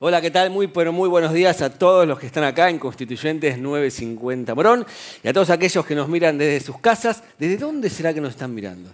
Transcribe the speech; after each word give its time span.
Hola, 0.00 0.20
¿qué 0.20 0.30
tal? 0.30 0.50
Muy, 0.50 0.68
pero 0.68 0.92
muy 0.92 1.08
buenos 1.08 1.32
días 1.32 1.60
a 1.60 1.70
todos 1.70 2.06
los 2.06 2.20
que 2.20 2.26
están 2.26 2.44
acá 2.44 2.70
en 2.70 2.78
Constituyentes 2.78 3.58
950 3.58 4.54
Morón 4.54 4.86
y 5.24 5.26
a 5.26 5.32
todos 5.32 5.50
aquellos 5.50 5.84
que 5.84 5.96
nos 5.96 6.08
miran 6.08 6.38
desde 6.38 6.64
sus 6.64 6.78
casas. 6.78 7.24
¿Desde 7.36 7.56
dónde 7.56 7.90
será 7.90 8.14
que 8.14 8.20
nos 8.20 8.30
están 8.30 8.54
mirando? 8.54 8.92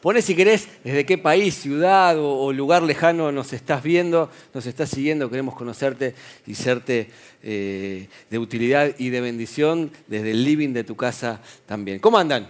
Pone 0.00 0.22
si 0.22 0.34
querés 0.34 0.66
desde 0.82 1.04
qué 1.04 1.18
país, 1.18 1.54
ciudad 1.54 2.16
o, 2.18 2.50
lugar 2.54 2.82
lejano 2.82 3.30
nos 3.30 3.52
estás 3.52 3.82
viendo, 3.82 4.30
nos 4.54 4.64
estás 4.64 4.88
siguiendo, 4.88 5.28
queremos 5.28 5.54
conocerte 5.54 6.14
y 6.46 6.54
serte 6.54 7.10
eh, 7.42 8.08
de 8.30 8.38
utilidad 8.38 8.94
y 8.96 9.10
de 9.10 9.20
bendición 9.20 9.90
desde 10.06 10.30
el 10.30 10.44
living 10.44 10.72
de 10.72 10.82
tu 10.82 10.96
casa 10.96 11.42
también. 11.66 11.98
¿Cómo 11.98 12.16
andan? 12.16 12.48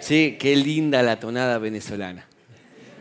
Sí, 0.00 0.38
qué 0.40 0.56
linda 0.56 1.02
la 1.02 1.20
tonada 1.20 1.58
venezolana. 1.58 2.26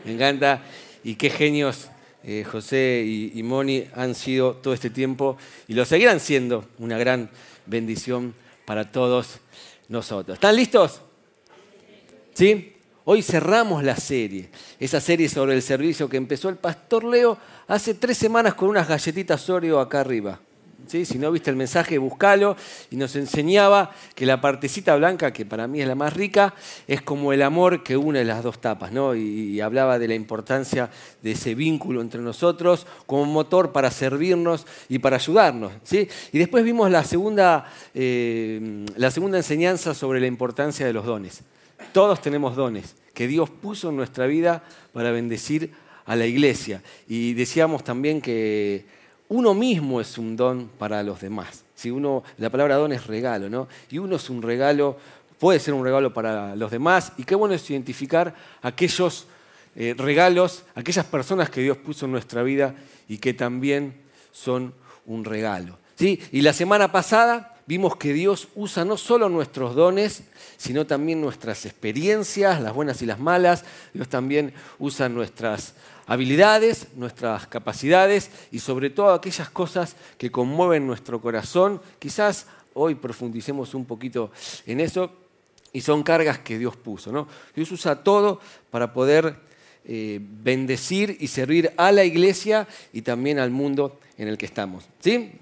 Me 0.04 0.12
encanta 0.12 0.62
y 1.06 1.16
qué 1.16 1.30
genios 1.30 1.88
eh, 2.30 2.44
José 2.44 3.06
y, 3.06 3.42
Moni 3.42 3.86
han 3.96 4.14
sido 4.14 4.56
todo 4.56 4.74
este 4.74 4.90
tiempo 4.90 5.38
y 5.66 5.74
lo 5.74 5.86
seguirán 5.86 6.20
siendo 6.20 6.66
una 6.78 6.98
gran 6.98 7.30
bendición 7.66 8.34
para 8.66 8.92
todos 8.92 9.40
nosotros. 9.88 10.36
¿Están 10.36 10.58
listos? 10.58 11.00
¿Sí? 12.34 12.74
Hoy 13.06 13.22
cerramos 13.24 13.82
la 13.82 13.96
serie, 13.96 14.50
esa 14.78 15.00
serie 15.00 15.30
sobre 15.30 15.56
el 15.56 15.62
servicio 15.62 16.10
que 16.10 16.18
empezó 16.18 16.50
el 16.50 16.58
pastor 16.58 17.06
Leo 17.06 17.38
hace 17.66 17.94
tres 17.94 18.18
semanas 18.18 18.56
con 18.56 18.68
unas 18.68 18.90
galletitas 18.90 19.50
Oreo 19.50 19.80
acá 19.80 20.02
arriba. 20.02 20.42
Si 20.88 21.18
no 21.18 21.32
viste 21.32 21.50
el 21.50 21.56
mensaje, 21.56 21.98
búscalo. 21.98 22.56
Y 22.90 22.96
nos 22.96 23.16
enseñaba 23.16 23.92
que 24.16 24.26
la 24.26 24.42
partecita 24.42 24.96
blanca, 24.96 25.34
que 25.34 25.46
para 25.46 25.68
mí 25.68 25.82
es 25.82 25.88
la 25.88 25.96
más 25.96 26.14
rica, 26.14 26.54
es 26.88 27.02
como 27.02 27.34
el 27.34 27.42
amor 27.42 27.84
que 27.84 27.98
une 27.98 28.24
las 28.24 28.44
dos 28.44 28.60
tapas. 28.60 28.92
¿no? 28.92 29.16
Y, 29.16 29.62
hablaba 29.62 30.00
de 30.00 30.08
la 30.08 30.16
importancia 30.16 30.90
de 31.22 31.32
ese 31.32 31.56
vínculo 31.56 32.02
entre 32.02 32.22
nosotros 32.22 32.86
como 33.06 33.26
motor 33.26 33.72
para 33.72 33.92
servirnos 33.92 34.66
y 34.88 35.00
para 35.00 35.18
ayudarnos. 35.18 35.74
¿sí? 35.84 36.08
Y 36.32 36.38
después 36.38 36.64
vimos 36.64 36.90
la 36.92 37.04
segunda, 37.04 37.66
eh, 37.94 38.86
la 38.96 39.12
segunda 39.12 39.38
enseñanza 39.38 39.94
sobre 39.94 40.20
la 40.20 40.28
importancia 40.28 40.86
de 40.86 40.94
los 40.94 41.06
dones. 41.06 41.44
Todos 41.92 42.22
tenemos 42.22 42.56
dones 42.56 42.96
que 43.14 43.28
Dios 43.28 43.50
puso 43.50 43.90
en 43.90 43.96
nuestra 43.96 44.28
vida 44.28 44.64
para 44.94 45.12
bendecir 45.12 45.72
a 46.06 46.16
la 46.16 46.26
iglesia. 46.26 46.82
Y 47.08 47.34
decíamos 47.34 47.84
también 47.84 48.22
que 48.22 48.86
uno 49.30 49.54
mismo 49.54 50.00
es 50.00 50.18
un 50.18 50.36
don 50.36 50.70
para 50.78 51.04
los 51.04 51.22
demás. 51.22 51.64
Si 51.76 51.92
uno, 51.92 52.24
la 52.38 52.50
palabra 52.50 52.76
don 52.76 52.92
es 52.92 53.08
regalo, 53.08 53.50
¿no? 53.50 53.68
Y 53.90 53.98
uno 53.98 54.16
es 54.16 54.30
un 54.30 54.42
regalo, 54.42 54.98
puede 55.40 55.60
ser 55.60 55.74
un 55.74 55.84
regalo 55.84 56.14
para 56.14 56.56
los 56.56 56.72
demás. 56.72 57.12
Y 57.18 57.24
qué 57.24 57.36
bueno 57.36 57.54
es 57.54 57.70
identificar 57.70 58.34
aquellos 58.62 59.28
eh, 59.76 59.94
regalos, 59.98 60.64
aquellas 60.76 61.06
personas 61.06 61.50
que 61.50 61.62
Dios 61.62 61.78
puso 61.78 62.06
en 62.06 62.12
nuestra 62.12 62.42
vida 62.44 62.76
y 63.08 63.18
que 63.18 63.34
también 63.34 63.96
son 64.32 64.74
un 65.06 65.26
regalo. 65.26 65.78
¿sí? 65.96 66.22
Y 66.32 66.42
la 66.42 66.54
semana 66.54 66.92
pasada 66.92 67.57
vimos 67.68 67.98
que 67.98 68.14
Dios 68.14 68.48
usa 68.56 68.84
no 68.86 68.98
solo 68.98 69.30
nuestros 69.30 69.76
dones, 69.76 70.24
sino 70.58 70.88
también 70.88 71.22
nuestras 71.22 71.66
experiencias, 71.66 72.62
las 72.62 72.74
buenas 72.74 73.02
y 73.02 73.06
las 73.06 73.20
malas. 73.20 73.66
Dios 73.94 74.08
también 74.08 74.54
usa 74.80 75.10
nuestras 75.10 75.76
habilidades, 76.08 76.88
nuestras 76.96 77.46
capacidades 77.48 78.32
y 78.52 78.60
sobre 78.60 78.90
todo 78.90 79.12
aquellas 79.12 79.50
cosas 79.50 79.96
que 80.18 80.32
conmueven 80.32 80.88
nuestro 80.88 81.22
corazón. 81.22 81.82
Quizás 82.00 82.48
hoy 82.74 82.96
profundicemos 82.96 83.76
un 83.76 83.86
poquito 83.86 84.32
en 84.66 84.80
eso 84.80 85.12
y 85.74 85.82
son 85.82 86.04
cargas 86.04 86.40
que 86.40 86.58
Dios 86.58 86.78
puso. 86.78 87.12
¿no? 87.12 87.28
Dios 87.54 87.72
usa 87.72 88.04
todo 88.04 88.40
para 88.72 88.94
poder 88.94 89.36
eh, 89.84 90.20
bendecir 90.22 91.18
y 91.20 91.28
servir 91.28 91.74
a 91.76 91.92
la 91.92 92.06
iglesia 92.06 92.68
y 92.94 93.02
también 93.02 93.40
al 93.40 93.52
mundo 93.52 94.00
en 94.18 94.30
el 94.30 94.38
que 94.38 94.46
estamos. 94.46 94.88
¿sí? 95.02 95.34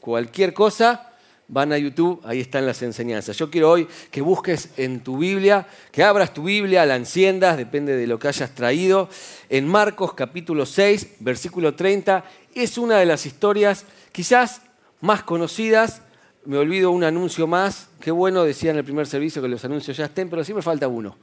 Cualquier 0.00 0.54
cosa 0.54 1.11
van 1.52 1.70
a 1.70 1.76
YouTube, 1.76 2.18
ahí 2.24 2.40
están 2.40 2.64
las 2.64 2.80
enseñanzas. 2.80 3.36
Yo 3.36 3.50
quiero 3.50 3.70
hoy 3.70 3.86
que 4.10 4.22
busques 4.22 4.70
en 4.78 5.00
tu 5.00 5.18
Biblia, 5.18 5.66
que 5.90 6.02
abras 6.02 6.32
tu 6.32 6.44
Biblia, 6.44 6.86
la 6.86 6.96
enciendas, 6.96 7.58
depende 7.58 7.94
de 7.94 8.06
lo 8.06 8.18
que 8.18 8.28
hayas 8.28 8.54
traído. 8.54 9.10
En 9.50 9.68
Marcos 9.68 10.14
capítulo 10.14 10.64
6, 10.64 11.16
versículo 11.20 11.74
30, 11.74 12.24
es 12.54 12.78
una 12.78 12.96
de 12.96 13.04
las 13.04 13.26
historias 13.26 13.84
quizás 14.12 14.62
más 15.02 15.24
conocidas. 15.24 16.00
Me 16.46 16.56
olvido 16.56 16.90
un 16.90 17.04
anuncio 17.04 17.46
más. 17.46 17.88
Qué 18.00 18.10
bueno, 18.10 18.44
decía 18.44 18.70
en 18.70 18.78
el 18.78 18.84
primer 18.84 19.06
servicio 19.06 19.42
que 19.42 19.48
los 19.48 19.62
anuncios 19.62 19.94
ya 19.98 20.06
estén, 20.06 20.30
pero 20.30 20.44
siempre 20.44 20.62
falta 20.62 20.88
uno. 20.88 21.18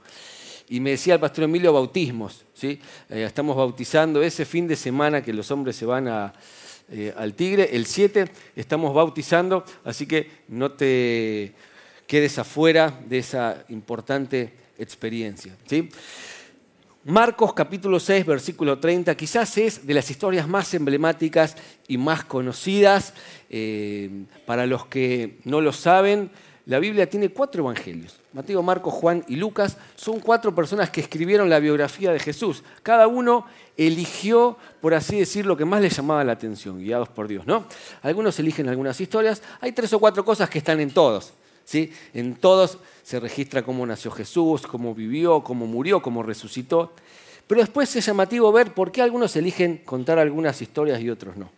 Y 0.67 0.79
me 0.79 0.91
decía 0.91 1.15
el 1.15 1.19
pastor 1.19 1.45
Emilio 1.45 1.73
bautismos. 1.73 2.45
¿sí? 2.53 2.79
Eh, 3.09 3.23
estamos 3.23 3.57
bautizando 3.57 4.21
ese 4.21 4.45
fin 4.45 4.67
de 4.67 4.75
semana 4.75 5.23
que 5.23 5.33
los 5.33 5.49
hombres 5.49 5.75
se 5.75 5.87
van 5.87 6.07
a, 6.07 6.33
eh, 6.91 7.13
al 7.15 7.33
tigre. 7.33 7.69
El 7.73 7.85
7 7.85 8.29
estamos 8.55 8.93
bautizando, 8.93 9.63
así 9.83 10.05
que 10.05 10.29
no 10.47 10.71
te 10.71 11.53
quedes 12.07 12.39
afuera 12.39 12.99
de 13.07 13.19
esa 13.19 13.63
importante 13.69 14.53
experiencia. 14.77 15.55
¿sí? 15.67 15.89
Marcos 17.05 17.53
capítulo 17.53 17.99
6, 17.99 18.25
versículo 18.25 18.79
30, 18.79 19.15
quizás 19.15 19.57
es 19.57 19.87
de 19.87 19.93
las 19.93 20.09
historias 20.11 20.47
más 20.47 20.73
emblemáticas 20.73 21.55
y 21.87 21.97
más 21.97 22.25
conocidas. 22.25 23.13
Eh, 23.49 24.25
para 24.45 24.65
los 24.65 24.85
que 24.87 25.37
no 25.43 25.61
lo 25.61 25.71
saben, 25.71 26.29
la 26.69 26.77
Biblia 26.77 27.09
tiene 27.09 27.29
cuatro 27.29 27.63
evangelios. 27.63 28.17
Mateo, 28.31 28.61
Marcos, 28.61 28.93
Juan 28.93 29.25
y 29.27 29.37
Lucas 29.37 29.75
son 29.95 30.19
cuatro 30.19 30.53
personas 30.53 30.91
que 30.91 31.01
escribieron 31.01 31.49
la 31.49 31.57
biografía 31.57 32.11
de 32.13 32.19
Jesús. 32.19 32.61
Cada 32.83 33.07
uno 33.07 33.47
eligió, 33.75 34.55
por 34.79 34.93
así 34.93 35.17
decir, 35.17 35.47
lo 35.47 35.57
que 35.57 35.65
más 35.65 35.81
les 35.81 35.97
llamaba 35.97 36.23
la 36.23 36.33
atención, 36.33 36.77
guiados 36.77 37.09
por 37.09 37.27
Dios. 37.27 37.47
¿no? 37.47 37.65
Algunos 38.03 38.37
eligen 38.37 38.69
algunas 38.69 39.01
historias. 39.01 39.41
Hay 39.61 39.71
tres 39.71 39.91
o 39.93 39.99
cuatro 39.99 40.23
cosas 40.23 40.47
que 40.47 40.59
están 40.59 40.79
en 40.79 40.91
todos. 40.91 41.33
¿sí? 41.65 41.91
En 42.13 42.35
todos 42.35 42.77
se 43.01 43.19
registra 43.19 43.63
cómo 43.63 43.83
nació 43.83 44.11
Jesús, 44.11 44.67
cómo 44.67 44.93
vivió, 44.93 45.43
cómo 45.43 45.65
murió, 45.65 46.03
cómo 46.03 46.21
resucitó. 46.21 46.93
Pero 47.47 47.61
después 47.61 47.95
es 47.95 48.05
llamativo 48.05 48.51
ver 48.51 48.75
por 48.75 48.91
qué 48.91 49.01
algunos 49.01 49.35
eligen 49.35 49.77
contar 49.77 50.19
algunas 50.19 50.61
historias 50.61 51.01
y 51.01 51.09
otros 51.09 51.35
no. 51.35 51.49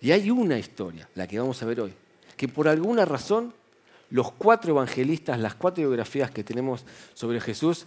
Y 0.00 0.10
hay 0.10 0.28
una 0.32 0.58
historia, 0.58 1.08
la 1.14 1.28
que 1.28 1.38
vamos 1.38 1.62
a 1.62 1.66
ver 1.66 1.82
hoy, 1.82 1.92
que 2.36 2.48
por 2.48 2.66
alguna 2.66 3.04
razón 3.04 3.54
los 4.14 4.30
cuatro 4.30 4.70
evangelistas, 4.70 5.40
las 5.40 5.56
cuatro 5.56 5.82
biografías 5.82 6.30
que 6.30 6.44
tenemos 6.44 6.84
sobre 7.14 7.40
Jesús, 7.40 7.84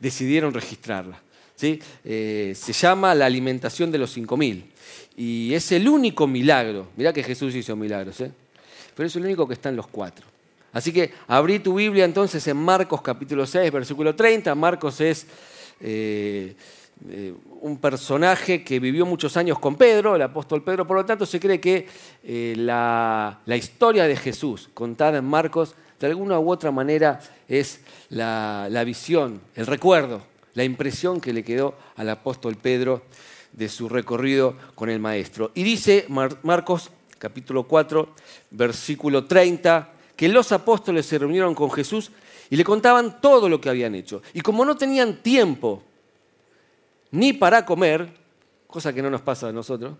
decidieron 0.00 0.52
registrarla. 0.52 1.22
¿sí? 1.54 1.78
Eh, 2.04 2.52
se 2.56 2.72
llama 2.72 3.14
la 3.14 3.26
alimentación 3.26 3.92
de 3.92 3.98
los 3.98 4.10
cinco 4.10 4.36
mil. 4.36 4.72
Y 5.16 5.54
es 5.54 5.70
el 5.70 5.88
único 5.88 6.26
milagro. 6.26 6.88
Mirá 6.96 7.12
que 7.12 7.22
Jesús 7.22 7.54
hizo 7.54 7.76
milagros, 7.76 8.20
¿eh? 8.22 8.32
pero 8.96 9.06
es 9.06 9.14
el 9.14 9.24
único 9.24 9.46
que 9.46 9.54
está 9.54 9.68
en 9.68 9.76
los 9.76 9.86
cuatro. 9.86 10.26
Así 10.72 10.92
que 10.92 11.12
abrí 11.28 11.60
tu 11.60 11.74
Biblia 11.76 12.04
entonces 12.04 12.44
en 12.48 12.56
Marcos 12.56 13.00
capítulo 13.00 13.46
6, 13.46 13.70
versículo 13.70 14.16
30. 14.16 14.52
Marcos 14.56 15.00
es 15.00 15.28
eh, 15.80 16.56
eh, 17.08 17.34
un 17.60 17.78
personaje 17.78 18.62
que 18.62 18.78
vivió 18.78 19.04
muchos 19.06 19.36
años 19.36 19.58
con 19.58 19.76
Pedro, 19.76 20.14
el 20.14 20.22
apóstol 20.22 20.62
Pedro, 20.62 20.86
por 20.86 20.96
lo 20.96 21.04
tanto 21.04 21.26
se 21.26 21.40
cree 21.40 21.60
que 21.60 21.86
eh, 22.22 22.54
la, 22.56 23.40
historia 23.46 24.06
de 24.06 24.16
Jesús 24.16 24.68
contada 24.72 25.18
en 25.18 25.24
Marcos 25.24 25.74
de 25.98 26.06
alguna 26.06 26.38
u 26.38 26.50
otra 26.50 26.70
manera 26.70 27.20
es 27.48 27.80
la, 28.10 28.82
visión, 28.84 29.40
el 29.54 29.66
recuerdo, 29.66 30.22
la 30.54 30.64
impresión 30.64 31.20
que 31.20 31.32
le 31.32 31.42
quedó 31.42 31.74
al 31.96 32.08
apóstol 32.08 32.56
Pedro 32.56 33.02
de 33.52 33.68
su 33.68 33.88
recorrido 33.88 34.56
con 34.74 34.88
el 34.88 35.00
Maestro. 35.00 35.50
Y 35.54 35.62
dice 35.62 36.06
Marcos 36.08 36.90
capítulo 37.18 37.64
4, 37.64 38.08
versículo 38.50 39.24
30, 39.24 39.92
que 40.14 40.28
los 40.28 40.52
apóstoles 40.52 41.06
se 41.06 41.18
reunieron 41.18 41.54
con 41.54 41.70
Jesús 41.70 42.10
y 42.50 42.56
le 42.56 42.64
contaban 42.64 43.20
todo 43.20 43.48
lo 43.48 43.60
que 43.60 43.70
habían 43.70 43.94
hecho. 43.94 44.22
Y 44.34 44.40
como 44.40 44.64
no 44.64 44.76
tenían 44.76 45.22
tiempo 45.22 45.82
ni 47.12 47.32
para 47.32 47.64
comer, 47.64 48.08
cosa 48.66 48.92
que 48.92 49.02
no 49.02 49.10
nos 49.10 49.20
pasa 49.20 49.48
a 49.48 49.52
nosotros. 49.52 49.94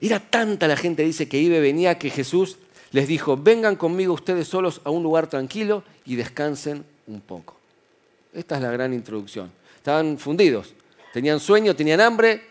Era 0.00 0.18
tanta 0.18 0.66
la 0.66 0.76
gente, 0.76 1.02
dice, 1.02 1.28
que 1.28 1.38
iba 1.38 1.58
venía 1.58 1.98
que 1.98 2.08
Jesús 2.08 2.56
les 2.92 3.06
dijo, 3.06 3.36
vengan 3.36 3.76
conmigo 3.76 4.14
ustedes 4.14 4.48
solos 4.48 4.80
a 4.84 4.90
un 4.90 5.02
lugar 5.02 5.26
tranquilo 5.28 5.84
y 6.06 6.16
descansen 6.16 6.84
un 7.06 7.20
poco. 7.20 7.56
Esta 8.32 8.56
es 8.56 8.62
la 8.62 8.70
gran 8.70 8.94
introducción. 8.94 9.50
Estaban 9.76 10.18
fundidos, 10.18 10.74
tenían 11.12 11.38
sueño, 11.40 11.76
tenían 11.76 12.00
hambre, 12.00 12.42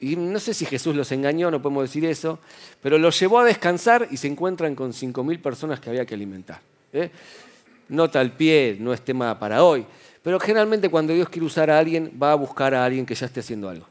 y 0.00 0.14
no 0.16 0.38
sé 0.38 0.54
si 0.54 0.64
Jesús 0.64 0.94
los 0.94 1.10
engañó, 1.10 1.50
no 1.50 1.60
podemos 1.60 1.82
decir 1.82 2.04
eso, 2.04 2.38
pero 2.80 2.98
los 2.98 3.18
llevó 3.18 3.40
a 3.40 3.44
descansar 3.44 4.06
y 4.10 4.16
se 4.16 4.28
encuentran 4.28 4.74
con 4.74 4.92
5.000 4.92 5.42
personas 5.42 5.80
que 5.80 5.90
había 5.90 6.06
que 6.06 6.14
alimentar. 6.14 6.60
¿eh? 6.92 7.10
Nota 7.88 8.20
al 8.20 8.32
pie, 8.32 8.76
no 8.78 8.92
es 8.92 9.00
tema 9.00 9.36
para 9.38 9.64
hoy, 9.64 9.84
pero 10.28 10.38
generalmente 10.38 10.90
cuando 10.90 11.14
Dios 11.14 11.30
quiere 11.30 11.46
usar 11.46 11.70
a 11.70 11.78
alguien, 11.78 12.12
va 12.22 12.32
a 12.32 12.34
buscar 12.34 12.74
a 12.74 12.84
alguien 12.84 13.06
que 13.06 13.14
ya 13.14 13.24
esté 13.24 13.40
haciendo 13.40 13.66
algo, 13.66 13.86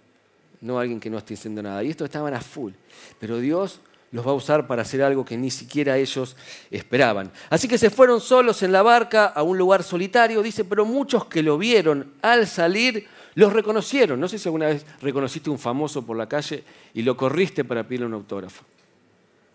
no 0.61 0.77
a 0.77 0.81
alguien 0.81 0.99
que 0.99 1.09
no 1.09 1.17
esté 1.17 1.33
haciendo 1.33 1.63
nada. 1.63 1.83
Y 1.83 1.89
estos 1.89 2.05
estaban 2.05 2.31
a 2.35 2.39
full. 2.39 2.73
Pero 3.19 3.39
Dios 3.39 3.79
los 4.11 4.23
va 4.23 4.29
a 4.29 4.33
usar 4.35 4.67
para 4.67 4.83
hacer 4.83 5.01
algo 5.01 5.25
que 5.25 5.35
ni 5.35 5.49
siquiera 5.49 5.97
ellos 5.97 6.37
esperaban. 6.69 7.31
Así 7.49 7.67
que 7.67 7.79
se 7.79 7.89
fueron 7.89 8.21
solos 8.21 8.61
en 8.61 8.71
la 8.71 8.83
barca 8.83 9.25
a 9.25 9.41
un 9.41 9.57
lugar 9.57 9.81
solitario, 9.81 10.43
dice, 10.43 10.63
pero 10.63 10.85
muchos 10.85 11.25
que 11.25 11.41
lo 11.41 11.57
vieron 11.57 12.13
al 12.21 12.45
salir 12.45 13.07
Los 13.33 13.51
reconocieron. 13.51 14.19
No 14.19 14.27
sé 14.27 14.37
si 14.37 14.47
alguna 14.47 14.67
vez 14.67 14.85
reconociste 15.01 15.49
un 15.49 15.57
famoso 15.57 16.05
por 16.05 16.17
la 16.17 16.29
calle 16.29 16.63
y 16.93 17.01
lo 17.01 17.17
corriste 17.17 17.63
para 17.63 17.81
pedirle 17.81 18.05
un 18.05 18.13
autógrafo. 18.13 18.63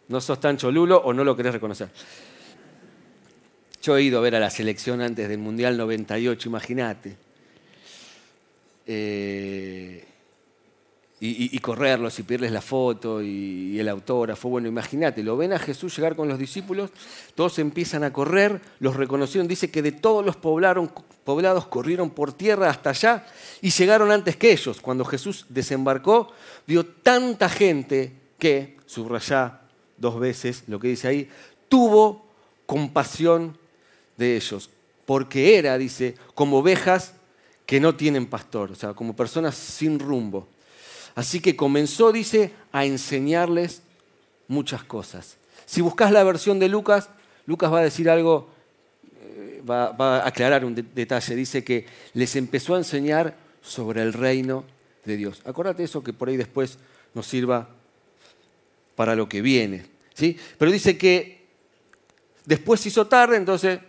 No 0.08 0.20
sos 0.20 0.40
tan 0.40 0.56
cholulo 0.56 0.98
o 0.98 1.12
no 1.12 1.22
lo 1.22 1.36
querés 1.36 1.52
reconocer. 1.52 1.90
Yo 3.82 3.96
he 3.96 4.02
ido 4.02 4.18
a 4.18 4.22
ver 4.22 4.36
a 4.36 4.40
la 4.40 4.48
selección 4.48 5.00
antes 5.00 5.28
del 5.28 5.38
Mundial 5.38 5.76
98, 5.76 6.48
imagínate. 6.48 7.16
Eh, 8.86 10.04
y, 11.24 11.58
correrlos 11.60 12.18
y 12.18 12.24
pedirles 12.24 12.50
la 12.50 12.60
foto 12.60 13.22
y, 13.22 13.78
el 13.78 13.88
autógrafo. 13.88 14.48
Bueno, 14.48 14.68
imagínate, 14.68 15.22
lo 15.22 15.36
ven 15.36 15.52
a 15.52 15.58
Jesús 15.58 15.96
llegar 15.96 16.16
con 16.16 16.28
los 16.28 16.38
discípulos, 16.38 16.90
todos 17.36 17.58
empiezan 17.60 18.02
a 18.02 18.12
correr, 18.12 18.60
los 18.80 18.96
reconocieron, 18.96 19.46
dice 19.46 19.70
que 19.70 19.82
de 19.82 19.92
todos 19.92 20.24
los 20.24 20.36
poblados 20.36 21.66
corrieron 21.66 22.10
por 22.10 22.32
tierra 22.32 22.70
hasta 22.70 22.90
allá 22.90 23.26
y 23.60 23.70
llegaron 23.70 24.10
antes 24.10 24.36
que 24.36 24.52
ellos. 24.52 24.80
Cuando 24.80 25.04
Jesús 25.04 25.46
desembarcó, 25.48 26.32
vio 26.66 26.86
tanta 26.86 27.48
gente 27.48 28.12
que, 28.38 28.76
subrayá 28.86 29.60
dos 29.96 30.18
veces 30.18 30.64
lo 30.66 30.80
que 30.80 30.88
dice 30.88 31.06
ahí, 31.06 31.28
tuvo 31.68 32.26
compasión 32.66 33.61
de 34.22 34.36
ellos, 34.36 34.70
porque 35.04 35.58
era, 35.58 35.76
dice, 35.76 36.14
como 36.34 36.58
ovejas 36.58 37.14
que 37.66 37.80
no 37.80 37.96
tienen 37.96 38.26
pastor, 38.26 38.72
o 38.72 38.74
sea, 38.74 38.94
como 38.94 39.14
personas 39.14 39.54
sin 39.56 39.98
rumbo. 39.98 40.48
Así 41.14 41.40
que 41.40 41.56
comenzó, 41.56 42.12
dice, 42.12 42.52
a 42.70 42.84
enseñarles 42.84 43.82
muchas 44.48 44.84
cosas. 44.84 45.36
Si 45.66 45.80
buscas 45.80 46.12
la 46.12 46.24
versión 46.24 46.58
de 46.58 46.68
Lucas, 46.68 47.10
Lucas 47.46 47.72
va 47.72 47.80
a 47.80 47.84
decir 47.84 48.08
algo, 48.08 48.48
eh, 49.20 49.62
va, 49.68 49.94
a 49.96 50.26
aclarar 50.26 50.64
un 50.64 50.74
detalle. 50.74 51.34
Dice 51.34 51.64
que 51.64 51.86
les 52.14 52.36
empezó 52.36 52.74
a 52.74 52.78
enseñar 52.78 53.36
sobre 53.60 54.02
el 54.02 54.12
reino 54.12 54.64
de 55.04 55.16
Dios. 55.16 55.42
Acuérdate 55.44 55.84
eso 55.84 56.02
que 56.02 56.12
por 56.12 56.28
ahí 56.28 56.36
después 56.36 56.78
nos 57.14 57.26
sirva 57.26 57.68
para 58.94 59.14
lo 59.16 59.28
que 59.28 59.42
viene. 59.42 59.86
¿sí? 60.14 60.38
Pero 60.58 60.70
dice 60.70 60.96
que 60.96 61.46
después 62.44 62.80
se 62.80 62.88
hizo 62.88 63.06
tarde, 63.06 63.36
entonces 63.36 63.80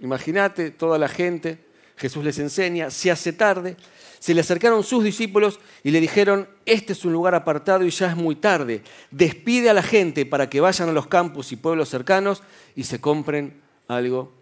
imagínate 0.00 0.70
toda 0.70 0.98
la 0.98 1.08
gente, 1.08 1.58
Jesús 1.96 2.24
les 2.24 2.38
enseña, 2.38 2.90
se 2.90 3.10
hace 3.10 3.32
tarde, 3.32 3.76
se 4.18 4.34
le 4.34 4.40
acercaron 4.40 4.82
sus 4.82 5.04
discípulos 5.04 5.60
y 5.82 5.90
le 5.90 6.00
dijeron, 6.00 6.48
este 6.64 6.94
es 6.94 7.04
un 7.04 7.12
lugar 7.12 7.34
apartado 7.34 7.84
y 7.84 7.90
ya 7.90 8.10
es 8.10 8.16
muy 8.16 8.36
tarde. 8.36 8.82
Despide 9.10 9.70
a 9.70 9.74
la 9.74 9.82
gente 9.82 10.24
para 10.24 10.48
que 10.48 10.60
vayan 10.60 10.88
a 10.88 10.92
los 10.92 11.06
campos 11.06 11.52
y 11.52 11.56
pueblos 11.56 11.90
cercanos 11.90 12.42
y 12.74 12.84
se 12.84 13.00
compren 13.00 13.60
algo 13.86 14.32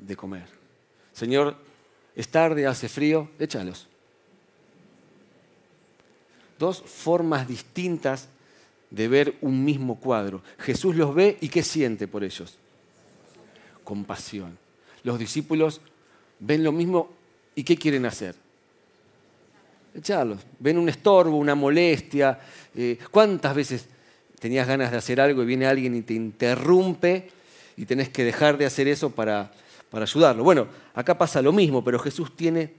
de 0.00 0.16
comer. 0.16 0.46
Señor, 1.12 1.56
es 2.14 2.28
tarde, 2.28 2.66
hace 2.66 2.88
frío, 2.88 3.30
échalos. 3.38 3.88
Dos 6.58 6.82
formas 6.86 7.48
distintas 7.48 8.28
de 8.90 9.08
ver 9.08 9.34
un 9.40 9.64
mismo 9.64 9.98
cuadro. 9.98 10.42
Jesús 10.58 10.94
los 10.94 11.14
ve 11.14 11.36
y 11.40 11.48
¿qué 11.48 11.64
siente 11.64 12.06
por 12.06 12.22
ellos? 12.22 12.58
Compasión. 13.84 14.58
Los 15.02 15.18
discípulos 15.18 15.80
ven 16.40 16.64
lo 16.64 16.72
mismo 16.72 17.10
y 17.54 17.62
¿qué 17.62 17.76
quieren 17.76 18.06
hacer? 18.06 18.34
echarlos. 19.94 20.40
Ven 20.58 20.78
un 20.78 20.88
estorbo, 20.88 21.36
una 21.36 21.54
molestia. 21.54 22.38
Eh, 22.74 22.98
¿Cuántas 23.10 23.54
veces 23.54 23.86
tenías 24.38 24.66
ganas 24.66 24.90
de 24.90 24.96
hacer 24.96 25.20
algo 25.20 25.42
y 25.42 25.46
viene 25.46 25.66
alguien 25.66 25.94
y 25.94 26.02
te 26.02 26.14
interrumpe 26.14 27.30
y 27.76 27.86
tenés 27.86 28.08
que 28.08 28.24
dejar 28.24 28.58
de 28.58 28.66
hacer 28.66 28.88
eso 28.88 29.10
para, 29.10 29.52
para 29.90 30.04
ayudarlo? 30.04 30.44
Bueno, 30.44 30.66
acá 30.94 31.16
pasa 31.16 31.40
lo 31.40 31.52
mismo, 31.52 31.84
pero 31.84 31.98
Jesús 31.98 32.34
tiene 32.36 32.72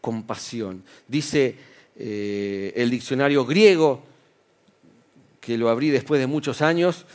compasión. 0.00 0.82
Dice 1.08 1.56
eh, 1.96 2.72
el 2.76 2.90
diccionario 2.90 3.44
griego, 3.44 4.02
que 5.40 5.58
lo 5.58 5.68
abrí 5.68 5.90
después 5.90 6.20
de 6.20 6.26
muchos 6.26 6.62
años, 6.62 7.06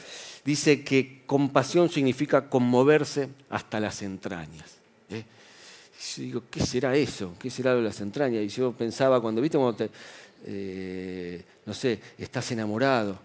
dice 0.45 0.83
que 0.83 1.23
compasión 1.25 1.89
significa 1.89 2.49
conmoverse 2.49 3.29
hasta 3.49 3.79
las 3.79 4.03
entrañas. 4.03 4.77
¿eh? 5.09 5.25
yo 6.15 6.23
digo, 6.23 6.43
¿qué 6.49 6.65
será 6.65 6.95
eso? 6.95 7.33
¿Qué 7.39 7.49
será 7.49 7.71
lo 7.71 7.77
de 7.77 7.85
las 7.85 7.99
entrañas? 7.99 8.43
Y 8.43 8.47
yo 8.47 8.71
pensaba, 8.71 9.19
cuando 9.19 9.41
viste 9.41 9.57
cuando 9.57 9.89
eh, 10.45 11.43
no 11.65 11.73
sé, 11.73 11.99
estás 12.19 12.51
enamorado, 12.51 13.19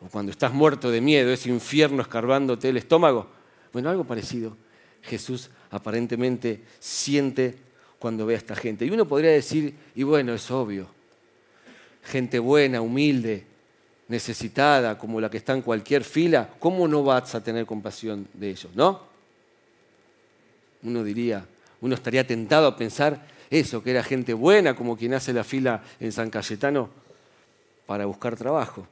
o 0.00 0.06
cuando 0.08 0.30
estás 0.30 0.52
muerto 0.52 0.90
de 0.90 1.00
miedo, 1.00 1.32
ese 1.32 1.48
infierno 1.48 2.02
escarbándote 2.02 2.68
el 2.68 2.76
estómago. 2.76 3.26
Bueno, 3.72 3.90
algo 3.90 4.04
parecido. 4.04 4.56
Jesús 5.02 5.50
aparentemente 5.70 6.62
siente 6.78 7.56
cuando 7.98 8.26
ve 8.26 8.34
a 8.34 8.38
esta 8.38 8.54
gente. 8.54 8.86
Y 8.86 8.90
uno 8.90 9.08
podría 9.08 9.30
decir, 9.30 9.74
y 9.94 10.02
bueno, 10.04 10.34
es 10.34 10.50
obvio, 10.50 10.86
gente 12.04 12.38
buena, 12.38 12.80
humilde, 12.80 13.44
necesitada, 14.08 14.98
como 14.98 15.20
la 15.20 15.30
que 15.30 15.38
está 15.38 15.54
en 15.54 15.62
cualquier 15.62 16.04
fila, 16.04 16.50
¿cómo 16.58 16.86
no 16.86 17.02
vas 17.02 17.34
a 17.34 17.42
tener 17.42 17.66
compasión 17.66 18.28
de 18.34 18.50
ellos? 18.50 18.68
¿No? 18.74 19.00
Uno 20.82 21.02
diría, 21.02 21.46
uno 21.80 21.94
estaría 21.94 22.26
tentado 22.26 22.66
a 22.66 22.76
pensar 22.76 23.26
eso, 23.50 23.82
que 23.82 23.90
era 23.90 24.02
gente 24.02 24.34
buena, 24.34 24.74
como 24.74 24.96
quien 24.96 25.14
hace 25.14 25.32
la 25.32 25.44
fila 25.44 25.82
en 26.00 26.12
San 26.12 26.30
Cayetano 26.30 26.90
para 27.86 28.06
buscar 28.06 28.36
trabajo. 28.36 28.86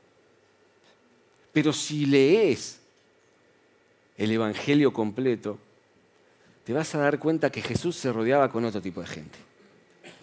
Pero 1.53 1.73
si 1.73 2.06
lees 2.06 2.81
el 4.17 4.31
Evangelio 4.31 4.93
completo, 4.93 5.59
te 6.64 6.73
vas 6.73 6.94
a 6.94 6.99
dar 6.99 7.19
cuenta 7.19 7.50
que 7.50 7.61
Jesús 7.61 7.97
se 7.97 8.12
rodeaba 8.12 8.50
con 8.50 8.64
otro 8.64 8.81
tipo 8.81 9.00
de 9.00 9.06
gente. 9.06 9.38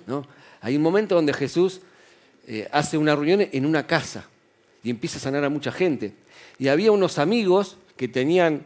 ¿no? 0.08 0.26
Hay 0.62 0.76
un 0.76 0.82
momento 0.82 1.16
donde 1.16 1.34
Jesús 1.34 1.82
eh, 2.48 2.68
hace 2.72 2.98
una 2.98 3.16
reunión 3.16 3.48
en 3.52 3.66
una 3.66 3.86
casa 3.86 4.26
y 4.84 4.90
empieza 4.90 5.18
a 5.18 5.22
sanar 5.22 5.44
a 5.44 5.50
mucha 5.50 5.72
gente. 5.72 6.14
Y 6.58 6.68
había 6.68 6.92
unos 6.92 7.18
amigos 7.20 7.78
que 7.96 8.08
tenían 8.08 8.64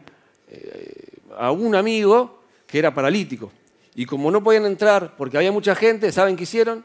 eh, 0.48 1.08
a 1.36 1.50
un 1.50 1.74
amigo 1.74 2.42
que 2.66 2.78
era 2.78 2.94
paralítico. 2.94 3.52
Y 3.94 4.06
como 4.06 4.30
no 4.30 4.42
podían 4.42 4.66
entrar 4.66 5.16
porque 5.16 5.36
había 5.36 5.52
mucha 5.52 5.74
gente, 5.74 6.10
¿saben 6.12 6.36
qué 6.36 6.44
hicieron? 6.44 6.84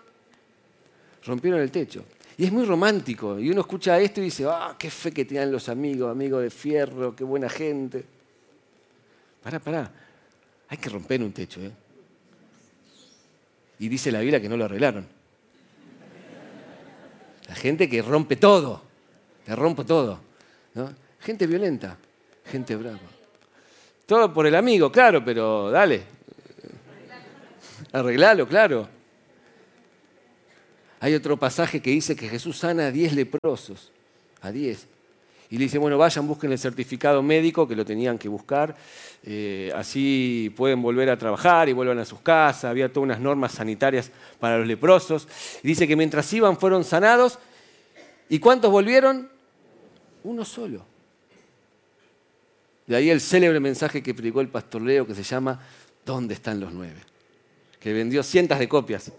Rompieron 1.25 1.59
el 1.59 1.71
techo. 1.71 2.03
Y 2.37 2.45
es 2.45 2.51
muy 2.51 2.65
romántico. 2.65 3.39
Y 3.39 3.49
uno 3.49 3.61
escucha 3.61 3.99
esto 3.99 4.21
y 4.21 4.25
dice, 4.25 4.45
ah, 4.47 4.75
qué 4.79 4.89
fe 4.89 5.11
que 5.11 5.25
tenían 5.25 5.51
los 5.51 5.67
amigos, 5.67 6.09
amigos 6.09 6.43
de 6.43 6.49
fierro, 6.49 7.15
qué 7.15 7.23
buena 7.23 7.49
gente. 7.49 8.05
Pará, 9.43 9.59
pará. 9.59 9.91
Hay 10.69 10.77
que 10.77 10.89
romper 10.89 11.21
un 11.21 11.33
techo, 11.33 11.61
¿eh? 11.61 11.71
Y 13.79 13.87
dice 13.87 14.11
la 14.11 14.19
Biblia 14.19 14.41
que 14.41 14.49
no 14.49 14.57
lo 14.57 14.65
arreglaron. 14.65 15.07
La 17.47 17.55
gente 17.55 17.89
que 17.89 18.01
rompe 18.01 18.35
todo. 18.35 18.88
Te 19.49 19.55
rompo 19.55 19.83
todo. 19.83 20.19
Gente 21.21 21.47
violenta, 21.47 21.97
gente 22.45 22.75
brava. 22.75 22.99
Todo 24.05 24.31
por 24.31 24.45
el 24.45 24.53
amigo, 24.53 24.91
claro, 24.91 25.25
pero 25.25 25.71
dale, 25.71 26.03
Arreglalo, 27.91 28.47
claro. 28.47 28.87
Hay 30.99 31.15
otro 31.15 31.35
pasaje 31.35 31.81
que 31.81 31.89
dice 31.89 32.15
que 32.15 32.29
Jesús 32.29 32.59
sana 32.59 32.85
a 32.85 32.91
diez 32.91 33.11
leprosos, 33.13 33.91
a 34.41 34.51
diez. 34.51 34.85
Y 35.49 35.57
le 35.57 35.63
dice, 35.63 35.79
bueno, 35.79 35.97
vayan, 35.97 36.27
busquen 36.27 36.51
el 36.51 36.59
certificado 36.59 37.23
médico, 37.23 37.67
que 37.67 37.75
lo 37.75 37.83
tenían 37.83 38.19
que 38.19 38.29
buscar, 38.29 38.75
eh, 39.23 39.71
así 39.75 40.53
pueden 40.55 40.79
volver 40.79 41.09
a 41.09 41.17
trabajar 41.17 41.69
y 41.69 41.73
vuelvan 41.73 41.97
a 41.97 42.05
sus 42.05 42.19
casas. 42.19 42.65
Había 42.65 42.93
todas 42.93 43.05
unas 43.05 43.19
normas 43.19 43.53
sanitarias 43.53 44.11
para 44.39 44.59
los 44.59 44.67
leprosos. 44.67 45.27
Y 45.63 45.69
dice 45.69 45.87
que 45.87 45.95
mientras 45.95 46.31
iban 46.33 46.55
fueron 46.55 46.83
sanados. 46.83 47.39
¿Y 48.29 48.37
cuántos 48.37 48.69
volvieron? 48.69 49.38
Uno 50.23 50.45
solo. 50.45 50.85
De 52.87 52.95
ahí 52.95 53.09
el 53.09 53.21
célebre 53.21 53.59
mensaje 53.59 54.01
que 54.01 54.13
predicó 54.13 54.41
el 54.41 54.49
pastor 54.49 54.81
Leo 54.81 55.05
que 55.05 55.15
se 55.15 55.23
llama, 55.23 55.59
¿dónde 56.05 56.33
están 56.33 56.59
los 56.59 56.73
nueve? 56.73 57.09
que 57.79 57.93
vendió 57.93 58.23
cientos 58.23 58.59
de 58.59 58.67
copias 58.67 59.11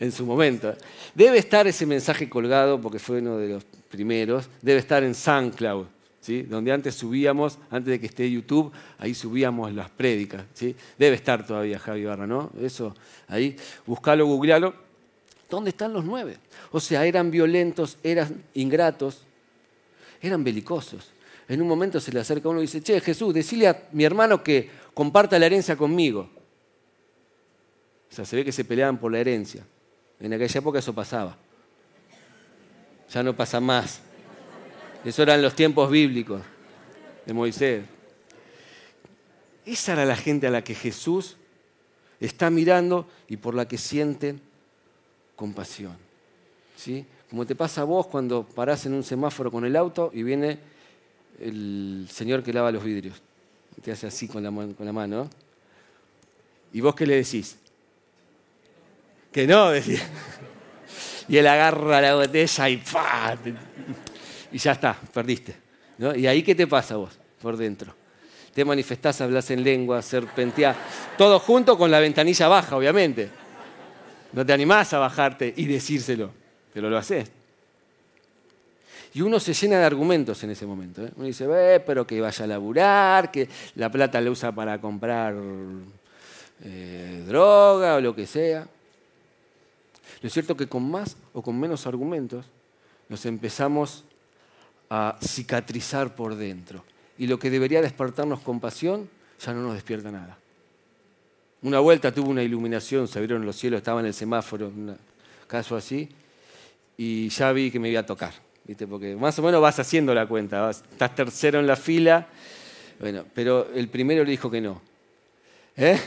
en 0.00 0.12
su 0.12 0.26
momento. 0.26 0.74
Debe 1.14 1.38
estar 1.38 1.66
ese 1.66 1.86
mensaje 1.86 2.28
colgado, 2.28 2.80
porque 2.80 2.98
fue 2.98 3.18
uno 3.18 3.38
de 3.38 3.48
los 3.48 3.64
primeros, 3.90 4.48
debe 4.60 4.80
estar 4.80 5.02
en 5.02 5.14
SoundCloud, 5.14 5.86
¿sí? 6.20 6.42
donde 6.42 6.72
antes 6.72 6.94
subíamos, 6.94 7.58
antes 7.70 7.90
de 7.92 8.00
que 8.00 8.06
esté 8.06 8.30
YouTube, 8.30 8.72
ahí 8.98 9.14
subíamos 9.14 9.72
las 9.72 9.90
prédicas. 9.90 10.44
¿sí? 10.54 10.74
Debe 10.98 11.16
estar 11.16 11.46
todavía 11.46 11.78
Javi 11.78 12.04
Barra, 12.04 12.26
¿no? 12.26 12.50
Eso, 12.60 12.94
ahí, 13.28 13.56
buscalo, 13.86 14.26
googlealo. 14.26 14.74
¿Dónde 15.48 15.70
están 15.70 15.94
los 15.94 16.04
nueve? 16.04 16.36
O 16.72 16.80
sea, 16.80 17.06
eran 17.06 17.30
violentos, 17.30 17.96
eran 18.02 18.44
ingratos, 18.52 19.22
eran 20.20 20.44
belicosos. 20.44 21.12
En 21.48 21.62
un 21.62 21.68
momento 21.68 22.00
se 22.00 22.12
le 22.12 22.20
acerca 22.20 22.48
uno 22.48 22.58
y 22.58 22.62
dice, 22.62 22.82
che, 22.82 23.00
Jesús, 23.00 23.32
decile 23.32 23.68
a 23.68 23.88
mi 23.92 24.04
hermano 24.04 24.42
que 24.42 24.70
comparta 24.92 25.38
la 25.38 25.46
herencia 25.46 25.76
conmigo. 25.76 26.28
O 28.10 28.14
sea, 28.14 28.24
se 28.24 28.36
ve 28.36 28.44
que 28.44 28.52
se 28.52 28.64
peleaban 28.64 28.98
por 28.98 29.12
la 29.12 29.18
herencia. 29.18 29.64
En 30.20 30.32
aquella 30.32 30.58
época 30.58 30.78
eso 30.78 30.94
pasaba. 30.94 31.36
Ya 33.10 33.22
no 33.22 33.34
pasa 33.34 33.60
más. 33.60 34.00
Eso 35.04 35.22
eran 35.22 35.40
los 35.40 35.54
tiempos 35.54 35.90
bíblicos 35.90 36.42
de 37.24 37.32
Moisés. 37.32 37.84
Esa 39.64 39.92
era 39.92 40.04
la 40.04 40.16
gente 40.16 40.46
a 40.46 40.50
la 40.50 40.64
que 40.64 40.74
Jesús 40.74 41.36
está 42.20 42.50
mirando 42.50 43.08
y 43.28 43.36
por 43.36 43.54
la 43.54 43.68
que 43.68 43.78
siente 43.78 44.36
compasión. 45.36 45.96
¿sí? 46.76 47.06
Como 47.30 47.44
te 47.44 47.54
pasa 47.54 47.82
a 47.82 47.84
vos 47.84 48.06
cuando 48.06 48.42
parás 48.42 48.86
en 48.86 48.94
un 48.94 49.04
semáforo 49.04 49.50
con 49.50 49.64
el 49.64 49.76
auto 49.76 50.10
y 50.14 50.22
viene 50.22 50.58
el 51.40 52.08
señor 52.10 52.42
que 52.42 52.52
lava 52.52 52.72
los 52.72 52.82
vidrios. 52.82 53.20
Te 53.82 53.92
hace 53.92 54.06
así 54.06 54.26
con 54.26 54.42
la, 54.42 54.50
con 54.50 54.86
la 54.86 54.92
mano. 54.92 55.28
¿Y 56.72 56.80
vos 56.80 56.94
qué 56.94 57.06
le 57.06 57.16
decís? 57.16 57.58
Que 59.30 59.46
no, 59.46 59.70
decía. 59.70 60.00
Y 61.28 61.36
él 61.36 61.46
agarra 61.46 62.00
la 62.00 62.14
botella 62.14 62.68
y 62.70 62.78
¡pah! 62.78 63.36
Y 64.50 64.58
ya 64.58 64.72
está, 64.72 64.98
perdiste. 65.12 65.54
¿Y 66.16 66.26
ahí 66.26 66.42
qué 66.42 66.54
te 66.54 66.66
pasa 66.66 66.96
vos 66.96 67.18
por 67.40 67.56
dentro? 67.56 67.94
Te 68.54 68.64
manifestás, 68.64 69.20
hablas 69.20 69.50
en 69.50 69.62
lengua, 69.62 70.00
serpenteás, 70.00 70.76
todo 71.18 71.38
junto 71.38 71.76
con 71.76 71.90
la 71.90 72.00
ventanilla 72.00 72.48
baja, 72.48 72.76
obviamente. 72.76 73.28
No 74.32 74.44
te 74.44 74.52
animás 74.52 74.92
a 74.94 74.98
bajarte 74.98 75.52
y 75.56 75.66
decírselo, 75.66 76.32
pero 76.78 76.90
lo 76.90 76.96
haces. 76.96 77.28
Y 79.12 79.20
uno 79.20 79.40
se 79.40 79.52
llena 79.52 79.80
de 79.80 79.84
argumentos 79.84 80.44
en 80.44 80.50
ese 80.50 80.64
momento. 80.64 81.04
¿eh? 81.04 81.10
Uno 81.16 81.26
dice, 81.26 81.82
pero 81.84 82.06
que 82.06 82.20
vaya 82.20 82.44
a 82.44 82.46
laburar, 82.46 83.32
que 83.32 83.48
la 83.74 83.90
plata 83.90 84.20
la 84.20 84.30
usa 84.30 84.52
para 84.52 84.80
comprar 84.80 85.34
eh, 86.62 87.24
droga 87.26 87.96
o 87.96 88.00
lo 88.00 88.14
que 88.14 88.28
sea. 88.28 88.68
Lo 90.22 90.26
es 90.28 90.32
cierto 90.32 90.56
que 90.56 90.68
con 90.68 90.88
más 90.88 91.16
o 91.32 91.42
con 91.42 91.58
menos 91.58 91.84
argumentos 91.88 92.46
nos 93.08 93.26
empezamos 93.26 94.04
a 94.88 95.18
cicatrizar 95.20 96.14
por 96.14 96.36
dentro. 96.36 96.84
Y 97.18 97.26
lo 97.26 97.40
que 97.40 97.50
debería 97.50 97.82
despertarnos 97.82 98.38
compasión 98.38 99.10
ya 99.40 99.52
no 99.52 99.62
nos 99.62 99.74
despierta 99.74 100.12
nada. 100.12 100.38
Una 101.62 101.80
vuelta 101.80 102.14
tuvo 102.14 102.30
una 102.30 102.44
iluminación, 102.44 103.08
se 103.08 103.18
abrieron 103.18 103.44
los 103.44 103.56
cielos, 103.56 103.78
estaba 103.78 103.98
en 103.98 104.06
el 104.06 104.14
semáforo, 104.14 104.68
un 104.68 104.96
caso 105.48 105.74
así, 105.74 106.08
y 106.98 107.28
ya 107.28 107.52
vi 107.52 107.70
que 107.70 107.78
me 107.78 107.88
iba 107.88 108.00
a 108.00 108.06
tocar. 108.06 108.34
¿viste? 108.66 108.86
Porque 108.86 109.16
más 109.16 109.38
o 109.38 109.42
menos 109.42 109.62
vas 109.62 109.78
haciendo 109.78 110.12
la 110.12 110.26
cuenta, 110.26 110.68
estás 110.68 111.14
tercero 111.14 111.60
en 111.60 111.66
la 111.66 111.76
fila, 111.76 112.26
bueno, 113.00 113.24
pero 113.32 113.70
el 113.74 113.88
primero 113.88 114.24
le 114.24 114.30
dijo 114.32 114.50
que 114.50 114.60
no. 114.60 114.82
¿Eh? 115.76 115.98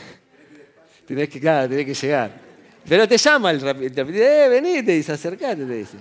Tenés 1.06 1.28
que, 1.28 1.40
claro, 1.40 1.68
tenés 1.68 1.86
que 1.86 1.94
llegar. 1.94 2.40
Pero 2.86 3.08
te 3.08 3.16
llama 3.16 3.50
el 3.50 3.60
rapidito, 3.60 4.02
eh, 4.02 4.48
vení, 4.48 4.82
te 4.82 4.92
dice, 4.92 5.12
acercate, 5.12 5.64
te 5.64 5.74
dice. 5.74 5.96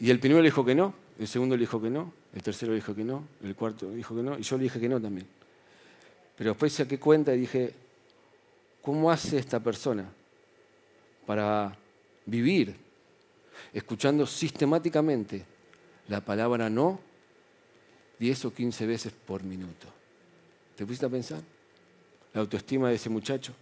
Y 0.00 0.10
el 0.10 0.18
primero 0.18 0.42
le 0.42 0.48
dijo 0.48 0.64
que 0.64 0.74
no, 0.74 0.94
el 1.18 1.28
segundo 1.28 1.56
le 1.56 1.60
dijo 1.60 1.80
que 1.80 1.88
no, 1.88 2.12
el 2.34 2.42
tercero 2.42 2.72
le 2.72 2.76
dijo 2.76 2.94
que 2.94 3.04
no, 3.04 3.28
el 3.44 3.54
cuarto 3.54 3.88
le 3.88 3.96
dijo 3.96 4.16
que 4.16 4.22
no, 4.22 4.38
y 4.38 4.42
yo 4.42 4.56
le 4.56 4.64
dije 4.64 4.80
que 4.80 4.88
no 4.88 5.00
también. 5.00 5.26
Pero 6.36 6.50
después 6.50 6.72
saqué 6.72 6.98
cuenta 6.98 7.32
y 7.34 7.40
dije, 7.40 7.72
¿cómo 8.80 9.10
hace 9.10 9.38
esta 9.38 9.60
persona 9.60 10.10
para 11.24 11.76
vivir 12.26 12.81
escuchando 13.72 14.26
sistemáticamente 14.26 15.44
la 16.08 16.20
palabra 16.20 16.68
no 16.68 17.00
10 18.18 18.44
o 18.46 18.54
15 18.54 18.86
veces 18.86 19.12
por 19.12 19.42
minuto? 19.42 19.86
¿Te 20.76 20.84
pusiste 20.84 21.06
a 21.06 21.10
pensar? 21.10 21.40
La 22.34 22.40
autoestima 22.40 22.88
de 22.88 22.94
ese 22.94 23.08
muchacho, 23.08 23.52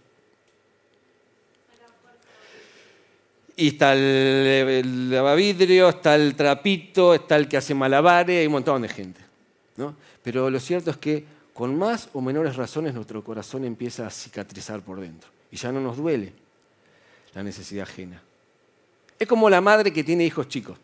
Y 3.55 3.67
está 3.67 3.93
el, 3.93 5.11
lavavidrio, 5.11 5.89
está 5.89 6.15
el 6.15 6.35
trapito, 6.35 7.13
está 7.13 7.35
el 7.35 7.47
que 7.47 7.57
hace 7.57 7.75
malabares, 7.75 8.39
hay 8.39 8.47
un 8.47 8.53
montón 8.53 8.81
de 8.81 8.89
gente. 8.89 9.21
¿no? 9.77 9.95
Pero 10.23 10.49
lo 10.49 10.59
cierto 10.59 10.89
es 10.89 10.97
que 10.97 11.23
con 11.53 11.77
más 11.77 12.09
o 12.13 12.21
menores 12.21 12.55
razones 12.55 12.93
nuestro 12.93 13.23
corazón 13.23 13.63
empieza 13.65 14.07
a 14.07 14.09
cicatrizar 14.09 14.81
por 14.81 14.99
dentro. 14.99 15.29
Y 15.51 15.57
ya 15.57 15.71
no 15.71 15.79
nos 15.79 15.97
duele 15.97 16.33
la 17.35 17.43
necesidad 17.43 17.83
ajena. 17.83 18.23
Es 19.21 19.27
como 19.27 19.51
la 19.51 19.61
madre 19.61 19.93
que 19.93 20.03
tiene 20.03 20.25
hijos 20.25 20.47
chicos, 20.47 20.79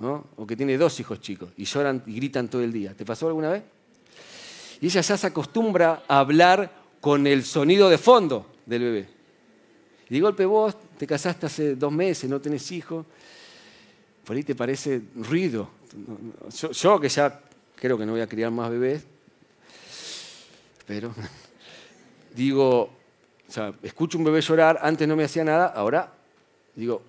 ¿no? 0.00 0.26
o 0.36 0.46
que 0.46 0.54
tiene 0.54 0.76
dos 0.76 1.00
hijos 1.00 1.18
chicos, 1.18 1.48
y 1.56 1.64
lloran 1.64 2.02
y 2.04 2.12
gritan 2.12 2.46
todo 2.46 2.62
el 2.62 2.70
día. 2.70 2.92
¿Te 2.92 3.06
pasó 3.06 3.26
alguna 3.26 3.48
vez? 3.48 3.62
Y 4.82 4.84
ella 4.88 5.00
ya 5.00 5.16
se 5.16 5.26
acostumbra 5.26 6.02
a 6.06 6.18
hablar 6.18 6.70
con 7.00 7.26
el 7.26 7.42
sonido 7.42 7.88
de 7.88 7.96
fondo 7.96 8.44
del 8.66 8.82
bebé. 8.82 9.08
Y 10.10 10.12
de 10.12 10.20
golpe 10.20 10.44
vos 10.44 10.76
te 10.98 11.06
casaste 11.06 11.46
hace 11.46 11.74
dos 11.74 11.90
meses, 11.90 12.28
no 12.28 12.38
tenés 12.38 12.70
hijos, 12.70 13.06
por 14.26 14.36
ahí 14.36 14.42
te 14.42 14.54
parece 14.54 15.00
ruido. 15.16 15.70
Yo, 16.72 17.00
que 17.00 17.08
ya 17.08 17.40
creo 17.76 17.96
que 17.96 18.04
no 18.04 18.12
voy 18.12 18.20
a 18.20 18.26
criar 18.26 18.50
más 18.50 18.70
bebés, 18.70 19.06
pero 20.86 21.14
digo, 22.34 22.90
o 23.48 23.50
sea, 23.50 23.72
escucho 23.82 24.18
un 24.18 24.24
bebé 24.24 24.42
llorar, 24.42 24.80
antes 24.82 25.08
no 25.08 25.16
me 25.16 25.24
hacía 25.24 25.44
nada, 25.44 25.68
ahora 25.68 26.12
digo, 26.76 27.08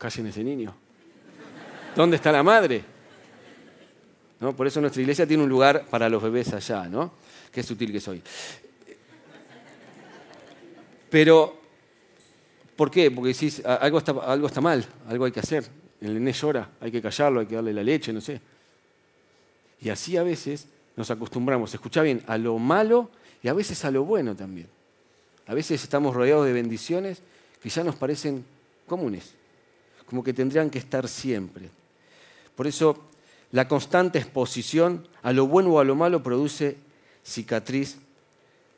callen 0.00 0.26
ese 0.26 0.42
niño. 0.42 0.74
¿Dónde 1.94 2.16
está 2.16 2.32
la 2.32 2.42
madre? 2.42 2.82
¿No? 4.40 4.56
Por 4.56 4.66
eso 4.66 4.80
nuestra 4.80 5.00
iglesia 5.00 5.26
tiene 5.26 5.44
un 5.44 5.48
lugar 5.48 5.86
para 5.86 6.08
los 6.08 6.20
bebés 6.20 6.52
allá, 6.52 6.88
¿no? 6.88 7.12
Qué 7.52 7.62
sutil 7.62 7.92
que 7.92 8.00
soy. 8.00 8.20
Pero 11.08 11.60
¿Por 12.80 12.90
qué? 12.90 13.10
Porque 13.10 13.34
decís, 13.34 13.60
algo 13.62 13.98
está, 13.98 14.12
algo 14.12 14.46
está 14.46 14.62
mal, 14.62 14.82
algo 15.06 15.26
hay 15.26 15.32
que 15.32 15.40
hacer. 15.40 15.68
El 16.00 16.14
nené 16.14 16.32
llora, 16.32 16.70
hay 16.80 16.90
que 16.90 17.02
callarlo, 17.02 17.40
hay 17.40 17.46
que 17.46 17.54
darle 17.54 17.74
la 17.74 17.82
leche, 17.82 18.10
no 18.10 18.22
sé. 18.22 18.40
Y 19.82 19.90
así 19.90 20.16
a 20.16 20.22
veces 20.22 20.66
nos 20.96 21.10
acostumbramos, 21.10 21.74
escucha 21.74 22.00
bien, 22.00 22.22
a 22.26 22.38
lo 22.38 22.58
malo 22.58 23.10
y 23.42 23.48
a 23.48 23.52
veces 23.52 23.84
a 23.84 23.90
lo 23.90 24.04
bueno 24.04 24.34
también. 24.34 24.66
A 25.46 25.52
veces 25.52 25.82
estamos 25.82 26.14
rodeados 26.14 26.46
de 26.46 26.54
bendiciones 26.54 27.20
que 27.62 27.68
ya 27.68 27.84
nos 27.84 27.96
parecen 27.96 28.46
comunes, 28.86 29.34
como 30.10 30.24
que 30.24 30.34
tendrían 30.34 30.68
que 30.70 30.80
estar 30.80 31.06
siempre. 31.06 31.70
Por 32.56 32.66
eso 32.66 32.98
la 33.52 33.68
constante 33.68 34.18
exposición 34.18 35.06
a 35.22 35.32
lo 35.32 35.46
bueno 35.46 35.70
o 35.70 35.78
a 35.78 35.84
lo 35.84 35.94
malo 35.94 36.20
produce 36.20 36.76
cicatriz 37.24 37.96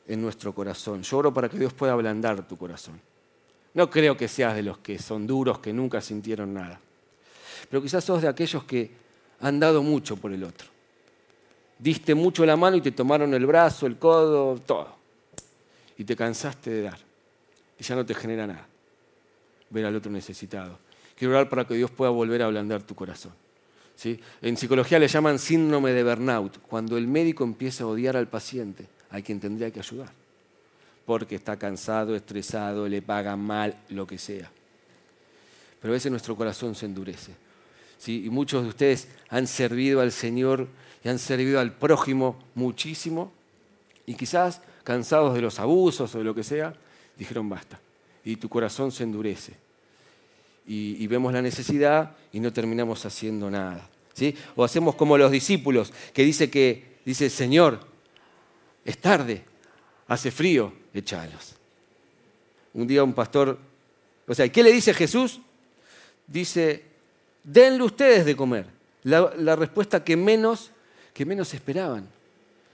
en 0.06 0.20
nuestro 0.20 0.54
corazón. 0.54 1.02
Yo 1.02 1.16
oro 1.16 1.32
para 1.32 1.48
que 1.48 1.58
Dios 1.58 1.72
pueda 1.72 1.94
ablandar 1.94 2.46
tu 2.46 2.58
corazón. 2.58 3.00
No 3.72 3.88
creo 3.88 4.14
que 4.14 4.28
seas 4.28 4.54
de 4.54 4.62
los 4.62 4.76
que 4.78 4.98
son 4.98 5.26
duros, 5.26 5.58
que 5.58 5.72
nunca 5.72 6.02
sintieron 6.02 6.52
nada. 6.52 6.78
Pero 7.70 7.82
quizás 7.82 8.04
sos 8.04 8.20
de 8.20 8.28
aquellos 8.28 8.64
que 8.64 8.90
han 9.40 9.58
dado 9.58 9.82
mucho 9.82 10.18
por 10.18 10.34
el 10.34 10.44
otro. 10.44 10.68
Diste 11.78 12.14
mucho 12.14 12.44
la 12.44 12.58
mano 12.58 12.76
y 12.76 12.82
te 12.82 12.92
tomaron 12.92 13.32
el 13.32 13.46
brazo, 13.46 13.86
el 13.86 13.96
codo, 13.96 14.58
todo. 14.58 14.96
Y 15.96 16.04
te 16.04 16.14
cansaste 16.14 16.68
de 16.68 16.82
dar. 16.82 16.98
Y 17.78 17.82
ya 17.82 17.96
no 17.96 18.04
te 18.04 18.14
genera 18.14 18.46
nada. 18.46 18.66
Ver 19.70 19.86
al 19.86 19.96
otro 19.96 20.12
necesitado. 20.12 20.91
Quiero 21.28 21.48
para 21.48 21.64
que 21.66 21.74
Dios 21.74 21.90
pueda 21.90 22.10
volver 22.10 22.42
a 22.42 22.46
ablandar 22.46 22.82
tu 22.82 22.94
corazón. 22.94 23.32
¿Sí? 23.94 24.18
En 24.40 24.56
psicología 24.56 24.98
le 24.98 25.06
llaman 25.06 25.38
síndrome 25.38 25.92
de 25.92 26.02
burnout, 26.02 26.58
cuando 26.62 26.96
el 26.96 27.06
médico 27.06 27.44
empieza 27.44 27.84
a 27.84 27.86
odiar 27.86 28.16
al 28.16 28.26
paciente, 28.26 28.86
a 29.10 29.20
quien 29.20 29.38
tendría 29.38 29.70
que 29.70 29.78
ayudar 29.78 30.12
porque 31.04 31.34
está 31.34 31.58
cansado, 31.58 32.14
estresado, 32.14 32.88
le 32.88 33.02
pagan 33.02 33.40
mal, 33.40 33.76
lo 33.88 34.06
que 34.06 34.18
sea. 34.18 34.50
Pero 35.80 35.92
a 35.92 35.94
veces 35.94 36.10
nuestro 36.10 36.36
corazón 36.36 36.74
se 36.74 36.86
endurece. 36.86 37.32
¿sí? 37.98 38.24
Y 38.24 38.30
muchos 38.30 38.62
de 38.62 38.68
ustedes 38.68 39.08
han 39.28 39.46
servido 39.46 40.00
al 40.00 40.12
Señor 40.12 40.68
y 41.04 41.08
han 41.08 41.18
servido 41.18 41.58
al 41.60 41.72
prójimo 41.72 42.38
muchísimo 42.54 43.32
y 44.06 44.14
quizás 44.14 44.60
cansados 44.84 45.34
de 45.34 45.42
los 45.42 45.58
abusos 45.58 46.14
o 46.14 46.18
de 46.18 46.24
lo 46.24 46.34
que 46.34 46.44
sea, 46.44 46.74
dijeron 47.16 47.48
basta. 47.48 47.80
Y 48.24 48.36
tu 48.36 48.48
corazón 48.48 48.92
se 48.92 49.02
endurece. 49.02 49.61
Y, 50.66 51.06
vemos 51.06 51.32
la 51.32 51.42
necesidad 51.42 52.16
y 52.32 52.40
no 52.40 52.52
terminamos 52.52 53.04
haciendo 53.04 53.50
nada. 53.50 53.88
¿sí? 54.14 54.34
O 54.54 54.64
hacemos 54.64 54.94
como 54.94 55.18
los 55.18 55.30
discípulos 55.30 55.92
que 56.12 56.24
dice 56.24 56.50
que, 56.50 56.98
dice, 57.04 57.28
Señor, 57.28 57.80
es 58.84 58.98
tarde, 58.98 59.44
hace 60.08 60.30
frío, 60.30 60.72
echalos. 60.94 61.54
Un 62.74 62.86
día 62.86 63.04
un 63.04 63.12
pastor, 63.12 63.58
o 64.26 64.34
sea, 64.34 64.48
¿qué 64.50 64.62
le 64.62 64.72
dice 64.72 64.94
Jesús? 64.94 65.40
Dice, 66.26 66.84
denle 67.42 67.82
ustedes 67.82 68.24
de 68.24 68.36
comer. 68.36 68.66
La, 69.02 69.56
respuesta 69.56 70.04
que 70.04 70.16
menos, 70.16 70.70
que 71.12 71.26
menos 71.26 71.52
esperaban. 71.54 72.08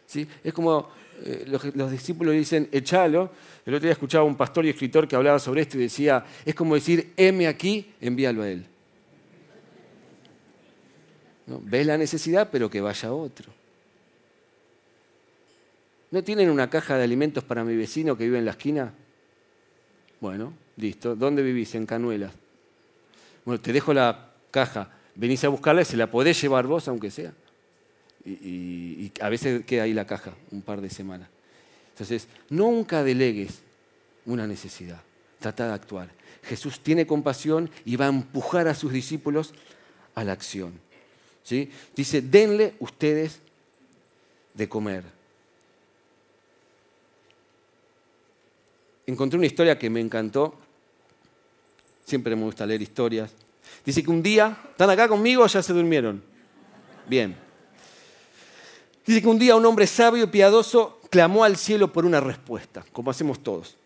¿Sí? 0.07 0.28
Es 0.45 0.52
como 0.52 0.90
eh, 1.25 1.44
los, 1.46 1.90
discípulos 1.90 2.34
dicen, 2.34 2.68
echalo. 2.72 3.30
El 3.64 3.75
otro 3.75 3.84
día 3.84 3.92
escuchaba 3.92 4.25
un 4.25 4.37
pastor 4.37 4.66
y 4.66 4.70
escritor 4.70 5.06
que 5.06 5.16
hablaba 5.16 5.38
sobre 5.38 5.62
esto 5.62 5.76
y 5.76 5.82
decía, 5.82 6.25
es 6.44 6.54
como 6.54 6.75
decir, 6.75 7.12
heme 7.16 7.46
aquí, 7.46 7.92
envíalo 8.00 8.42
a 8.42 8.48
él. 8.48 8.66
¿No? 11.46 11.60
Ves 11.62 11.87
la 11.87 11.96
necesidad, 11.96 12.48
pero 12.50 12.68
que 12.68 12.80
vaya 12.80 13.12
otro. 13.12 13.52
¿No 16.10 16.25
tienen 16.25 16.50
una 16.50 16.70
caja 16.70 16.96
de 16.96 17.04
alimentos 17.04 17.44
para 17.44 17.64
mi 17.64 17.76
vecino 17.76 18.16
que 18.16 18.25
vive 18.25 18.38
en 18.38 18.44
la 18.44 18.52
esquina? 18.52 18.92
Bueno, 20.20 20.54
listo. 20.76 21.14
¿Dónde 21.14 21.42
vivís? 21.42 21.75
En 21.75 21.87
Canuelas. 21.87 22.32
Bueno, 23.44 23.60
te 23.60 23.72
dejo 23.72 23.92
la 23.92 24.30
caja. 24.50 24.90
Venís 25.14 25.44
a 25.44 25.48
buscarla 25.48 25.82
y 25.82 25.84
se 25.84 25.96
la 25.96 26.10
podés 26.10 26.40
llevar 26.40 26.66
vos, 26.66 26.88
aunque 26.88 27.10
sea. 27.10 27.32
Y, 28.25 29.12
a 29.20 29.28
veces 29.28 29.64
queda 29.64 29.84
ahí 29.84 29.94
la 29.94 30.06
caja 30.06 30.34
un 30.50 30.62
par 30.62 30.80
de 30.80 30.90
semanas. 30.90 31.28
Entonces, 31.90 32.28
nunca 32.50 33.02
delegues 33.02 33.60
una 34.26 34.46
necesidad. 34.46 35.00
trata 35.40 35.68
de 35.68 35.75
actuar. 35.75 36.10
Jesús 36.42 36.80
tiene 36.80 37.06
compasión 37.06 37.70
y 37.84 37.96
va 37.96 38.06
a 38.06 38.08
empujar 38.08 38.68
a 38.68 38.75
sus 38.75 38.92
discípulos 38.92 39.54
a 40.14 40.25
la 40.25 40.32
acción. 40.32 40.72
¿Sí? 41.42 41.70
Dice, 41.94 42.20
denle 42.20 42.75
ustedes 42.80 43.40
de 44.54 44.68
comer. 44.68 45.04
Encontré 49.06 49.38
una 49.38 49.46
historia 49.46 49.78
que 49.78 49.88
me 49.88 50.00
encantó. 50.00 50.54
Siempre 52.04 52.37
me 52.37 52.42
gusta 52.42 52.66
leer 52.66 52.82
historias. 52.82 53.32
Dice 53.84 54.02
que 54.02 54.10
un 54.10 54.22
día, 54.22 54.58
¿están 54.70 54.90
acá 54.90 55.08
conmigo 55.08 55.44
o 55.44 55.46
ya 55.46 55.62
se 55.62 55.72
durmieron? 55.72 56.22
Bien. 57.08 57.48
Dice 59.08 59.22
que 59.22 59.28
un 59.28 59.38
día 59.38 59.56
un 59.56 59.64
hombre 59.64 59.86
sabio 59.86 60.24
y 60.24 60.26
piadoso 60.26 61.00
clamó 61.08 61.42
al 61.42 61.56
cielo 61.56 61.90
por 61.90 62.04
una 62.04 62.20
respuesta, 62.20 62.84
como 62.92 63.10
hacemos 63.10 63.42
todos, 63.42 63.78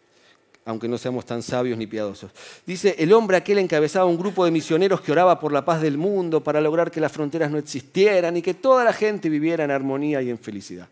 aunque 0.64 0.88
no 0.88 0.98
seamos 0.98 1.24
tan 1.24 1.44
sabios 1.44 1.78
ni 1.78 1.86
piadosos. 1.86 2.32
Dice, 2.66 2.96
el 2.98 3.12
hombre 3.12 3.36
aquel 3.36 3.58
encabezaba 3.58 4.06
un 4.06 4.18
grupo 4.18 4.44
de 4.44 4.50
misioneros 4.50 5.00
que 5.00 5.12
oraba 5.12 5.38
por 5.38 5.52
la 5.52 5.64
paz 5.64 5.80
del 5.80 5.96
mundo 5.96 6.42
para 6.42 6.60
lograr 6.60 6.90
que 6.90 7.00
las 7.00 7.12
fronteras 7.12 7.52
no 7.52 7.58
existieran 7.58 8.36
y 8.36 8.42
que 8.42 8.54
toda 8.54 8.82
la 8.82 8.92
gente 8.92 9.28
viviera 9.28 9.62
en 9.62 9.70
armonía 9.70 10.20
y 10.22 10.28
en 10.28 10.40
felicidad. 10.40 10.88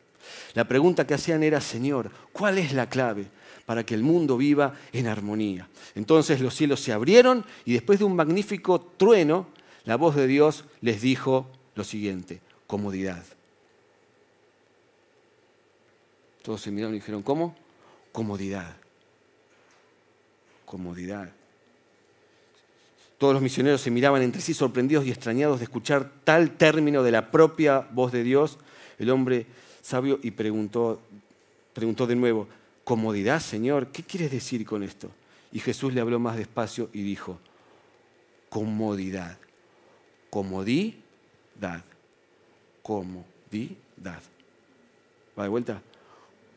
La 0.55 0.63
pregunta 0.63 1.05
que 1.05 1.15
hacían 1.15 1.43
era, 1.43 1.61
Señor, 1.61 2.13
¿cuál 2.31 2.59
es 2.59 2.73
la 2.73 2.89
clave 2.89 3.27
para 3.67 3.85
que 3.85 3.95
el 3.95 4.05
mundo 4.05 4.37
viva 4.37 4.75
en 4.93 5.09
armonía? 5.09 5.69
Entonces 5.97 6.41
los 6.41 6.55
cielos 6.55 6.79
se 6.79 6.93
abrieron 6.93 7.45
y 7.65 7.73
después 7.73 7.99
de 7.99 8.05
un 8.05 8.15
magnífico 8.15 8.81
trueno, 8.81 9.49
la 9.87 9.97
voz 9.97 10.15
de 10.15 10.29
Dios 10.29 10.67
les 10.83 11.03
dijo 11.03 11.49
lo 11.75 11.83
siguiente, 11.83 12.41
comodidad. 12.69 13.25
Todos 16.43 16.61
se 16.61 16.71
miraron 16.71 16.95
y 16.95 16.99
dijeron, 16.99 17.23
¿cómo? 17.23 17.57
Comodidad. 18.13 18.77
Comodidad. 20.65 21.31
Todos 23.19 23.35
los 23.35 23.43
misioneros 23.43 23.83
se 23.83 23.91
miraban 23.91 24.23
entre 24.23 24.41
sí 24.41 24.55
sorprendidos 24.55 25.05
y 25.05 25.11
extrañados 25.11 25.59
de 25.59 25.65
escuchar 25.65 26.11
tal 26.25 26.53
término 26.57 27.03
de 27.03 27.11
la 27.11 27.31
propia 27.31 27.81
voz 27.93 28.13
de 28.13 28.23
Dios. 28.23 28.59
El 28.99 29.11
hombre 29.11 29.47
sabio 29.83 30.19
y 30.23 30.31
preguntó, 30.31 31.03
preguntó 31.75 32.07
de 32.07 32.17
nuevo, 32.17 32.49
comodidad, 32.83 33.41
Señor, 33.41 33.89
¿qué 33.89 34.03
quieres 34.03 34.31
decir 34.31 34.65
con 34.65 34.83
esto? 34.83 35.11
Y 35.53 35.59
Jesús 35.59 35.93
le 35.93 36.01
habló 36.01 36.19
más 36.19 36.39
despacio 36.39 36.89
y 36.95 37.03
dijo, 37.03 37.39
comodidad, 38.49 39.39
comodidad, 40.31 41.85
comodidad. 42.83 44.23
¿Va 45.39 45.43
de 45.43 45.49
vuelta? 45.49 45.83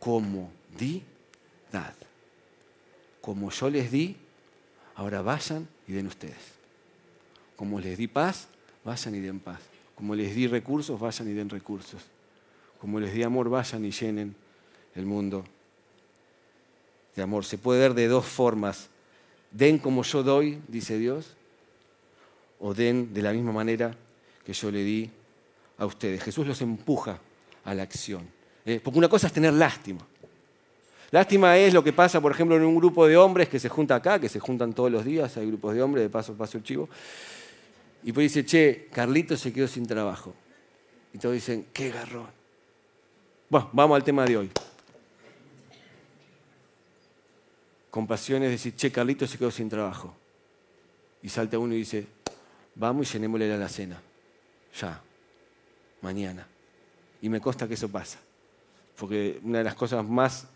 Comodidad. 0.03 1.95
Como 3.21 3.49
yo 3.51 3.69
les 3.69 3.89
di, 3.89 4.17
ahora 4.95 5.21
vayan 5.21 5.65
y 5.87 5.93
den 5.93 6.07
ustedes. 6.07 6.35
Como 7.55 7.79
les 7.79 7.97
di 7.97 8.07
paz, 8.07 8.49
vayan 8.83 9.15
y 9.15 9.21
den 9.21 9.39
paz. 9.39 9.61
Como 9.95 10.13
les 10.13 10.35
di 10.35 10.47
recursos, 10.47 10.99
vayan 10.99 11.29
y 11.29 11.33
den 11.33 11.49
recursos. 11.49 12.01
Como 12.81 12.99
les 12.99 13.13
di 13.13 13.23
amor, 13.23 13.47
vayan 13.47 13.85
y 13.85 13.91
llenen 13.91 14.35
el 14.93 15.05
mundo 15.05 15.45
de 17.15 17.21
amor. 17.21 17.45
Se 17.45 17.57
puede 17.57 17.79
ver 17.79 17.93
de 17.93 18.09
dos 18.09 18.25
formas. 18.25 18.89
Den 19.51 19.77
como 19.77 20.03
yo 20.03 20.21
doy, 20.21 20.61
dice 20.67 20.97
Dios, 20.97 21.37
o 22.59 22.73
den 22.73 23.13
de 23.13 23.21
la 23.21 23.31
misma 23.31 23.53
manera 23.53 23.95
que 24.43 24.51
yo 24.51 24.69
le 24.69 24.83
di 24.83 25.09
a 25.77 25.85
ustedes. 25.85 26.21
Jesús 26.23 26.45
los 26.45 26.59
empuja 26.61 27.19
a 27.63 27.73
la 27.73 27.83
acción. 27.83 28.42
Eh, 28.65 28.79
porque 28.83 28.99
una 28.99 29.09
cosa 29.09 29.27
es 29.27 29.33
tener 29.33 29.53
lástima. 29.53 30.05
Lástima 31.11 31.57
es 31.57 31.73
lo 31.73 31.83
que 31.83 31.93
pasa, 31.93 32.19
por 32.21 32.31
ejemplo, 32.31 32.55
en 32.55 32.63
un 32.63 32.75
grupo 32.75 33.05
de 33.05 33.17
hombres 33.17 33.49
que 33.49 33.59
se 33.59 33.69
junta 33.69 33.95
acá, 33.95 34.19
que 34.19 34.29
se 34.29 34.39
juntan 34.39 34.73
todos 34.73 34.91
los 34.91 35.05
días, 35.05 35.37
hay 35.37 35.45
grupos 35.47 35.75
de 35.75 35.81
hombres, 35.81 36.03
de 36.03 36.09
paso 36.09 36.33
paso 36.33 36.57
el 36.57 36.63
chivo, 36.63 36.89
y 38.03 38.11
pues 38.11 38.33
dice, 38.33 38.45
che, 38.45 38.87
Carlito 38.91 39.37
se 39.37 39.53
quedó 39.53 39.67
sin 39.67 39.85
trabajo. 39.85 40.33
Y 41.13 41.19
todos 41.19 41.35
dicen, 41.35 41.67
qué 41.71 41.91
garrón. 41.91 42.27
Bueno, 43.47 43.69
vamos 43.73 43.95
al 43.95 44.03
tema 44.03 44.25
de 44.25 44.37
hoy. 44.37 44.51
Compasión 47.91 48.41
es 48.43 48.49
decir, 48.49 48.75
che, 48.75 48.91
Carlito 48.91 49.27
se 49.27 49.37
quedó 49.37 49.51
sin 49.51 49.69
trabajo. 49.69 50.15
Y 51.21 51.29
salta 51.29 51.59
uno 51.59 51.75
y 51.75 51.77
dice, 51.77 52.07
vamos 52.73 53.07
y 53.09 53.13
llenémosle 53.13 53.55
la 53.55 53.69
cena. 53.69 54.01
Ya, 54.81 54.99
mañana. 56.01 56.47
Y 57.21 57.29
me 57.29 57.39
consta 57.39 57.67
que 57.67 57.75
eso 57.75 57.87
pasa 57.87 58.17
porque 58.97 59.39
una 59.43 59.59
de 59.59 59.63
las 59.63 59.75
cosas 59.75 60.07
más 60.07 60.47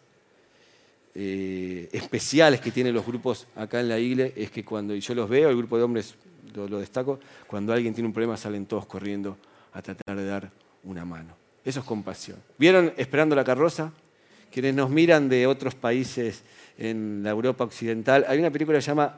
eh, 1.15 1.89
especiales 1.91 2.61
que 2.61 2.71
tienen 2.71 2.93
los 2.93 3.05
grupos 3.05 3.47
acá 3.55 3.79
en 3.79 3.89
la 3.89 3.97
iglesia 3.97 4.33
es 4.35 4.51
que 4.51 4.63
cuando 4.63 4.93
yo 4.95 5.15
los 5.15 5.29
veo, 5.29 5.49
el 5.49 5.57
grupo 5.57 5.77
de 5.77 5.83
hombres 5.83 6.15
lo, 6.53 6.67
lo, 6.67 6.79
destaco, 6.79 7.19
cuando 7.47 7.73
alguien 7.73 7.93
tiene 7.93 8.07
un 8.07 8.13
problema 8.13 8.37
salen 8.37 8.65
todos 8.65 8.85
corriendo 8.85 9.37
a 9.73 9.81
tratar 9.81 10.15
de 10.15 10.25
dar 10.25 10.51
una 10.83 11.05
mano. 11.05 11.35
Eso 11.65 11.79
es 11.79 11.85
compasión. 11.85 12.37
¿Vieron 12.57 12.93
Esperando 12.97 13.35
la 13.35 13.43
carroza? 13.43 13.91
Quienes 14.51 14.73
nos 14.75 14.89
miran 14.89 15.27
de 15.27 15.45
otros 15.45 15.75
países 15.75 16.43
en 16.77 17.21
la 17.23 17.31
Europa 17.31 17.63
occidental, 17.63 18.25
hay 18.27 18.39
una 18.39 18.51
película 18.51 18.77
que 18.77 18.81
se 18.81 18.91
llama 18.91 19.17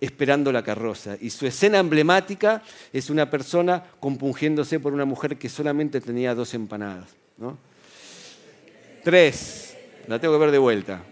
Esperando 0.00 0.50
la 0.50 0.64
carroza 0.64 1.16
y 1.20 1.28
su 1.28 1.46
escena 1.46 1.78
emblemática 1.78 2.62
es 2.90 3.10
una 3.10 3.28
persona 3.28 3.84
compungiéndose 4.00 4.80
por 4.80 4.94
una 4.94 5.04
mujer 5.04 5.36
que 5.36 5.50
solamente 5.50 6.00
tenía 6.00 6.34
dos 6.34 6.54
empanadas. 6.54 7.10
¿no? 7.36 7.58
Tres. 9.02 9.76
La 10.06 10.18
tengo 10.18 10.34
que 10.34 10.40
ver 10.40 10.50
de 10.50 10.58
vuelta. 10.58 11.02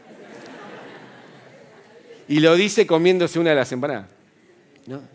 Y 2.29 2.40
lo 2.40 2.55
dice 2.57 2.87
comiéndose 2.87 3.38
una 3.38 3.51
de 3.51 3.57
las 3.57 3.72
empanadas. 3.72 4.07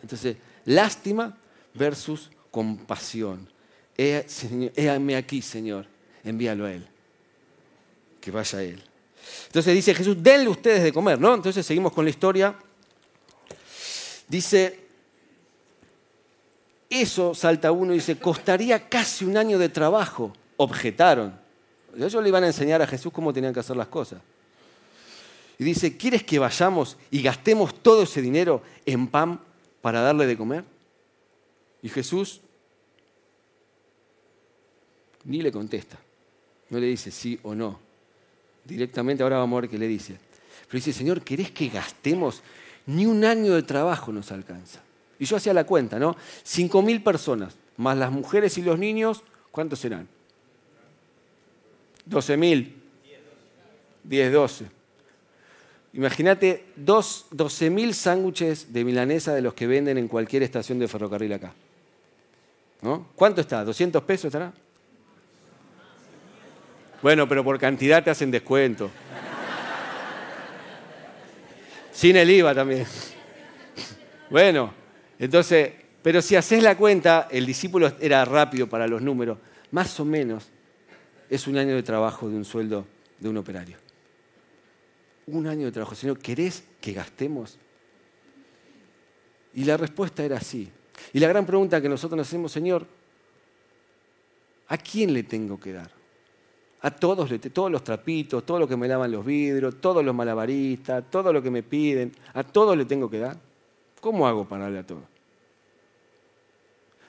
Entonces, 0.01 0.37
lástima 0.65 1.37
versus 1.73 2.29
compasión. 2.51 3.49
Héame 3.97 5.15
aquí, 5.15 5.41
Señor. 5.41 5.85
Envíalo 6.23 6.65
a 6.65 6.73
Él. 6.73 6.87
Que 8.19 8.31
vaya 8.31 8.59
a 8.59 8.63
Él. 8.63 8.83
Entonces 9.47 9.73
dice 9.73 9.93
Jesús, 9.93 10.17
denle 10.19 10.49
ustedes 10.49 10.83
de 10.83 10.91
comer, 10.91 11.19
¿no? 11.19 11.33
Entonces 11.33 11.65
seguimos 11.65 11.93
con 11.93 12.03
la 12.03 12.09
historia. 12.09 12.55
Dice, 14.27 14.79
eso 16.89 17.33
salta 17.33 17.71
uno 17.71 17.93
y 17.93 17.97
dice, 17.97 18.17
costaría 18.17 18.89
casi 18.89 19.25
un 19.25 19.37
año 19.37 19.57
de 19.57 19.69
trabajo. 19.69 20.33
Objetaron. 20.57 21.42
Ellos 21.95 22.21
le 22.21 22.29
iban 22.29 22.43
a 22.43 22.47
enseñar 22.47 22.81
a 22.81 22.87
Jesús 22.87 23.11
cómo 23.13 23.33
tenían 23.33 23.53
que 23.53 23.59
hacer 23.59 23.75
las 23.77 23.87
cosas. 23.87 24.21
Y 25.59 25.63
dice, 25.63 25.95
¿quieres 25.97 26.23
que 26.23 26.39
vayamos 26.39 26.97
y 27.11 27.21
gastemos 27.21 27.75
todo 27.75 28.03
ese 28.03 28.21
dinero 28.21 28.61
en 28.85 29.07
pan 29.07 29.39
para 29.81 30.01
darle 30.01 30.25
de 30.25 30.37
comer? 30.37 30.63
Y 31.81 31.89
Jesús 31.89 32.41
ni 35.25 35.41
le 35.41 35.51
contesta. 35.51 35.97
No 36.69 36.79
le 36.79 36.87
dice 36.87 37.11
sí 37.11 37.39
o 37.43 37.53
no. 37.53 37.79
Directamente 38.65 39.23
ahora 39.23 39.37
vamos 39.37 39.57
a 39.57 39.61
ver 39.61 39.69
qué 39.69 39.77
le 39.77 39.87
dice. 39.87 40.17
Pero 40.67 40.77
dice, 40.77 40.93
Señor, 40.93 41.21
¿querés 41.21 41.51
que 41.51 41.69
gastemos? 41.69 42.41
Ni 42.87 43.05
un 43.05 43.23
año 43.23 43.53
de 43.53 43.63
trabajo 43.63 44.11
nos 44.11 44.31
alcanza. 44.31 44.81
Y 45.19 45.25
yo 45.25 45.37
hacía 45.37 45.53
la 45.53 45.65
cuenta, 45.65 45.99
¿no? 45.99 46.15
Cinco 46.43 46.81
mil 46.81 47.03
personas, 47.03 47.55
más 47.77 47.97
las 47.97 48.11
mujeres 48.11 48.57
y 48.57 48.61
los 48.61 48.79
niños, 48.79 49.23
¿cuántos 49.51 49.79
serán? 49.79 50.07
12.000. 52.09 52.73
10, 54.03 54.33
12. 54.33 54.65
Imagínate 55.93 56.65
12.000 56.77 57.93
sándwiches 57.93 58.73
de 58.73 58.83
milanesa 58.83 59.33
de 59.33 59.41
los 59.41 59.53
que 59.53 59.67
venden 59.67 59.97
en 59.97 60.07
cualquier 60.07 60.43
estación 60.43 60.79
de 60.79 60.87
ferrocarril 60.87 61.33
acá. 61.33 61.53
¿No? 62.81 63.07
¿Cuánto 63.15 63.41
está? 63.41 63.63
¿200 63.63 64.01
pesos 64.03 64.25
estará? 64.25 64.51
Bueno, 67.01 67.27
pero 67.27 67.43
por 67.43 67.59
cantidad 67.59 68.03
te 68.03 68.09
hacen 68.09 68.31
descuento. 68.31 68.89
Sin 71.91 72.15
el 72.15 72.29
IVA 72.29 72.55
también. 72.55 72.85
Bueno, 74.29 74.73
entonces, 75.19 75.71
pero 76.01 76.21
si 76.21 76.35
haces 76.35 76.63
la 76.63 76.75
cuenta, 76.75 77.27
el 77.29 77.45
discípulo 77.45 77.93
era 77.99 78.25
rápido 78.25 78.67
para 78.67 78.87
los 78.87 79.01
números, 79.01 79.37
más 79.71 79.99
o 79.99 80.05
menos 80.05 80.49
es 81.29 81.47
un 81.47 81.57
año 81.57 81.75
de 81.75 81.83
trabajo 81.83 82.29
de 82.29 82.35
un 82.35 82.45
sueldo 82.45 82.85
de 83.19 83.29
un 83.29 83.37
operario. 83.37 83.77
Un 85.27 85.47
año 85.47 85.65
de 85.65 85.71
trabajo. 85.71 85.95
Señor, 85.95 86.19
¿querés 86.19 86.63
que 86.81 86.93
gastemos? 86.93 87.57
Y 89.53 89.63
la 89.63 89.77
respuesta 89.77 90.23
era 90.23 90.39
sí. 90.39 90.69
Y 91.13 91.19
la 91.19 91.27
gran 91.27 91.45
pregunta 91.45 91.81
que 91.81 91.89
nosotros 91.89 92.17
nos 92.17 92.27
hacemos, 92.27 92.51
Señor, 92.51 92.85
¿a 94.67 94.77
quién 94.77 95.13
le 95.13 95.23
tengo 95.23 95.59
que 95.59 95.73
dar? 95.73 95.91
A 96.81 96.91
todos, 96.91 97.29
todos 97.53 97.71
los 97.71 97.83
trapitos, 97.83 98.45
todo 98.45 98.59
lo 98.59 98.67
que 98.67 98.75
me 98.75 98.87
lavan 98.87 99.11
los 99.11 99.25
vidrios, 99.25 99.79
todos 99.79 100.03
los 100.03 100.13
malabaristas, 100.13 101.09
todo 101.09 101.31
lo 101.31 101.41
que 101.41 101.49
me 101.49 101.63
piden, 101.63 102.11
¿a 102.33 102.43
todos 102.43 102.75
le 102.77 102.85
tengo 102.85 103.09
que 103.09 103.19
dar? 103.19 103.37
¿Cómo 104.01 104.27
hago 104.27 104.45
para 104.47 104.65
darle 104.65 104.79
a 104.79 104.85
todos? 104.85 105.12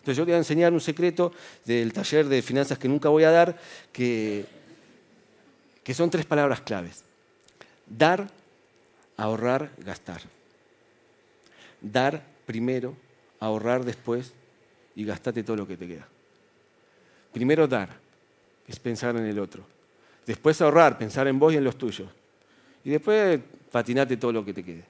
Entonces 0.05 0.19
yo 0.19 0.27
te 0.27 0.33
voy 0.33 0.35
a 0.35 0.39
enseñar 0.39 0.71
un 0.75 0.83
secreto 0.83 1.33
del 1.65 1.91
taller 1.95 2.29
de 2.29 2.43
finanzas 2.43 2.77
que 2.77 2.89
nunca 2.89 3.09
voy 3.09 3.25
a 3.25 3.31
dar, 3.31 3.59
que, 3.91 4.45
que 5.83 5.95
son 5.95 6.11
tres 6.11 6.27
palabras 6.27 6.61
claves. 6.61 7.03
Dar, 7.87 8.29
ahorrar, 9.17 9.71
gastar. 9.79 10.21
dar 11.81 12.23
primero, 12.45 12.95
ahorrar 13.41 13.83
después 13.83 14.35
y 14.95 15.07
gastate 15.07 15.43
todo 15.43 15.57
lo 15.57 15.67
que 15.67 15.79
te 15.79 15.87
queda. 15.87 16.07
Primero 17.33 17.67
dar, 17.67 17.89
es 18.69 18.79
pensar 18.79 19.17
en 19.17 19.25
el 19.25 19.39
otro. 19.39 19.65
Después 20.27 20.61
ahorrar, 20.61 20.99
pensar 20.99 21.27
en 21.29 21.39
vos 21.39 21.55
y 21.55 21.57
en 21.57 21.65
los 21.65 21.79
tuyos. 21.79 22.11
Y 22.85 22.91
después 22.91 23.41
patinate 23.73 24.19
todo 24.19 24.33
lo 24.33 24.45
que 24.45 24.53
te 24.53 24.63
quede. 24.63 24.85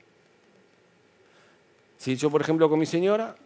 Si 1.99 2.17
yo, 2.17 2.33
por 2.33 2.41
ejemplo, 2.41 2.69
con 2.69 2.81
mi 2.81 2.87
señora, 2.87 3.37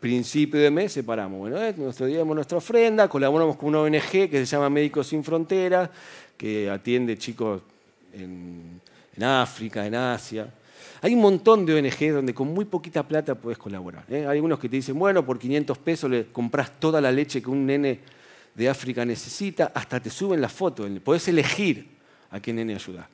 principio 0.00 0.60
de 0.60 0.70
mes 0.70 0.92
separamos. 0.92 1.38
Bueno, 1.38 1.62
eh, 1.62 1.74
nuestro 1.76 2.06
dimos 2.06 2.34
nuestra 2.34 2.58
ofrenda, 2.58 3.08
colaboramos 3.08 3.56
con 3.56 3.70
una 3.70 3.80
ONG 3.80 4.30
que 4.30 4.30
se 4.30 4.46
llama 4.46 4.70
Médicos 4.70 5.08
Sin 5.08 5.24
Fronteras, 5.24 5.90
que 6.36 6.70
atiende 6.70 7.18
chicos 7.18 7.62
en, 8.12 8.80
África, 9.22 9.84
en 9.86 9.94
Asia. 9.94 10.48
Hay 11.00 11.14
un 11.14 11.20
montón 11.20 11.66
de 11.66 11.74
ONG 11.74 12.12
donde 12.12 12.34
con 12.34 12.48
muy 12.48 12.64
poquita 12.64 13.02
plata 13.02 13.34
puedes 13.34 13.58
colaborar. 13.58 14.04
¿eh? 14.08 14.26
Hay 14.26 14.36
algunos 14.36 14.58
que 14.58 14.68
te 14.68 14.76
dicen, 14.76 14.98
bueno, 14.98 15.24
por 15.24 15.38
500 15.38 15.78
pesos 15.78 16.10
le 16.10 16.26
compras 16.26 16.78
toda 16.78 17.00
la 17.00 17.10
leche 17.10 17.42
que 17.42 17.50
un 17.50 17.66
nene 17.66 18.00
de 18.54 18.68
África 18.68 19.04
necesita, 19.04 19.72
hasta 19.74 20.00
te 20.00 20.10
suben 20.10 20.40
la 20.40 20.48
foto. 20.48 20.86
Podés 21.02 21.28
elegir 21.28 21.86
a 22.30 22.40
qué 22.40 22.52
nene 22.52 22.74
ayudar. 22.74 23.08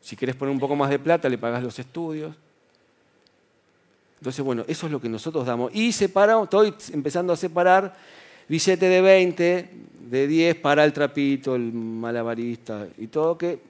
Si 0.00 0.16
querés 0.16 0.36
poner 0.36 0.52
un 0.52 0.60
poco 0.60 0.76
más 0.76 0.90
de 0.90 0.98
plata, 0.98 1.28
le 1.28 1.38
pagas 1.38 1.62
los 1.62 1.78
estudios. 1.78 2.34
Entonces, 4.18 4.44
bueno, 4.44 4.64
eso 4.66 4.86
es 4.86 4.92
lo 4.92 5.00
que 5.00 5.08
nosotros 5.08 5.46
damos. 5.46 5.74
Y 5.74 5.92
separamos, 5.92 6.44
estoy 6.44 6.74
empezando 6.92 7.32
a 7.32 7.36
separar 7.36 7.96
billete 8.48 8.88
de 8.88 9.00
20, 9.00 9.70
de 10.10 10.26
10 10.26 10.56
para 10.56 10.84
el 10.84 10.92
trapito, 10.92 11.54
el 11.54 11.72
malabarista 11.72 12.88
y 12.98 13.06
todo, 13.08 13.38
que 13.38 13.60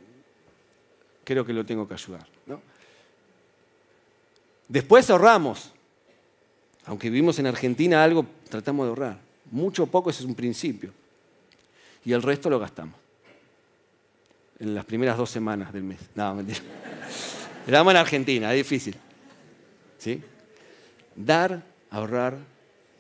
creo 1.24 1.44
que 1.44 1.52
lo 1.52 1.66
tengo 1.66 1.87
que 1.87 1.94
ayudar. 1.94 2.26
Después 4.68 5.08
ahorramos. 5.11 5.72
Aunque 6.84 7.11
vivimos 7.11 7.38
en 7.38 7.46
Argentina, 7.46 8.02
algo 8.02 8.24
tratamos 8.48 8.87
de 8.87 8.88
ahorrar. 8.90 9.18
Mucho 9.50 9.84
o 9.84 9.87
poco, 9.87 10.11
ese 10.11 10.20
es 10.20 10.26
un 10.26 10.34
principio. 10.34 10.90
Y 12.04 12.12
el 12.12 12.22
resto 12.22 12.48
lo 12.48 12.58
gastamos. 12.58 12.94
En 14.58 14.74
las 14.74 14.84
primeras 14.84 15.16
dos 15.16 15.30
semanas 15.30 15.72
del 15.72 15.82
mes. 15.84 15.98
No, 16.14 16.34
mentira. 16.34 16.61
Estamos 17.66 17.90
en 17.92 17.96
Argentina, 17.96 18.54
es 18.54 18.58
difícil. 18.58 18.96
¿Sí? 19.98 20.22
Dar, 21.18 21.64
ahorrar, 21.90 22.38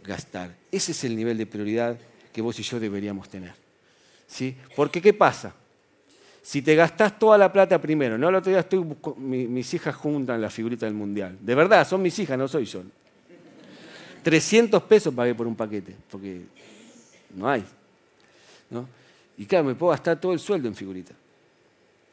gastar. 0.02 0.54
Ese 0.72 0.92
es 0.92 1.04
el 1.04 1.14
nivel 1.14 1.38
de 1.38 1.46
prioridad 1.46 1.96
que 2.32 2.42
vos 2.42 2.58
y 2.58 2.62
yo 2.64 2.80
deberíamos 2.80 3.28
tener. 3.28 3.52
¿Sí? 4.26 4.56
Porque 4.74 5.00
¿qué 5.00 5.14
pasa? 5.14 5.54
Si 6.42 6.62
te 6.62 6.74
gastás 6.74 7.18
toda 7.18 7.38
la 7.38 7.52
plata 7.52 7.80
primero, 7.80 8.18
no 8.18 8.28
el 8.28 8.34
otro 8.34 8.50
día 8.50 8.60
estoy, 8.60 8.84
mis 9.16 9.72
hijas 9.74 9.94
juntan 9.94 10.40
la 10.40 10.50
figurita 10.50 10.86
del 10.86 10.94
mundial. 10.94 11.38
De 11.40 11.54
verdad, 11.54 11.86
son 11.86 12.02
mis 12.02 12.18
hijas, 12.18 12.36
no 12.36 12.48
soy 12.48 12.64
yo. 12.64 12.82
300 14.22 14.82
pesos 14.82 15.14
pagué 15.14 15.34
por 15.34 15.46
un 15.46 15.54
paquete, 15.54 15.94
porque 16.10 16.42
no 17.34 17.48
hay. 17.48 17.64
¿no? 18.70 18.88
Y 19.36 19.46
claro, 19.46 19.64
me 19.64 19.74
puedo 19.74 19.90
gastar 19.90 20.20
todo 20.20 20.32
el 20.32 20.40
sueldo 20.40 20.68
en 20.68 20.74
figurita. 20.74 21.14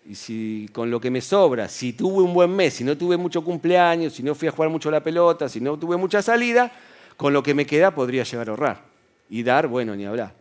Y 0.08 0.16
si 0.16 0.70
con 0.72 0.92
lo 0.92 1.02
que 1.02 1.10
me 1.10 1.22
sobra, 1.22 1.68
si 1.68 1.94
tuve 1.94 2.22
un 2.24 2.34
buen 2.34 2.56
mes, 2.56 2.76
si 2.76 2.84
no 2.84 2.96
tuve 2.96 3.18
mucho 3.18 3.44
cumpleaños, 3.44 4.14
si 4.14 4.22
no 4.22 4.36
fui 4.36 4.48
a 4.48 4.52
jugar 4.52 4.70
mucho 4.70 4.92
la 4.92 5.02
pelota, 5.02 5.50
si 5.50 5.60
no 5.60 5.80
tuve 5.80 5.98
mucha 5.98 6.22
salida, 6.22 6.72
con 7.18 7.34
lo 7.34 7.42
que 7.42 7.54
me 7.54 7.66
queda 7.66 7.94
podría 7.94 8.24
llegar 8.24 8.48
a 8.48 8.52
ahorrar. 8.52 8.82
Y 9.30 9.42
dar, 9.42 9.68
bueno, 9.68 9.96
ni 9.96 10.06
hablar. 10.06 10.34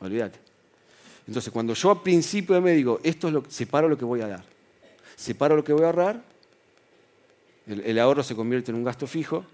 Olvídate. 0.00 0.38
Entonces, 1.26 1.52
cuando 1.52 1.74
yo 1.74 1.90
al 1.90 2.02
principio 2.02 2.60
me 2.60 2.72
digo, 2.72 3.00
esto 3.02 3.28
es 3.28 3.34
lo 3.34 3.44
separo 3.48 3.88
lo 3.88 3.96
que 3.96 4.04
voy 4.04 4.20
a 4.20 4.28
dar, 4.28 4.44
separo 5.16 5.56
lo 5.56 5.64
que 5.64 5.72
voy 5.72 5.82
a 5.82 5.86
ahorrar, 5.86 6.22
el, 7.66 7.98
ahorro 7.98 8.22
se 8.22 8.34
convierte 8.34 8.70
en 8.70 8.78
un 8.78 8.84
gasto 8.84 9.06
fijo 9.06 9.44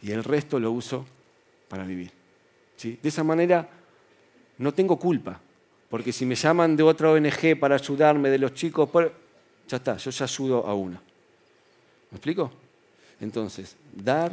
y 0.00 0.12
el 0.12 0.22
resto 0.22 0.60
lo 0.60 0.70
uso 0.70 1.04
para 1.68 1.84
vivir. 1.84 2.12
¿Sí? 2.76 2.98
De 3.02 3.08
esa 3.08 3.24
manera 3.24 3.68
no 4.58 4.72
tengo 4.72 4.96
culpa. 4.96 5.40
Porque 5.88 6.12
si 6.12 6.26
me 6.26 6.34
llaman 6.34 6.76
de 6.76 6.82
otra 6.82 7.10
ONG 7.10 7.58
para 7.58 7.76
ayudarme 7.76 8.28
de 8.28 8.38
los 8.38 8.54
chicos, 8.54 8.88
ya 9.68 9.76
está, 9.76 9.96
yo 9.96 10.10
ya 10.10 10.24
ayudo 10.24 10.66
a 10.66 10.74
uno. 10.74 11.00
¿Me 12.10 12.16
explico? 12.16 12.50
Entonces, 13.20 13.76
dar, 13.92 14.32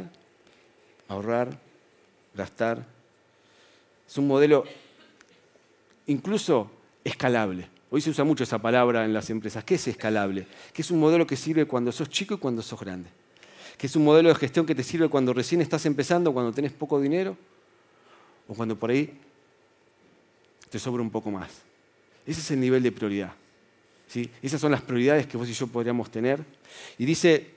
ahorrar, 1.08 1.58
gastar, 2.34 2.84
es 4.06 4.18
un 4.18 4.26
modelo 4.26 4.64
incluso 6.06 6.70
escalable. 7.02 7.68
Hoy 7.90 8.00
se 8.00 8.10
usa 8.10 8.24
mucho 8.24 8.44
esa 8.44 8.58
palabra 8.58 9.04
en 9.04 9.12
las 9.12 9.30
empresas. 9.30 9.62
¿Qué 9.64 9.76
es 9.76 9.86
escalable? 9.86 10.46
Que 10.72 10.82
es 10.82 10.90
un 10.90 10.98
modelo 10.98 11.26
que 11.26 11.36
sirve 11.36 11.66
cuando 11.66 11.92
sos 11.92 12.08
chico 12.08 12.34
y 12.34 12.38
cuando 12.38 12.60
sos 12.60 12.80
grande. 12.80 13.08
Que 13.78 13.86
es 13.86 13.96
un 13.96 14.04
modelo 14.04 14.28
de 14.28 14.34
gestión 14.34 14.66
que 14.66 14.74
te 14.74 14.82
sirve 14.82 15.08
cuando 15.08 15.32
recién 15.32 15.60
estás 15.60 15.86
empezando, 15.86 16.32
cuando 16.32 16.52
tenés 16.52 16.72
poco 16.72 17.00
dinero, 17.00 17.36
o 18.48 18.54
cuando 18.54 18.76
por 18.76 18.90
ahí 18.90 19.18
te 20.70 20.78
sobra 20.78 21.02
un 21.02 21.10
poco 21.10 21.30
más. 21.30 21.50
Ese 22.26 22.40
es 22.40 22.50
el 22.50 22.60
nivel 22.60 22.82
de 22.82 22.92
prioridad. 22.92 23.32
¿sí? 24.08 24.30
Esas 24.42 24.60
son 24.60 24.72
las 24.72 24.82
prioridades 24.82 25.26
que 25.26 25.36
vos 25.36 25.48
y 25.48 25.52
yo 25.52 25.66
podríamos 25.66 26.10
tener. 26.10 26.44
Y 26.98 27.04
dice 27.04 27.50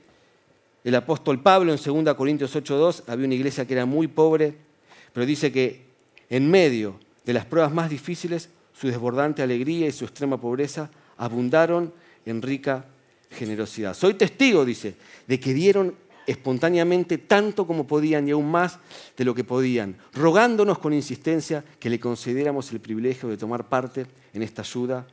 el 0.84 0.96
apóstol 0.96 1.42
Pablo 1.42 1.74
en 1.74 1.80
2 1.84 2.16
Corintios 2.16 2.56
8.2, 2.56 3.04
había 3.08 3.26
una 3.26 3.36
iglesia 3.36 3.66
que 3.66 3.74
era 3.74 3.86
muy 3.86 4.08
pobre, 4.08 4.54
pero 5.14 5.26
dice 5.26 5.52
que 5.52 5.86
en 6.30 6.50
medio 6.50 7.00
de 7.26 7.34
las 7.34 7.46
pruebas 7.46 7.74
más 7.74 7.90
difíciles, 7.90 8.50
su 8.74 8.88
desbordante 8.88 9.42
alegría 9.42 9.88
y 9.88 9.92
su 9.92 10.06
extrema 10.06 10.40
pobreza 10.40 10.90
abundaron 11.18 11.94
en 12.26 12.42
rica 12.42 12.86
generosidad. 13.32 13.94
Soy 13.94 14.14
testigo, 14.14 14.64
dice, 14.64 14.96
de 15.28 15.40
que 15.40 15.54
dieron 15.54 15.96
espontáneamente 16.28 17.18
tanto 17.18 17.66
como 17.66 17.88
podían 17.88 18.28
y 18.28 18.32
aún 18.32 18.52
más 18.52 18.80
de 19.16 19.24
lo 19.24 19.34
que 19.34 19.46
podían, 19.46 19.98
rogándonos 20.14 20.78
con 20.78 20.94
insistencia 20.94 21.64
que 21.80 21.90
le 21.90 22.00
concediéramos 22.00 22.72
el 22.74 22.82
privilegio 22.82 23.30
de 23.30 23.38
tomar 23.38 23.70
parte 23.70 24.06
en 24.34 24.44
esta 24.44 24.62
ayuda 24.62 25.08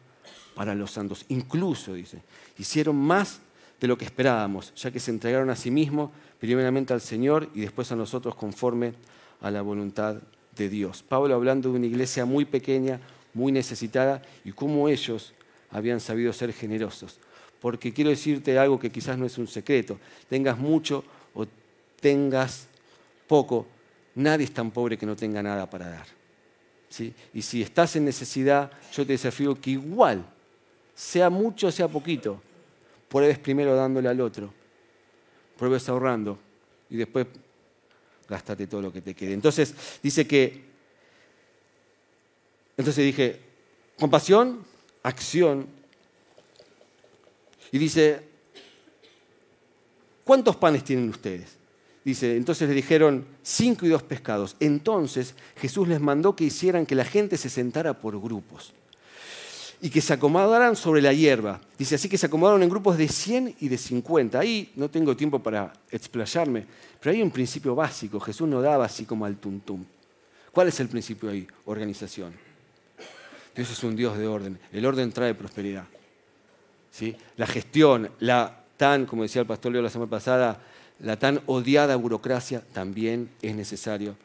para 0.56 0.74
los 0.74 0.90
santos. 0.90 1.24
Incluso, 1.28 1.94
dice, 1.94 2.22
hicieron 2.58 2.96
más 2.96 3.40
de 3.80 3.86
lo 3.86 3.96
que 3.96 4.04
esperábamos, 4.04 4.74
ya 4.74 4.90
que 4.90 5.00
se 5.00 5.12
entregaron 5.12 5.50
a 5.50 5.56
sí 5.56 5.70
mismos, 5.70 6.10
primeramente 6.40 6.92
al 6.92 7.00
Señor 7.00 7.48
y 7.54 7.60
después 7.60 7.90
a 7.92 7.96
nosotros 7.96 8.34
conforme 8.34 8.94
a 9.40 9.50
la 9.50 9.62
voluntad 9.62 10.16
de 10.56 10.68
Dios. 10.68 11.02
Pablo 11.02 11.34
hablando 11.34 11.70
de 11.70 11.76
una 11.76 11.86
iglesia 11.86 12.24
muy 12.24 12.44
pequeña, 12.44 13.00
muy 13.34 13.52
necesitada 13.52 14.20
y 14.44 14.52
cómo 14.52 14.88
ellos 14.88 15.32
habían 15.70 16.00
sabido 16.00 16.32
ser 16.32 16.52
generosos 16.52 17.20
porque 17.64 17.94
quiero 17.94 18.10
decirte 18.10 18.58
algo 18.58 18.78
que 18.78 18.90
quizás 18.90 19.16
no 19.16 19.24
es 19.24 19.38
un 19.38 19.46
secreto. 19.46 19.98
Tengas 20.28 20.58
mucho 20.58 21.02
o 21.32 21.46
tengas 21.98 22.66
poco, 23.26 23.66
nadie 24.16 24.44
es 24.44 24.52
tan 24.52 24.70
pobre 24.70 24.98
que 24.98 25.06
no 25.06 25.16
tenga 25.16 25.42
nada 25.42 25.70
para 25.70 25.88
dar. 25.88 26.06
¿Sí? 26.90 27.14
Y 27.32 27.40
si 27.40 27.62
estás 27.62 27.96
en 27.96 28.04
necesidad, 28.04 28.70
yo 28.92 29.06
te 29.06 29.12
desafío 29.12 29.58
que 29.58 29.70
igual, 29.70 30.26
sea 30.94 31.30
mucho 31.30 31.68
o 31.68 31.70
sea 31.70 31.88
poquito, 31.88 32.38
pruebes 33.08 33.38
primero 33.38 33.74
dándole 33.74 34.10
al 34.10 34.20
otro, 34.20 34.52
pruebes 35.56 35.88
ahorrando 35.88 36.38
y 36.90 36.98
después 36.98 37.28
gástate 38.28 38.66
todo 38.66 38.82
lo 38.82 38.92
que 38.92 39.00
te 39.00 39.14
quede. 39.14 39.32
Entonces 39.32 39.74
dice 40.02 40.26
que, 40.26 40.64
entonces 42.76 43.06
dije, 43.06 43.40
compasión, 43.98 44.66
acción 45.02 45.73
y 47.74 47.78
dice, 47.78 48.20
¿cuántos 50.22 50.54
panes 50.54 50.84
tienen 50.84 51.08
ustedes? 51.08 51.56
Dice, 52.04 52.36
entonces 52.36 52.68
le 52.68 52.74
dijeron 52.76 53.26
cinco 53.42 53.84
y 53.84 53.88
dos 53.88 54.04
pescados. 54.04 54.54
Entonces 54.60 55.34
Jesús 55.56 55.88
les 55.88 56.00
mandó 56.00 56.36
que 56.36 56.44
hicieran 56.44 56.86
que 56.86 56.94
la 56.94 57.04
gente 57.04 57.36
se 57.36 57.50
sentara 57.50 57.98
por 57.98 58.20
grupos 58.22 58.72
y 59.80 59.90
que 59.90 60.00
se 60.00 60.12
acomodaran 60.12 60.76
sobre 60.76 61.02
la 61.02 61.12
hierba. 61.12 61.60
Dice, 61.76 61.96
así 61.96 62.08
que 62.08 62.16
se 62.16 62.26
acomodaron 62.26 62.62
en 62.62 62.68
grupos 62.68 62.96
de 62.96 63.08
100 63.08 63.56
y 63.58 63.68
de 63.68 63.76
50. 63.76 64.38
Ahí 64.38 64.70
no 64.76 64.88
tengo 64.88 65.16
tiempo 65.16 65.40
para 65.40 65.72
explayarme, 65.90 66.64
pero 67.00 67.12
hay 67.12 67.22
un 67.22 67.32
principio 67.32 67.74
básico. 67.74 68.20
Jesús 68.20 68.46
no 68.46 68.62
daba 68.62 68.84
así 68.84 69.04
como 69.04 69.24
al 69.24 69.38
tuntum. 69.38 69.84
¿Cuál 70.52 70.68
es 70.68 70.78
el 70.78 70.86
principio 70.86 71.28
ahí? 71.28 71.44
Organización. 71.64 72.34
Dios 73.52 73.68
es 73.68 73.82
un 73.82 73.96
Dios 73.96 74.16
de 74.16 74.28
orden. 74.28 74.60
El 74.72 74.86
orden 74.86 75.10
trae 75.10 75.34
prosperidad. 75.34 75.86
La 77.36 77.46
gestión, 77.46 78.10
la 78.20 78.64
tan, 78.76 79.06
como 79.06 79.22
decía 79.22 79.42
el 79.42 79.48
pastor 79.48 79.72
Leo 79.72 79.82
la 79.82 79.90
semana 79.90 80.10
pasada, 80.10 80.60
la 81.00 81.18
tan 81.18 81.42
odiada 81.46 81.96
burocracia 81.96 82.62
también 82.72 83.30
es 83.42 83.54
necesario 83.54 84.16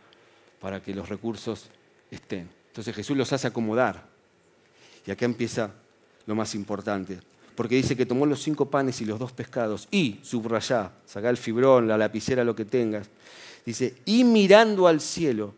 para 0.60 0.82
que 0.82 0.94
los 0.94 1.10
recursos 1.10 1.70
estén. 2.12 2.50
Entonces 2.68 2.96
Jesús 2.96 3.18
los 3.18 3.34
hace 3.34 3.48
acomodar. 3.48 4.08
Y 5.06 5.12
acá 5.12 5.26
empieza 5.26 5.72
lo 6.26 6.36
más 6.36 6.54
importante. 6.54 7.20
Porque 7.56 7.76
dice 7.76 7.98
que 7.98 8.06
tomó 8.06 8.26
los 8.26 8.42
cinco 8.42 8.70
panes 8.70 9.02
y 9.02 9.06
los 9.06 9.20
dos 9.20 9.32
pescados 9.32 9.88
y, 9.92 10.20
subrayá, 10.22 10.92
sacá 11.06 11.30
el 11.30 11.38
fibrón, 11.38 11.88
la 11.88 11.98
lapicera, 11.98 12.44
lo 12.44 12.56
que 12.56 12.66
tengas. 12.66 13.10
Dice, 13.66 13.96
y 14.06 14.24
mirando 14.24 14.88
al 14.88 15.02
cielo, 15.02 15.54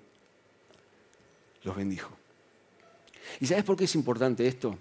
los 1.64 1.76
bendijo. 1.76 2.10
¿Y 3.40 3.46
sabes 3.46 3.64
por 3.64 3.76
qué 3.76 3.84
es 3.84 3.96
importante 3.96 4.48
esto? 4.48 4.78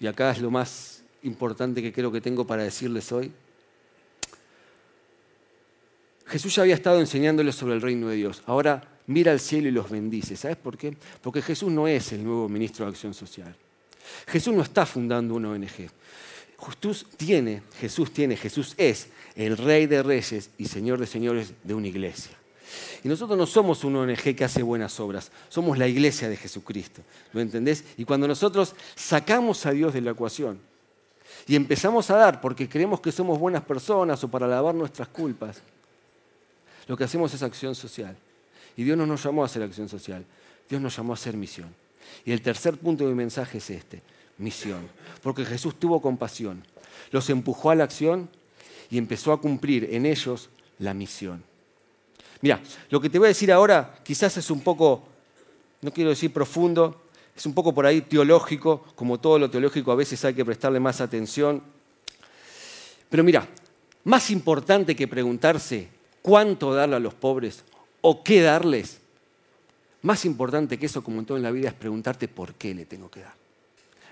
Y 0.00 0.06
acá 0.06 0.32
es 0.32 0.40
lo 0.40 0.50
más 0.50 1.01
importante 1.22 1.82
que 1.82 1.92
creo 1.92 2.10
que 2.12 2.20
tengo 2.20 2.46
para 2.46 2.62
decirles 2.62 3.10
hoy? 3.12 3.32
Jesús 6.26 6.54
ya 6.54 6.62
había 6.62 6.74
estado 6.74 7.00
enseñándoles 7.00 7.54
sobre 7.54 7.74
el 7.74 7.82
reino 7.82 8.08
de 8.08 8.16
Dios. 8.16 8.42
Ahora 8.46 8.82
mira 9.06 9.32
al 9.32 9.40
cielo 9.40 9.68
y 9.68 9.72
los 9.72 9.90
bendice. 9.90 10.36
¿Sabes 10.36 10.56
por 10.56 10.78
qué? 10.78 10.96
Porque 11.20 11.42
Jesús 11.42 11.70
no 11.70 11.86
es 11.86 12.12
el 12.12 12.24
nuevo 12.24 12.48
ministro 12.48 12.86
de 12.86 12.92
Acción 12.92 13.12
Social. 13.12 13.54
Jesús 14.26 14.54
no 14.54 14.62
está 14.62 14.86
fundando 14.86 15.34
una 15.34 15.50
ONG. 15.50 15.90
Jesús 16.58 17.06
tiene, 17.16 17.62
Jesús 17.78 18.12
tiene, 18.12 18.36
Jesús 18.36 18.74
es 18.76 19.08
el 19.34 19.56
rey 19.56 19.86
de 19.86 20.02
reyes 20.02 20.50
y 20.58 20.66
señor 20.66 21.00
de 21.00 21.06
señores 21.06 21.52
de 21.64 21.74
una 21.74 21.88
iglesia. 21.88 22.32
Y 23.04 23.08
nosotros 23.08 23.36
no 23.36 23.46
somos 23.46 23.84
una 23.84 24.00
ONG 24.00 24.36
que 24.36 24.44
hace 24.44 24.62
buenas 24.62 24.98
obras, 25.00 25.32
somos 25.48 25.76
la 25.76 25.88
iglesia 25.88 26.28
de 26.28 26.36
Jesucristo. 26.36 27.02
¿Lo 27.32 27.40
entendés? 27.40 27.84
Y 27.96 28.04
cuando 28.04 28.28
nosotros 28.28 28.74
sacamos 28.94 29.66
a 29.66 29.72
Dios 29.72 29.92
de 29.92 30.00
la 30.02 30.12
ecuación 30.12 30.71
y 31.46 31.56
empezamos 31.56 32.10
a 32.10 32.16
dar 32.16 32.40
porque 32.40 32.68
creemos 32.68 33.00
que 33.00 33.12
somos 33.12 33.38
buenas 33.38 33.62
personas 33.62 34.22
o 34.22 34.28
para 34.28 34.46
lavar 34.46 34.74
nuestras 34.74 35.08
culpas, 35.08 35.62
lo 36.86 36.96
que 36.96 37.04
hacemos 37.04 37.32
es 37.34 37.42
acción 37.42 37.74
social. 37.74 38.16
Y 38.76 38.84
Dios 38.84 38.96
no 38.96 39.06
nos 39.06 39.22
llamó 39.22 39.42
a 39.42 39.46
hacer 39.46 39.62
acción 39.62 39.88
social, 39.88 40.24
Dios 40.68 40.80
nos 40.80 40.96
llamó 40.96 41.12
a 41.12 41.14
hacer 41.14 41.36
misión. 41.36 41.74
Y 42.24 42.32
el 42.32 42.42
tercer 42.42 42.76
punto 42.76 43.04
de 43.04 43.10
mi 43.10 43.16
mensaje 43.16 43.58
es 43.58 43.70
este, 43.70 44.02
misión. 44.38 44.88
Porque 45.22 45.44
Jesús 45.44 45.78
tuvo 45.78 46.00
compasión, 46.00 46.64
los 47.10 47.28
empujó 47.30 47.70
a 47.70 47.74
la 47.74 47.84
acción 47.84 48.28
y 48.90 48.98
empezó 48.98 49.32
a 49.32 49.40
cumplir 49.40 49.88
en 49.92 50.06
ellos 50.06 50.50
la 50.78 50.94
misión. 50.94 51.42
Mira, 52.40 52.60
lo 52.90 53.00
que 53.00 53.08
te 53.08 53.18
voy 53.18 53.26
a 53.26 53.28
decir 53.28 53.52
ahora 53.52 53.98
quizás 54.02 54.36
es 54.36 54.50
un 54.50 54.60
poco, 54.60 55.04
no 55.80 55.92
quiero 55.92 56.10
decir 56.10 56.32
profundo, 56.32 57.02
es 57.42 57.46
un 57.46 57.54
poco 57.54 57.74
por 57.74 57.84
ahí 57.84 58.02
teológico, 58.02 58.84
como 58.94 59.18
todo 59.18 59.36
lo 59.36 59.50
teológico 59.50 59.90
a 59.90 59.96
veces 59.96 60.24
hay 60.24 60.32
que 60.32 60.44
prestarle 60.44 60.78
más 60.78 61.00
atención. 61.00 61.60
Pero 63.10 63.24
mira, 63.24 63.48
más 64.04 64.30
importante 64.30 64.94
que 64.94 65.08
preguntarse 65.08 65.88
cuánto 66.22 66.72
darle 66.72 66.94
a 66.94 67.00
los 67.00 67.14
pobres 67.14 67.64
o 68.00 68.22
qué 68.22 68.42
darles, 68.42 69.00
más 70.02 70.24
importante 70.24 70.78
que 70.78 70.86
eso, 70.86 71.02
como 71.02 71.18
en 71.18 71.26
todo 71.26 71.36
en 71.36 71.42
la 71.42 71.50
vida, 71.50 71.70
es 71.70 71.74
preguntarte 71.74 72.28
por 72.28 72.54
qué 72.54 72.76
le 72.76 72.86
tengo 72.86 73.10
que 73.10 73.22
dar. 73.22 73.34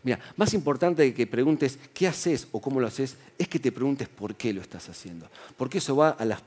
Mira, 0.02 0.18
más 0.34 0.52
importante 0.52 1.14
que 1.14 1.28
preguntes 1.28 1.78
qué 1.94 2.08
haces 2.08 2.48
o 2.50 2.60
cómo 2.60 2.80
lo 2.80 2.88
haces, 2.88 3.14
es 3.38 3.46
que 3.46 3.60
te 3.60 3.70
preguntes 3.70 4.08
por 4.08 4.34
qué 4.34 4.52
lo 4.52 4.60
estás 4.60 4.88
haciendo. 4.88 5.28
Porque 5.56 5.78
eso 5.78 5.94
va 5.94 6.10
a 6.10 6.24
las 6.24 6.42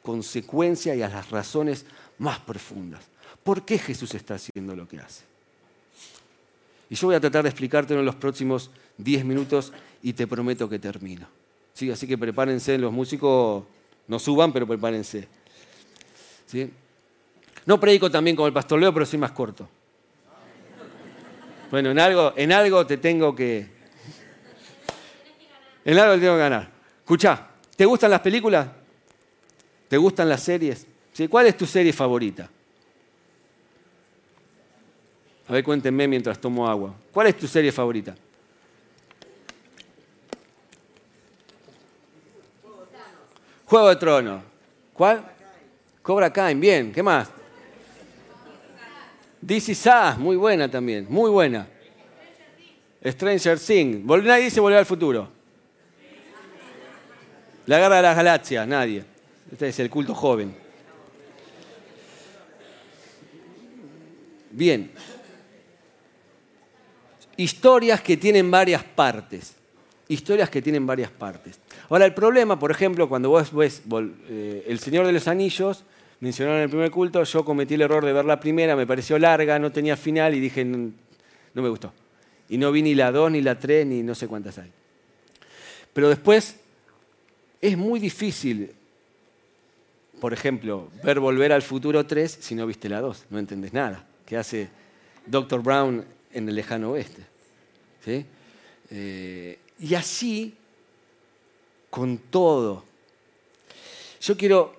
consecuencias 0.00 0.96
y 0.96 1.02
a 1.02 1.10
las 1.10 1.28
razones 1.28 1.84
más 2.16 2.38
profundas. 2.38 3.02
¿Por 3.44 3.66
qué 3.66 3.76
Jesús 3.76 4.14
está 4.14 4.36
haciendo 4.36 4.74
lo 4.74 4.88
que 4.88 4.98
hace? 4.98 5.28
Y 6.88 6.96
yo 6.96 7.06
voy 7.06 7.16
a 7.16 7.20
tratar 7.20 7.44
de 7.44 7.48
explicártelo 7.48 8.00
en 8.00 8.06
los 8.06 8.16
próximos 8.16 8.70
10 8.98 9.24
minutos 9.24 9.72
y 10.02 10.12
te 10.12 10.26
prometo 10.26 10.68
que 10.68 10.78
termino. 10.78 11.28
¿Sí? 11.72 11.90
Así 11.90 12.06
que 12.06 12.18
prepárense, 12.18 12.76
los 12.78 12.92
músicos 12.92 13.64
no 14.08 14.18
suban, 14.18 14.52
pero 14.52 14.66
prepárense. 14.66 15.28
¿Sí? 16.46 16.70
No 17.64 17.78
predico 17.78 18.10
también 18.10 18.34
como 18.34 18.48
el 18.48 18.52
pastor 18.52 18.80
Leo, 18.80 18.92
pero 18.92 19.06
soy 19.06 19.18
más 19.18 19.30
corto. 19.30 19.68
Bueno, 21.70 21.92
en 21.92 22.00
algo, 22.00 22.32
en 22.36 22.52
algo 22.52 22.84
te 22.84 22.96
tengo 22.96 23.34
que. 23.34 23.68
En 25.84 25.98
algo 25.98 26.14
te 26.14 26.20
tengo 26.20 26.34
que 26.34 26.40
ganar. 26.40 26.70
Escucha, 26.98 27.46
¿te 27.76 27.84
gustan 27.84 28.10
las 28.10 28.20
películas? 28.20 28.66
¿Te 29.88 29.96
gustan 29.96 30.28
las 30.28 30.42
series? 30.42 30.86
¿Sí? 31.12 31.28
¿Cuál 31.28 31.46
es 31.46 31.56
tu 31.56 31.66
serie 31.66 31.92
favorita? 31.92 32.50
A 35.50 35.52
ver, 35.52 35.64
cuéntenme 35.64 36.06
mientras 36.06 36.38
tomo 36.38 36.68
agua. 36.68 36.94
¿Cuál 37.12 37.26
es 37.26 37.36
tu 37.36 37.48
serie 37.48 37.72
favorita? 37.72 38.14
Juego 43.64 43.88
de 43.88 43.96
Tronos. 43.96 44.44
¿Cuál? 44.94 45.28
Cobra 46.02 46.32
Kai, 46.32 46.54
bien. 46.54 46.92
¿Qué 46.92 47.02
más? 47.02 47.30
This 49.44 49.70
is 49.70 49.84
muy 50.18 50.36
buena 50.36 50.70
también, 50.70 51.08
muy 51.10 51.28
buena. 51.32 51.66
Stranger 53.04 53.58
Things. 53.58 54.04
Nadie 54.04 54.44
dice 54.44 54.60
volver 54.60 54.78
al 54.78 54.86
futuro. 54.86 55.28
La 57.66 57.80
guerra 57.80 57.96
de 57.96 58.02
las 58.02 58.14
galaxias, 58.14 58.68
nadie. 58.68 59.04
Este 59.50 59.66
es 59.66 59.80
el 59.80 59.90
culto 59.90 60.14
joven. 60.14 60.54
Bien. 64.52 64.92
Historias 67.40 68.02
que 68.02 68.18
tienen 68.18 68.50
varias 68.50 68.84
partes. 68.84 69.54
Historias 70.08 70.50
que 70.50 70.60
tienen 70.60 70.86
varias 70.86 71.10
partes. 71.10 71.58
Ahora, 71.88 72.04
el 72.04 72.12
problema, 72.12 72.58
por 72.58 72.70
ejemplo, 72.70 73.08
cuando 73.08 73.30
vos 73.30 73.50
ves 73.54 73.80
eh, 74.28 74.66
El 74.68 74.78
Señor 74.78 75.06
de 75.06 75.12
los 75.12 75.26
Anillos, 75.26 75.84
mencionaron 76.20 76.58
en 76.58 76.64
el 76.64 76.68
primer 76.68 76.90
culto, 76.90 77.24
yo 77.24 77.42
cometí 77.42 77.74
el 77.76 77.80
error 77.80 78.04
de 78.04 78.12
ver 78.12 78.26
la 78.26 78.38
primera, 78.38 78.76
me 78.76 78.86
pareció 78.86 79.18
larga, 79.18 79.58
no 79.58 79.72
tenía 79.72 79.96
final 79.96 80.34
y 80.34 80.40
dije, 80.40 80.66
no, 80.66 80.92
me 81.54 81.68
gustó. 81.70 81.94
Y 82.50 82.58
no 82.58 82.70
vi 82.72 82.82
ni 82.82 82.94
la 82.94 83.10
2, 83.10 83.30
ni 83.30 83.40
la 83.40 83.58
3, 83.58 83.86
ni 83.86 84.02
no 84.02 84.14
sé 84.14 84.28
cuántas 84.28 84.58
hay. 84.58 84.70
Pero 85.94 86.10
después 86.10 86.56
es 87.62 87.78
muy 87.78 88.00
difícil, 88.00 88.70
por 90.20 90.34
ejemplo, 90.34 90.90
ver 91.02 91.20
Volver 91.20 91.52
al 91.52 91.62
Futuro 91.62 92.04
3 92.04 92.38
si 92.38 92.54
no 92.54 92.66
viste 92.66 92.90
la 92.90 93.00
2, 93.00 93.28
no 93.30 93.38
entendés 93.38 93.72
nada. 93.72 94.06
¿Qué 94.26 94.36
hace 94.36 94.68
Dr. 95.24 95.62
Brown 95.62 96.19
en 96.32 96.48
el 96.48 96.54
lejano 96.54 96.92
oeste? 96.92 97.22
Eh, 98.90 99.58
y 99.78 99.94
así, 99.94 100.54
con 101.88 102.18
todo. 102.18 102.84
Yo 104.20 104.36
quiero 104.36 104.74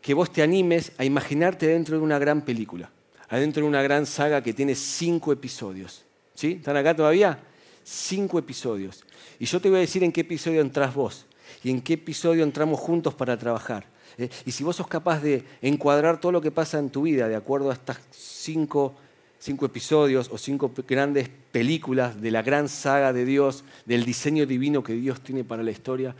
que 0.00 0.14
vos 0.14 0.32
te 0.32 0.42
animes 0.42 0.92
a 0.98 1.04
imaginarte 1.04 1.66
dentro 1.66 1.96
de 1.96 2.02
una 2.02 2.18
gran 2.18 2.42
película, 2.42 2.90
adentro 3.28 3.62
de 3.62 3.68
una 3.68 3.82
gran 3.82 4.04
saga 4.04 4.42
que 4.42 4.52
tiene 4.52 4.74
cinco 4.74 5.32
episodios. 5.32 6.04
¿Sí? 6.34 6.52
¿Están 6.52 6.76
acá 6.76 6.94
todavía? 6.94 7.38
Cinco 7.84 8.38
episodios. 8.38 9.04
Y 9.38 9.46
yo 9.46 9.60
te 9.60 9.68
voy 9.68 9.78
a 9.78 9.80
decir 9.82 10.02
en 10.02 10.12
qué 10.12 10.22
episodio 10.22 10.60
entras 10.60 10.94
vos 10.94 11.26
y 11.62 11.70
en 11.70 11.80
qué 11.80 11.94
episodio 11.94 12.42
entramos 12.42 12.80
juntos 12.80 13.14
para 13.14 13.36
trabajar. 13.36 13.86
¿eh? 14.18 14.28
Y 14.44 14.52
si 14.52 14.64
vos 14.64 14.76
sos 14.76 14.88
capaz 14.88 15.20
de 15.20 15.44
encuadrar 15.60 16.20
todo 16.20 16.32
lo 16.32 16.40
que 16.40 16.50
pasa 16.50 16.78
en 16.78 16.90
tu 16.90 17.02
vida 17.02 17.28
de 17.28 17.36
acuerdo 17.36 17.70
a 17.70 17.74
estas 17.74 17.98
cinco, 18.10 18.94
cinco 19.42 19.66
episodios 19.66 20.28
o 20.30 20.38
cinco 20.38 20.70
grandes 20.86 21.28
películas 21.50 22.20
de 22.20 22.30
la 22.30 22.42
gran 22.42 22.68
saga 22.68 23.12
de 23.12 23.24
Dios, 23.24 23.64
del 23.84 24.04
diseño 24.04 24.46
divino 24.46 24.84
que 24.84 24.92
Dios 24.92 25.20
tiene 25.20 25.42
para 25.42 25.64
la 25.64 25.72
historia, 25.72 26.14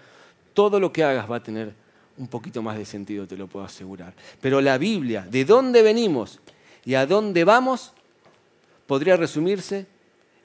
todo 0.54 0.80
lo 0.80 0.92
que 0.92 1.04
hagas 1.04 1.30
va 1.30 1.36
a 1.36 1.42
tener 1.42 1.72
un 2.18 2.26
poquito 2.26 2.62
más 2.62 2.76
de 2.76 2.84
sentido, 2.84 3.28
te 3.28 3.36
lo 3.36 3.46
puedo 3.46 3.64
asegurar. 3.64 4.12
Pero 4.40 4.60
la 4.60 4.76
Biblia, 4.76 5.24
de 5.30 5.44
dónde 5.44 5.82
venimos 5.82 6.40
y 6.84 6.94
a 6.94 7.06
dónde 7.06 7.44
vamos, 7.44 7.92
podría 8.88 9.16
resumirse 9.16 9.86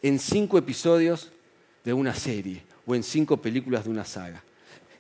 en 0.04 0.20
cinco 0.20 0.60
episodios 0.60 1.32
de 1.84 1.94
una 1.94 2.14
serie 2.14 2.62
o 2.86 2.94
en 2.94 3.02
cinco 3.02 3.38
películas 3.38 3.86
de 3.86 3.90
una 3.90 4.06
saga. 4.06 4.44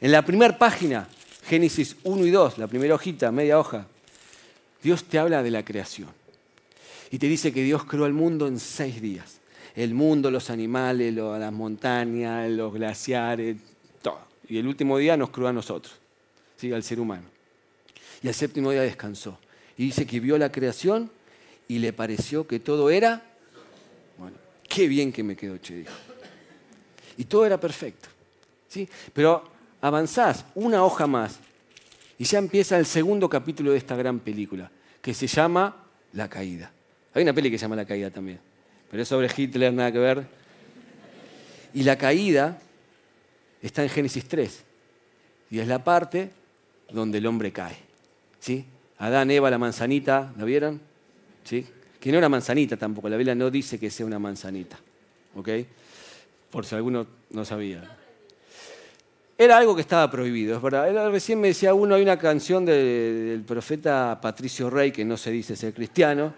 En 0.01 0.11
la 0.11 0.25
primera 0.25 0.57
página, 0.57 1.07
Génesis 1.45 1.95
1 2.03 2.25
y 2.25 2.31
2, 2.31 2.57
la 2.57 2.65
primera 2.65 2.95
hojita, 2.95 3.31
media 3.31 3.59
hoja, 3.59 3.85
Dios 4.81 5.03
te 5.03 5.19
habla 5.19 5.43
de 5.43 5.51
la 5.51 5.63
creación. 5.63 6.16
Y 7.11 7.19
te 7.19 7.27
dice 7.27 7.53
que 7.53 7.63
Dios 7.63 7.85
creó 7.85 8.05
el 8.05 8.13
mundo 8.13 8.47
en 8.47 8.59
seis 8.59 9.01
días. 9.01 9.39
El 9.75 9.93
mundo, 9.93 10.31
los 10.31 10.49
animales, 10.49 11.13
las 11.13 11.53
montañas, 11.53 12.49
los 12.49 12.73
glaciares, 12.73 13.57
todo. 14.01 14.19
Y 14.49 14.57
el 14.57 14.67
último 14.67 14.97
día 14.97 15.15
nos 15.15 15.29
creó 15.29 15.47
a 15.47 15.53
nosotros 15.53 15.93
al 16.65 16.83
ser 16.83 16.99
humano. 16.99 17.23
Y 18.21 18.27
al 18.27 18.33
séptimo 18.33 18.71
día 18.71 18.81
descansó. 18.81 19.37
Y 19.77 19.85
dice 19.85 20.05
que 20.05 20.19
vio 20.19 20.37
la 20.37 20.51
creación 20.51 21.11
y 21.67 21.79
le 21.79 21.93
pareció 21.93 22.47
que 22.47 22.59
todo 22.59 22.89
era, 22.89 23.21
bueno, 24.17 24.37
qué 24.67 24.87
bien 24.87 25.11
que 25.11 25.23
me 25.23 25.35
quedó, 25.35 25.57
che. 25.57 25.85
Y 27.17 27.25
todo 27.25 27.45
era 27.45 27.59
perfecto. 27.59 28.09
¿sí? 28.67 28.89
Pero 29.13 29.43
avanzás 29.81 30.45
una 30.55 30.83
hoja 30.83 31.05
más 31.05 31.39
y 32.17 32.23
ya 32.23 32.39
empieza 32.39 32.77
el 32.79 32.85
segundo 32.85 33.29
capítulo 33.29 33.71
de 33.71 33.77
esta 33.77 33.95
gran 33.95 34.19
película, 34.19 34.71
que 35.01 35.13
se 35.13 35.27
llama 35.27 35.85
La 36.13 36.27
Caída. 36.27 36.71
Hay 37.13 37.23
una 37.23 37.33
peli 37.33 37.49
que 37.49 37.57
se 37.57 37.63
llama 37.63 37.75
La 37.75 37.85
Caída 37.85 38.11
también, 38.11 38.39
pero 38.89 39.03
es 39.03 39.07
sobre 39.07 39.29
Hitler, 39.35 39.73
nada 39.73 39.91
que 39.91 39.99
ver. 39.99 40.27
Y 41.73 41.83
la 41.83 41.97
caída 41.97 42.59
está 43.61 43.83
en 43.83 43.89
Génesis 43.89 44.27
3. 44.27 44.63
Y 45.51 45.59
es 45.59 45.67
la 45.67 45.83
parte 45.83 46.31
donde 46.89 47.17
el 47.19 47.25
hombre 47.25 47.51
cae. 47.51 47.77
¿sí? 48.39 48.65
Adán, 48.99 49.29
Eva, 49.31 49.49
la 49.49 49.57
manzanita, 49.57 50.33
¿la 50.37 50.43
vieron? 50.45 50.81
¿Sí? 51.43 51.65
Que 51.99 52.11
no 52.11 52.17
era 52.17 52.29
manzanita 52.29 52.77
tampoco, 52.77 53.09
la 53.09 53.17
Biblia 53.17 53.35
no 53.35 53.49
dice 53.49 53.79
que 53.79 53.89
sea 53.89 54.05
una 54.05 54.19
manzanita. 54.19 54.77
¿Ok? 55.35 55.49
Por 56.49 56.65
si 56.65 56.75
alguno 56.75 57.05
no 57.29 57.45
sabía. 57.45 57.97
Era 59.37 59.57
algo 59.57 59.75
que 59.75 59.81
estaba 59.81 60.09
prohibido, 60.09 60.57
es 60.57 61.11
recién 61.11 61.39
me 61.39 61.49
decía 61.49 61.75
uno, 61.75 61.93
hay 61.93 62.01
una 62.01 62.17
canción 62.17 62.65
del 62.65 63.43
profeta 63.45 64.17
Patricio 64.19 64.67
Rey, 64.67 64.91
que 64.91 65.05
no 65.05 65.15
se 65.15 65.29
dice 65.29 65.55
ser 65.55 65.75
cristiano, 65.75 66.33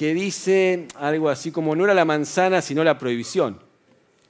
que 0.00 0.14
dice 0.14 0.88
algo 0.94 1.28
así 1.28 1.50
como 1.50 1.76
no 1.76 1.84
era 1.84 1.92
la 1.92 2.06
manzana, 2.06 2.62
sino 2.62 2.82
la 2.82 2.96
prohibición. 2.96 3.58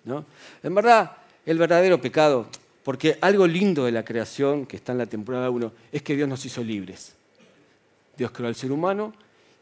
¿no? 0.04 0.24
En 0.64 0.74
verdad, 0.74 1.12
el 1.46 1.58
verdadero 1.58 2.00
pecado 2.00 2.48
Porque 2.82 3.18
algo 3.20 3.46
lindo 3.46 3.84
de 3.84 3.92
la 3.92 4.04
creación, 4.04 4.66
que 4.66 4.74
está 4.74 4.90
en 4.90 4.98
la 4.98 5.06
temporada 5.06 5.48
1, 5.48 5.70
es 5.92 6.02
que 6.02 6.16
Dios 6.16 6.28
nos 6.28 6.44
hizo 6.44 6.64
libres. 6.64 7.12
Dios 8.16 8.32
creó 8.32 8.48
al 8.48 8.56
ser 8.56 8.72
humano 8.72 9.14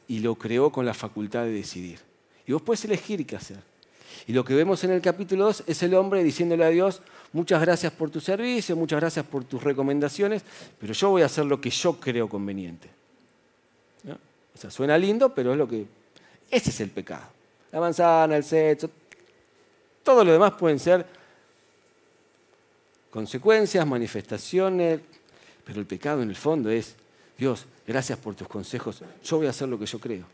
y 0.07 0.21
lo 0.21 0.37
creó 0.37 0.73
con 0.73 0.87
la 0.87 0.95
facultad 0.95 1.43
de 1.43 1.51
decidir. 1.51 1.99
Y 2.47 2.53
vos 2.53 2.63
puedes 2.63 2.87
elegir 2.87 3.27
qué 3.27 3.37
hacer. 3.37 3.59
Y 4.27 4.33
lo 4.33 4.47
que 4.47 4.55
vemos 4.55 4.83
en 4.85 4.93
el 4.93 5.03
capítulo 5.03 5.45
2 5.45 5.65
es 5.67 5.83
el 5.83 5.93
hombre 5.93 6.25
diciéndole 6.25 6.65
a 6.65 6.71
Dios, 6.71 7.03
muchas 7.35 7.61
gracias 7.61 7.93
por 7.93 8.09
tu 8.09 8.21
servicio, 8.21 8.75
muchas 8.77 8.99
gracias 8.99 9.27
por 9.27 9.45
tus 9.45 9.63
recomendaciones, 9.63 10.43
pero 10.81 10.95
yo 10.95 11.11
voy 11.11 11.21
a 11.21 11.27
hacer 11.27 11.45
lo 11.45 11.61
que 11.61 11.69
yo 11.69 12.01
creo 12.01 12.31
conveniente. 12.31 12.89
O 14.59 14.61
sea, 14.61 14.73
suena 14.73 14.99
lindo, 14.99 15.35
pero 15.35 15.53
es 15.53 15.59
lo 15.59 15.69
que... 15.69 15.98
Ese 16.51 16.71
es 16.71 16.81
el 16.81 16.91
pecado. 16.91 17.25
La 17.73 17.81
manzana, 17.81 18.37
el 18.37 18.45
sexo, 18.45 18.91
todo 20.03 20.25
lo 20.25 20.33
demás 20.33 20.53
pueden 20.53 20.79
ser 20.79 21.05
consecuencias, 23.11 23.87
manifestaciones, 23.87 25.01
pero 25.65 25.81
el 25.81 25.87
pecado 25.87 26.23
en 26.23 26.31
el 26.31 26.37
fondo 26.37 26.71
es, 26.71 26.95
Dios, 27.37 27.67
gracias 27.87 28.19
por 28.19 28.35
tus 28.35 28.49
consejos, 28.49 29.03
yo 29.23 29.37
voy 29.37 29.47
a 29.47 29.51
hacer 29.51 29.69
lo 29.69 29.79
que 29.79 29.87
yo 29.87 29.99
creo. 29.99 30.25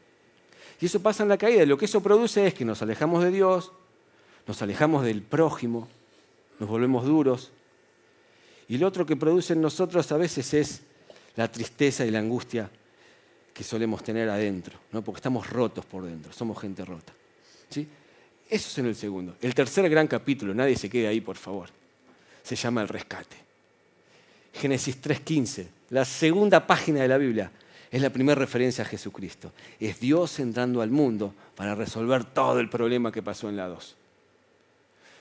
Y 0.80 0.86
eso 0.86 1.00
pasa 1.00 1.22
en 1.22 1.28
la 1.28 1.38
caída. 1.38 1.64
Lo 1.66 1.78
que 1.78 1.86
eso 1.86 2.00
produce 2.00 2.46
es 2.46 2.54
que 2.54 2.64
nos 2.64 2.82
alejamos 2.82 3.22
de 3.24 3.30
Dios, 3.30 3.72
nos 4.46 4.60
alejamos 4.62 5.04
del 5.04 5.22
prójimo, 5.22 5.88
nos 6.58 6.68
volvemos 6.68 7.04
duros. 7.04 7.50
Y 8.68 8.78
lo 8.78 8.86
otro 8.86 9.06
que 9.06 9.16
produce 9.16 9.52
en 9.52 9.60
nosotros 9.60 10.10
a 10.12 10.16
veces 10.16 10.54
es 10.54 10.82
la 11.36 11.50
tristeza 11.50 12.04
y 12.04 12.10
la 12.10 12.20
angustia 12.20 12.70
que 13.54 13.62
solemos 13.62 14.02
tener 14.02 14.28
adentro, 14.28 14.78
¿no? 14.92 15.02
porque 15.02 15.18
estamos 15.18 15.48
rotos 15.48 15.86
por 15.86 16.04
dentro, 16.04 16.32
somos 16.32 16.60
gente 16.60 16.84
rota. 16.84 17.12
¿sí? 17.70 17.88
Eso 18.50 18.68
es 18.68 18.78
en 18.78 18.86
el 18.86 18.96
segundo. 18.96 19.36
El 19.40 19.54
tercer 19.54 19.88
gran 19.88 20.08
capítulo, 20.08 20.52
nadie 20.52 20.76
se 20.76 20.90
quede 20.90 21.06
ahí, 21.06 21.20
por 21.20 21.36
favor, 21.36 21.70
se 22.42 22.56
llama 22.56 22.82
El 22.82 22.88
Rescate. 22.88 23.36
Génesis 24.52 25.00
3.15, 25.00 25.66
la 25.90 26.04
segunda 26.04 26.66
página 26.66 27.00
de 27.02 27.08
la 27.08 27.16
Biblia, 27.16 27.50
es 27.90 28.02
la 28.02 28.10
primera 28.10 28.38
referencia 28.38 28.82
a 28.82 28.88
Jesucristo. 28.88 29.52
Es 29.78 30.00
Dios 30.00 30.40
entrando 30.40 30.82
al 30.82 30.90
mundo 30.90 31.32
para 31.54 31.76
resolver 31.76 32.24
todo 32.24 32.58
el 32.58 32.68
problema 32.68 33.12
que 33.12 33.22
pasó 33.22 33.48
en 33.48 33.56
la 33.56 33.68
2. 33.68 33.96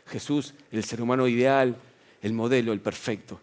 Jesús, 0.08 0.56
el 0.72 0.84
ser 0.84 1.00
humano 1.00 1.28
ideal, 1.28 1.76
el 2.24 2.34
modelo, 2.34 2.74
el 2.74 2.80
perfecto. 2.80 3.40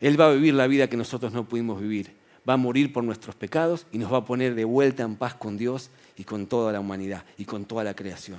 Él 0.00 0.20
va 0.20 0.28
a 0.28 0.32
vivir 0.32 0.54
la 0.54 0.68
vida 0.68 0.88
que 0.88 0.96
nosotros 0.96 1.32
no 1.32 1.48
pudimos 1.48 1.80
vivir. 1.80 2.12
Va 2.48 2.54
a 2.54 2.58
morir 2.58 2.92
por 2.92 3.04
nuestros 3.04 3.34
pecados 3.34 3.86
y 3.92 3.98
nos 3.98 4.12
va 4.12 4.18
a 4.18 4.24
poner 4.24 4.54
de 4.54 4.64
vuelta 4.64 5.02
en 5.02 5.16
paz 5.16 5.34
con 5.34 5.56
Dios 5.56 5.90
y 6.16 6.24
con 6.24 6.46
toda 6.46 6.72
la 6.72 6.80
humanidad 6.80 7.24
y 7.38 7.44
con 7.44 7.64
toda 7.64 7.84
la 7.84 7.94
creación. 7.94 8.38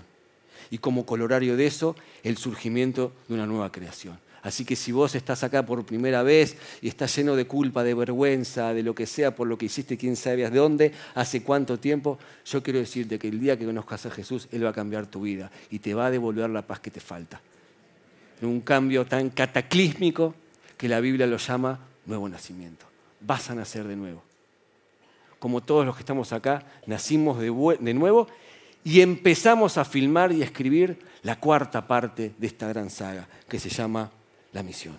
Y 0.69 0.77
como 0.77 1.05
colorario 1.05 1.57
de 1.57 1.67
eso, 1.67 1.95
el 2.23 2.37
surgimiento 2.37 3.11
de 3.27 3.35
una 3.35 3.45
nueva 3.45 3.71
creación. 3.71 4.19
Así 4.45 4.63
que 4.63 4.75
si 4.75 4.91
vos 4.91 5.15
estás 5.15 5.43
acá 5.43 5.65
por 5.65 5.83
primera 5.87 6.21
vez 6.21 6.55
y 6.79 6.87
estás 6.87 7.15
lleno 7.15 7.35
de 7.35 7.47
culpa, 7.47 7.83
de 7.83 7.95
vergüenza, 7.95 8.75
de 8.75 8.83
lo 8.83 8.93
que 8.93 9.07
sea 9.07 9.35
por 9.35 9.47
lo 9.47 9.57
que 9.57 9.65
hiciste, 9.65 9.97
quién 9.97 10.15
sabe 10.15 10.47
de 10.47 10.55
dónde, 10.55 10.91
hace 11.15 11.41
cuánto 11.41 11.79
tiempo, 11.79 12.19
yo 12.45 12.61
quiero 12.61 12.77
decirte 12.77 13.17
que 13.17 13.27
el 13.27 13.39
día 13.39 13.57
que 13.57 13.65
conozcas 13.65 14.05
a 14.05 14.11
Jesús, 14.11 14.47
Él 14.51 14.63
va 14.63 14.69
a 14.69 14.73
cambiar 14.73 15.07
tu 15.07 15.21
vida 15.21 15.49
y 15.71 15.79
te 15.79 15.95
va 15.95 16.05
a 16.05 16.11
devolver 16.11 16.47
la 16.51 16.61
paz 16.61 16.79
que 16.79 16.91
te 16.91 16.99
falta. 16.99 17.41
Un 18.43 18.61
cambio 18.61 19.03
tan 19.05 19.31
cataclísmico 19.31 20.35
que 20.77 20.89
la 20.89 20.99
Biblia 20.99 21.25
lo 21.25 21.37
llama 21.37 21.79
nuevo 22.05 22.29
nacimiento. 22.29 22.85
Vas 23.25 23.49
a 23.49 23.55
nacer 23.55 23.87
de 23.87 23.95
nuevo. 23.95 24.21
Como 25.39 25.61
todos 25.61 25.85
los 25.85 25.95
que 25.95 26.01
estamos 26.01 26.31
acá, 26.31 26.63
nacimos 26.85 27.39
de, 27.39 27.93
nuevo 27.93 28.27
y 28.83 29.01
empezamos 29.01 29.77
a 29.77 29.85
filmar 29.85 30.31
y 30.31 30.41
a 30.41 30.45
escribir 30.45 30.99
la 31.23 31.39
cuarta 31.39 31.87
parte 31.87 32.33
de 32.37 32.47
esta 32.47 32.67
gran 32.67 32.89
saga 32.89 33.27
que 33.47 33.59
se 33.59 33.69
llama 33.69 34.11
la 34.53 34.63
misión. 34.63 34.95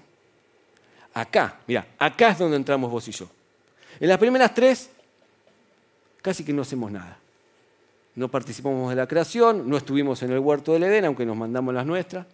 Acá, 1.15 1.61
mira, 1.67 1.87
acá 1.99 2.31
es 2.31 2.39
donde 2.39 2.57
entramos 2.57 2.91
vos 2.91 3.07
y 3.09 3.13
yo. 3.13 3.29
En 4.01 4.09
las 4.09 4.19
primeras 4.19 4.53
tres, 4.53 4.91
casi 6.21 6.45
que 6.45 6.53
no 6.53 6.63
hacemos 6.63 6.91
nada. 6.91 7.19
No 8.17 8.29
participamos 8.29 8.91
de 8.91 8.97
la 8.97 9.07
creación, 9.07 9.69
no 9.69 9.77
estuvimos 9.77 10.23
en 10.23 10.33
el 10.33 10.39
huerto 10.41 10.73
del 10.73 10.83
Edén, 10.83 11.05
aunque 11.05 11.25
nos 11.25 11.37
mandamos 11.37 11.73
las 11.73 11.87
nuestras. 11.87 12.27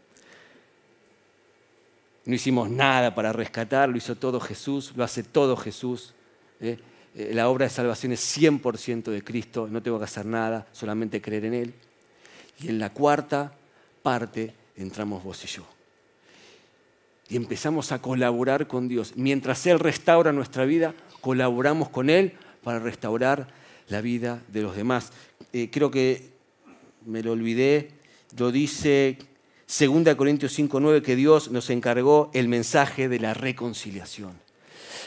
No 2.25 2.35
hicimos 2.35 2.71
nada 2.71 3.15
para 3.15 3.33
rescatar, 3.33 3.89
lo 3.89 3.97
hizo 3.97 4.17
todo 4.17 4.41
Jesús, 4.41 4.93
lo 4.97 5.05
hace 5.05 5.23
todo 5.23 5.57
Jesús. 5.57 6.15
¿eh? 6.61 6.79
Eh, 7.15 7.33
la 7.35 7.49
obra 7.49 7.67
de 7.67 7.71
salvación 7.71 8.13
es 8.13 8.39
100% 8.39 9.05
de 9.05 9.23
Cristo, 9.23 9.69
no 9.71 9.83
tengo 9.83 9.99
que 9.99 10.05
hacer 10.05 10.27
nada, 10.27 10.67
solamente 10.73 11.21
creer 11.21 11.47
en 11.47 11.55
Él. 11.55 11.75
Y 12.61 12.69
en 12.69 12.79
la 12.79 12.91
cuarta 12.91 13.53
parte 14.03 14.55
entramos 14.77 15.23
vos 15.25 15.45
y 15.45 15.49
yo 15.49 15.65
y 17.33 17.37
empezamos 17.37 17.93
a 17.93 18.03
colaborar 18.03 18.67
con 18.67 18.89
Dios. 18.89 19.15
Mientras 19.17 19.67
Él 19.67 19.79
restaura 19.79 20.33
nuestra 20.33 20.67
vida, 20.67 20.95
colaboramos 21.23 21.89
con 21.89 22.11
Él 22.11 22.35
para 22.63 22.79
restaurar 22.79 23.49
la 23.89 24.03
vida 24.03 24.43
de 24.49 24.61
los 24.61 24.77
demás. 24.77 25.13
Eh, 25.55 25.71
creo 25.73 25.91
que 25.91 26.29
me 27.07 27.23
lo 27.23 27.33
olvidé, 27.33 27.89
lo 28.37 28.53
dice 28.53 29.17
2 29.73 30.15
Corintios 30.17 30.59
5.9, 30.59 31.01
que 31.01 31.17
Dios 31.17 31.51
nos 31.51 31.71
encargó 31.71 32.31
el 32.35 32.47
mensaje 32.47 33.09
de 33.09 33.19
la 33.19 33.33
reconciliación, 33.33 34.33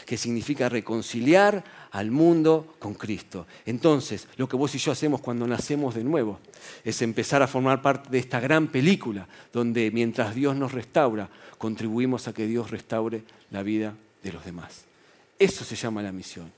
que 0.06 0.16
significa 0.16 0.68
reconciliar 0.68 1.62
al 1.92 2.10
mundo 2.10 2.74
con 2.80 2.94
Cristo. 2.94 3.46
Entonces, 3.64 4.26
lo 4.36 4.48
que 4.48 4.56
vos 4.56 4.74
y 4.74 4.78
yo 4.78 4.90
hacemos 4.90 5.20
cuando 5.20 5.46
nacemos 5.46 5.94
de 5.94 6.02
nuevo 6.02 6.40
es 6.84 7.00
empezar 7.00 7.42
a 7.42 7.46
formar 7.46 7.80
parte 7.80 8.10
de 8.10 8.18
esta 8.18 8.40
gran 8.40 8.66
película 8.66 9.28
donde 9.52 9.92
mientras 9.92 10.34
Dios 10.34 10.56
nos 10.56 10.72
restaura, 10.72 11.30
contribuimos 11.58 12.26
a 12.26 12.34
que 12.34 12.48
Dios 12.48 12.72
restaure 12.72 13.22
la 13.52 13.62
vida 13.62 13.94
de 14.24 14.32
los 14.32 14.44
demás. 14.44 14.84
Eso 15.38 15.64
se 15.64 15.76
llama 15.76 16.02
la 16.02 16.10
misión. 16.10 16.50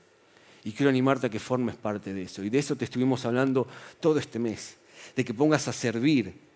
Y 0.63 0.71
quiero 0.71 0.89
animarte 0.89 1.27
a 1.27 1.29
que 1.29 1.39
formes 1.39 1.75
parte 1.75 2.11
de 2.11 2.23
eso. 2.23 2.43
Y 2.43 2.49
de 2.49 2.57
eso 2.57 2.75
te 2.75 2.85
estuvimos 2.85 3.23
hablando 3.25 3.67
todo 3.99 4.17
este 4.17 4.39
mes, 4.39 4.77
de 5.15 5.23
que 5.23 5.33
pongas 5.35 5.67
a 5.67 5.73
servir 5.73 6.48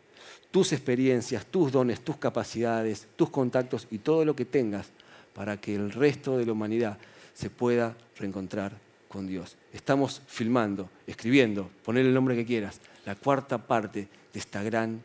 tus 0.53 0.71
experiencias, 0.71 1.47
tus 1.47 1.71
dones, 1.71 2.01
tus 2.01 2.17
capacidades, 2.17 3.07
tus 3.15 3.31
contactos 3.31 3.87
y 3.89 3.97
todo 3.97 4.23
lo 4.23 4.35
que 4.35 4.45
tengas 4.45 4.91
para 5.33 5.59
que 5.59 5.73
el 5.73 5.91
resto 5.91 6.37
de 6.37 6.45
la 6.45 6.51
humanidad 6.51 6.99
se 7.33 7.49
pueda 7.49 7.97
reencontrar 8.19 8.71
con 9.07 9.25
Dios. 9.25 9.57
Estamos 9.73 10.21
filmando, 10.27 10.91
escribiendo, 11.07 11.71
poner 11.83 12.05
el 12.05 12.13
nombre 12.13 12.35
que 12.35 12.45
quieras, 12.45 12.81
la 13.03 13.15
cuarta 13.15 13.57
parte 13.57 14.07
de 14.31 14.39
esta 14.39 14.61
gran 14.61 15.01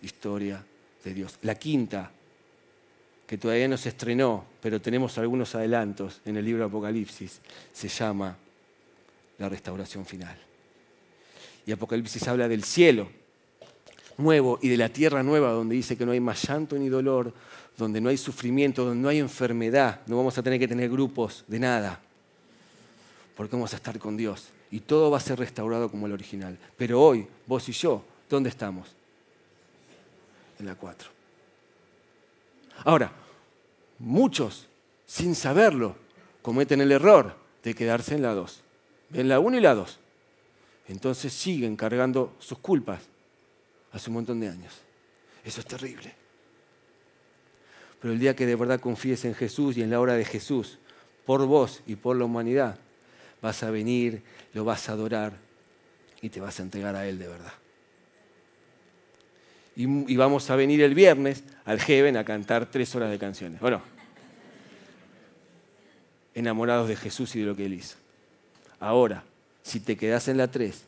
historia 0.00 0.64
de 1.02 1.12
Dios. 1.12 1.40
La 1.42 1.56
quinta 1.56 2.12
que 3.26 3.36
todavía 3.36 3.66
no 3.66 3.76
se 3.76 3.88
estrenó, 3.88 4.44
pero 4.62 4.80
tenemos 4.80 5.18
algunos 5.18 5.56
adelantos 5.56 6.20
en 6.24 6.36
el 6.36 6.44
libro 6.44 6.66
Apocalipsis, 6.66 7.40
se 7.72 7.88
llama 7.88 8.36
La 9.38 9.48
restauración 9.48 10.06
final. 10.06 10.38
Y 11.66 11.72
Apocalipsis 11.72 12.28
habla 12.28 12.46
del 12.46 12.62
cielo 12.62 13.23
nuevo 14.18 14.58
y 14.62 14.68
de 14.68 14.76
la 14.76 14.88
tierra 14.88 15.22
nueva, 15.22 15.50
donde 15.50 15.74
dice 15.74 15.96
que 15.96 16.06
no 16.06 16.12
hay 16.12 16.20
más 16.20 16.46
llanto 16.46 16.76
ni 16.76 16.88
dolor, 16.88 17.32
donde 17.76 18.00
no 18.00 18.08
hay 18.08 18.16
sufrimiento, 18.16 18.84
donde 18.84 19.02
no 19.02 19.08
hay 19.08 19.18
enfermedad, 19.18 20.00
no 20.06 20.16
vamos 20.16 20.36
a 20.38 20.42
tener 20.42 20.58
que 20.58 20.68
tener 20.68 20.88
grupos 20.88 21.44
de 21.48 21.58
nada, 21.58 22.00
porque 23.36 23.56
vamos 23.56 23.72
a 23.72 23.76
estar 23.76 23.98
con 23.98 24.16
Dios. 24.16 24.48
Y 24.70 24.80
todo 24.80 25.10
va 25.10 25.18
a 25.18 25.20
ser 25.20 25.38
restaurado 25.38 25.90
como 25.90 26.06
el 26.06 26.12
original. 26.12 26.58
Pero 26.76 27.00
hoy, 27.00 27.26
vos 27.46 27.68
y 27.68 27.72
yo, 27.72 28.04
¿dónde 28.28 28.48
estamos? 28.48 28.88
En 30.58 30.66
la 30.66 30.74
4. 30.74 31.10
Ahora, 32.84 33.12
muchos, 33.98 34.66
sin 35.06 35.34
saberlo, 35.34 35.96
cometen 36.42 36.80
el 36.80 36.90
error 36.90 37.36
de 37.62 37.74
quedarse 37.74 38.14
en 38.14 38.22
la 38.22 38.34
2. 38.34 38.62
Ven 39.10 39.28
la 39.28 39.38
1 39.38 39.58
y 39.58 39.60
la 39.60 39.74
2. 39.74 39.98
Entonces 40.88 41.32
siguen 41.32 41.76
cargando 41.76 42.34
sus 42.38 42.58
culpas 42.58 43.13
hace 43.94 44.10
un 44.10 44.14
montón 44.14 44.40
de 44.40 44.48
años. 44.48 44.74
Eso 45.44 45.60
es 45.60 45.66
terrible. 45.66 46.12
Pero 48.00 48.12
el 48.12 48.18
día 48.18 48.36
que 48.36 48.44
de 48.44 48.56
verdad 48.56 48.80
confíes 48.80 49.24
en 49.24 49.34
Jesús 49.34 49.78
y 49.78 49.82
en 49.82 49.88
la 49.88 50.00
obra 50.00 50.14
de 50.14 50.26
Jesús, 50.26 50.78
por 51.24 51.46
vos 51.46 51.82
y 51.86 51.96
por 51.96 52.16
la 52.16 52.26
humanidad, 52.26 52.78
vas 53.40 53.62
a 53.62 53.70
venir, 53.70 54.22
lo 54.52 54.64
vas 54.64 54.88
a 54.88 54.92
adorar 54.92 55.32
y 56.20 56.28
te 56.28 56.40
vas 56.40 56.60
a 56.60 56.62
entregar 56.62 56.94
a 56.96 57.06
Él 57.06 57.18
de 57.18 57.28
verdad 57.28 57.52
y, 59.76 60.16
vamos 60.16 60.48
a 60.50 60.56
venir 60.56 60.82
el 60.82 60.94
viernes 60.94 61.42
al 61.64 61.80
Heaven 61.80 62.16
a 62.16 62.24
cantar 62.24 62.70
tres 62.70 62.94
horas 62.94 63.10
de 63.10 63.18
canciones. 63.18 63.60
Bueno, 63.60 63.82
enamorados 66.34 66.88
de 66.88 66.96
Jesús 66.96 67.34
y 67.36 67.40
de 67.40 67.46
lo 67.46 67.56
que 67.56 67.66
Él 67.66 67.74
hizo. 67.74 67.96
Ahora, 68.78 69.24
si 69.62 69.80
te 69.80 69.96
quedas 69.96 70.28
en 70.28 70.36
la 70.36 70.50
3 70.50 70.84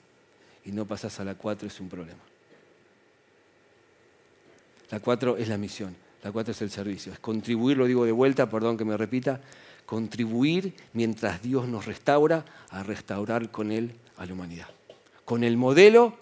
y 0.66 0.72
no 0.72 0.86
pasas 0.86 1.18
a 1.18 1.24
la 1.24 1.34
4 1.34 1.66
es 1.66 1.80
un 1.80 1.88
problema. 1.88 2.20
La 4.90 5.00
4 5.00 5.36
es 5.36 5.48
la 5.48 5.58
misión, 5.58 5.96
la 6.22 6.32
4 6.32 6.52
es 6.52 6.62
el 6.62 6.70
servicio, 6.70 7.12
es 7.12 7.18
contribuir, 7.18 7.76
lo 7.76 7.86
digo 7.86 8.04
de 8.04 8.12
vuelta, 8.12 8.48
perdón 8.48 8.76
que 8.76 8.84
me 8.84 8.96
repita, 8.96 9.40
contribuir 9.84 10.74
mientras 10.92 11.42
Dios 11.42 11.68
nos 11.68 11.86
restaura 11.86 12.44
a 12.70 12.82
restaurar 12.82 13.50
con 13.50 13.72
Él 13.72 13.92
a 14.16 14.26
la 14.26 14.32
humanidad, 14.32 14.68
con 15.24 15.44
el 15.44 15.56
modelo 15.56 16.16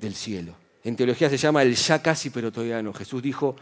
del 0.00 0.14
cielo 0.14 0.64
en 0.84 0.96
teología 0.96 1.30
se 1.30 1.38
llama 1.38 1.62
el 1.62 1.74
ya 1.74 2.02
casi 2.02 2.30
pero 2.30 2.52
todavía 2.52 2.82
no. 2.82 2.92
Jesús 2.92 3.22
dijo, 3.22 3.56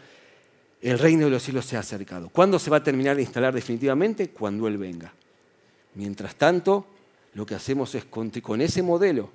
el 0.80 0.98
reino 0.98 1.26
de 1.26 1.30
los 1.30 1.42
cielos 1.42 1.64
se 1.64 1.76
ha 1.76 1.80
acercado. 1.80 2.28
¿Cuándo 2.28 2.58
se 2.58 2.68
va 2.68 2.78
a 2.78 2.82
terminar 2.82 3.14
de 3.16 3.22
instalar 3.22 3.54
definitivamente? 3.54 4.30
Cuando 4.30 4.66
Él 4.66 4.76
venga. 4.76 5.12
Mientras 5.94 6.34
tanto, 6.34 6.86
lo 7.34 7.46
que 7.46 7.54
hacemos 7.54 7.94
es 7.94 8.04
con, 8.04 8.60
ese 8.60 8.82
modelo 8.82 9.30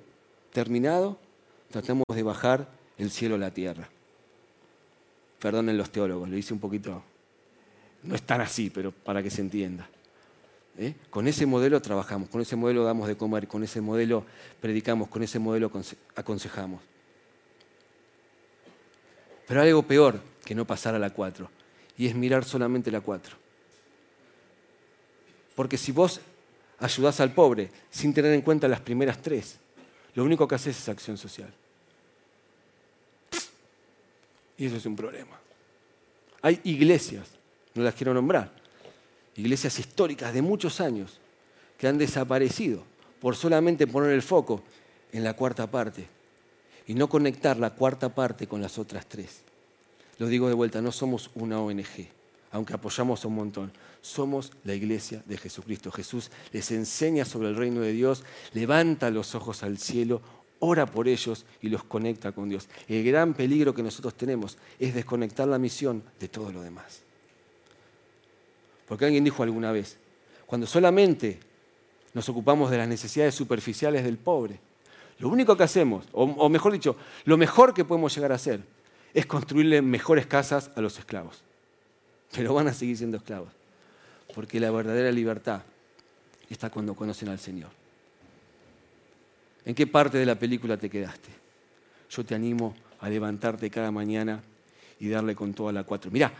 terminado, 0.52 1.18
tratamos 1.70 2.04
de 2.14 2.22
bajar 2.22 2.68
el 2.98 3.10
cielo 3.10 3.36
a 3.36 3.38
la 3.38 3.52
tierra. 3.52 3.88
Perdonen 5.38 5.76
los 5.76 5.90
teólogos, 5.90 6.28
lo 6.28 6.36
hice 6.36 6.52
un 6.52 6.60
poquito, 6.60 7.02
no 8.02 8.14
es 8.14 8.22
tan 8.22 8.40
así, 8.40 8.70
pero 8.70 8.92
para 8.92 9.22
que 9.22 9.30
se 9.30 9.40
entienda. 9.40 9.88
¿Eh? 10.78 10.94
Con 11.10 11.26
ese 11.26 11.44
modelo 11.46 11.82
trabajamos, 11.82 12.28
con 12.28 12.40
ese 12.40 12.54
modelo 12.54 12.84
damos 12.84 13.08
de 13.08 13.16
comer, 13.16 13.48
con 13.48 13.64
ese 13.64 13.80
modelo 13.80 14.24
predicamos, 14.60 15.08
con 15.08 15.22
ese 15.22 15.38
modelo 15.38 15.70
aconsejamos. 16.14 16.80
Pero 19.46 19.60
hay 19.60 19.68
algo 19.68 19.82
peor 19.82 20.20
que 20.44 20.54
no 20.54 20.66
pasar 20.66 20.94
a 20.94 20.98
la 20.98 21.10
4, 21.10 21.50
y 21.96 22.06
es 22.06 22.14
mirar 22.14 22.44
solamente 22.44 22.90
la 22.90 23.00
4. 23.00 23.36
Porque 25.56 25.76
si 25.76 25.90
vos 25.90 26.20
ayudás 26.78 27.18
al 27.20 27.32
pobre 27.32 27.70
sin 27.90 28.14
tener 28.14 28.32
en 28.32 28.42
cuenta 28.42 28.68
las 28.68 28.80
primeras 28.80 29.20
tres, 29.20 29.58
lo 30.14 30.24
único 30.24 30.46
que 30.46 30.54
haces 30.54 30.78
es 30.78 30.88
acción 30.88 31.16
social. 31.16 31.52
Y 34.58 34.66
eso 34.66 34.76
es 34.76 34.84
un 34.84 34.96
problema. 34.96 35.40
Hay 36.42 36.60
iglesias, 36.64 37.28
no 37.74 37.82
las 37.82 37.94
quiero 37.94 38.12
nombrar, 38.12 38.52
iglesias 39.36 39.78
históricas 39.78 40.34
de 40.34 40.42
muchos 40.42 40.80
años 40.80 41.20
que 41.78 41.86
han 41.86 41.96
desaparecido 41.96 42.82
por 43.20 43.36
solamente 43.36 43.86
poner 43.86 44.10
el 44.10 44.22
foco 44.22 44.62
en 45.12 45.24
la 45.24 45.34
cuarta 45.34 45.70
parte 45.70 46.06
y 46.86 46.94
no 46.94 47.08
conectar 47.08 47.56
la 47.56 47.70
cuarta 47.70 48.14
parte 48.14 48.46
con 48.46 48.60
las 48.60 48.78
otras 48.78 49.06
tres. 49.06 49.42
Lo 50.18 50.26
digo 50.26 50.48
de 50.48 50.54
vuelta, 50.54 50.80
no 50.80 50.90
somos 50.90 51.30
una 51.34 51.60
ONG, 51.60 52.08
aunque 52.50 52.74
apoyamos 52.74 53.24
a 53.24 53.28
un 53.28 53.36
montón. 53.36 53.72
Somos 54.00 54.52
la 54.64 54.74
iglesia 54.74 55.22
de 55.26 55.36
Jesucristo. 55.36 55.92
Jesús 55.92 56.30
les 56.52 56.70
enseña 56.72 57.24
sobre 57.24 57.48
el 57.48 57.56
reino 57.56 57.80
de 57.80 57.92
Dios, 57.92 58.24
levanta 58.54 59.10
los 59.10 59.34
ojos 59.34 59.62
al 59.62 59.78
cielo, 59.78 60.20
ora 60.60 60.86
por 60.86 61.08
ellos 61.08 61.44
y 61.62 61.68
los 61.68 61.84
conecta 61.84 62.32
con 62.32 62.48
Dios. 62.48 62.68
El 62.88 63.04
gran 63.04 63.34
peligro 63.34 63.74
que 63.74 63.82
nosotros 63.82 64.14
tenemos 64.14 64.58
es 64.78 64.94
desconectar 64.94 65.48
la 65.48 65.58
misión 65.58 66.02
de 66.18 66.28
todo 66.28 66.52
lo 66.52 66.62
demás. 66.62 67.02
Porque 68.86 69.04
alguien 69.04 69.24
dijo 69.24 69.42
alguna 69.42 69.70
vez, 69.70 69.98
cuando 70.46 70.66
solamente 70.66 71.38
nos 72.14 72.28
ocupamos 72.28 72.70
de 72.70 72.78
las 72.78 72.88
necesidades 72.88 73.34
superficiales 73.34 74.04
del 74.04 74.16
pobre, 74.16 74.58
lo 75.18 75.28
único 75.28 75.56
que 75.56 75.64
hacemos, 75.64 76.06
o, 76.12 76.48
mejor 76.48 76.72
dicho, 76.72 76.96
lo 77.24 77.36
mejor 77.36 77.74
que 77.74 77.84
podemos 77.84 78.14
llegar 78.14 78.32
a 78.32 78.36
hacer, 78.36 78.62
es 79.12 79.26
construirle 79.26 79.82
mejores 79.82 80.26
casas 80.26 80.70
a 80.76 80.80
los 80.80 80.98
esclavos. 80.98 81.42
Pero 82.32 82.54
van 82.54 82.68
a 82.68 82.74
seguir 82.74 82.96
siendo 82.96 83.16
esclavos. 83.16 83.50
Porque 84.34 84.60
la 84.60 84.70
verdadera 84.70 85.10
libertad 85.10 85.62
está 86.48 86.70
cuando 86.70 86.94
conocen 86.94 87.28
al 87.28 87.38
Señor. 87.38 87.70
¿En 89.68 89.74
qué 89.74 89.86
parte 89.86 90.16
de 90.16 90.24
la 90.24 90.34
película 90.34 90.78
te 90.78 90.88
quedaste? 90.88 91.28
Yo 92.08 92.24
te 92.24 92.34
animo 92.34 92.74
a 93.00 93.10
levantarte 93.10 93.68
cada 93.68 93.90
mañana 93.90 94.42
y 94.98 95.10
darle 95.10 95.34
con 95.34 95.52
toda 95.52 95.72
la 95.72 95.84
cuatro. 95.84 96.10
Mirá, 96.10 96.32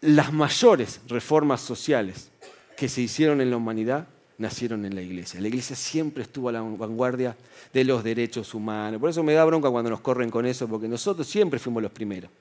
las 0.00 0.32
mayores 0.32 1.00
reformas 1.06 1.60
sociales 1.60 2.28
que 2.76 2.88
se 2.88 3.02
hicieron 3.02 3.40
en 3.40 3.50
la 3.50 3.56
humanidad 3.56 4.08
nacieron 4.38 4.84
en 4.84 4.96
la 4.96 5.02
iglesia. 5.02 5.40
La 5.40 5.46
iglesia 5.46 5.76
siempre 5.76 6.24
estuvo 6.24 6.48
a 6.48 6.52
la 6.52 6.60
vanguardia 6.60 7.36
de 7.72 7.84
los 7.84 8.02
derechos 8.02 8.52
humanos. 8.52 9.00
Por 9.00 9.10
eso 9.10 9.22
me 9.22 9.34
da 9.34 9.44
bronca 9.44 9.70
cuando 9.70 9.90
nos 9.90 10.00
corren 10.00 10.28
con 10.28 10.44
eso, 10.44 10.66
porque 10.66 10.88
nosotros 10.88 11.24
siempre 11.28 11.60
fuimos 11.60 11.84
los 11.84 11.92
primeros. 11.92 12.32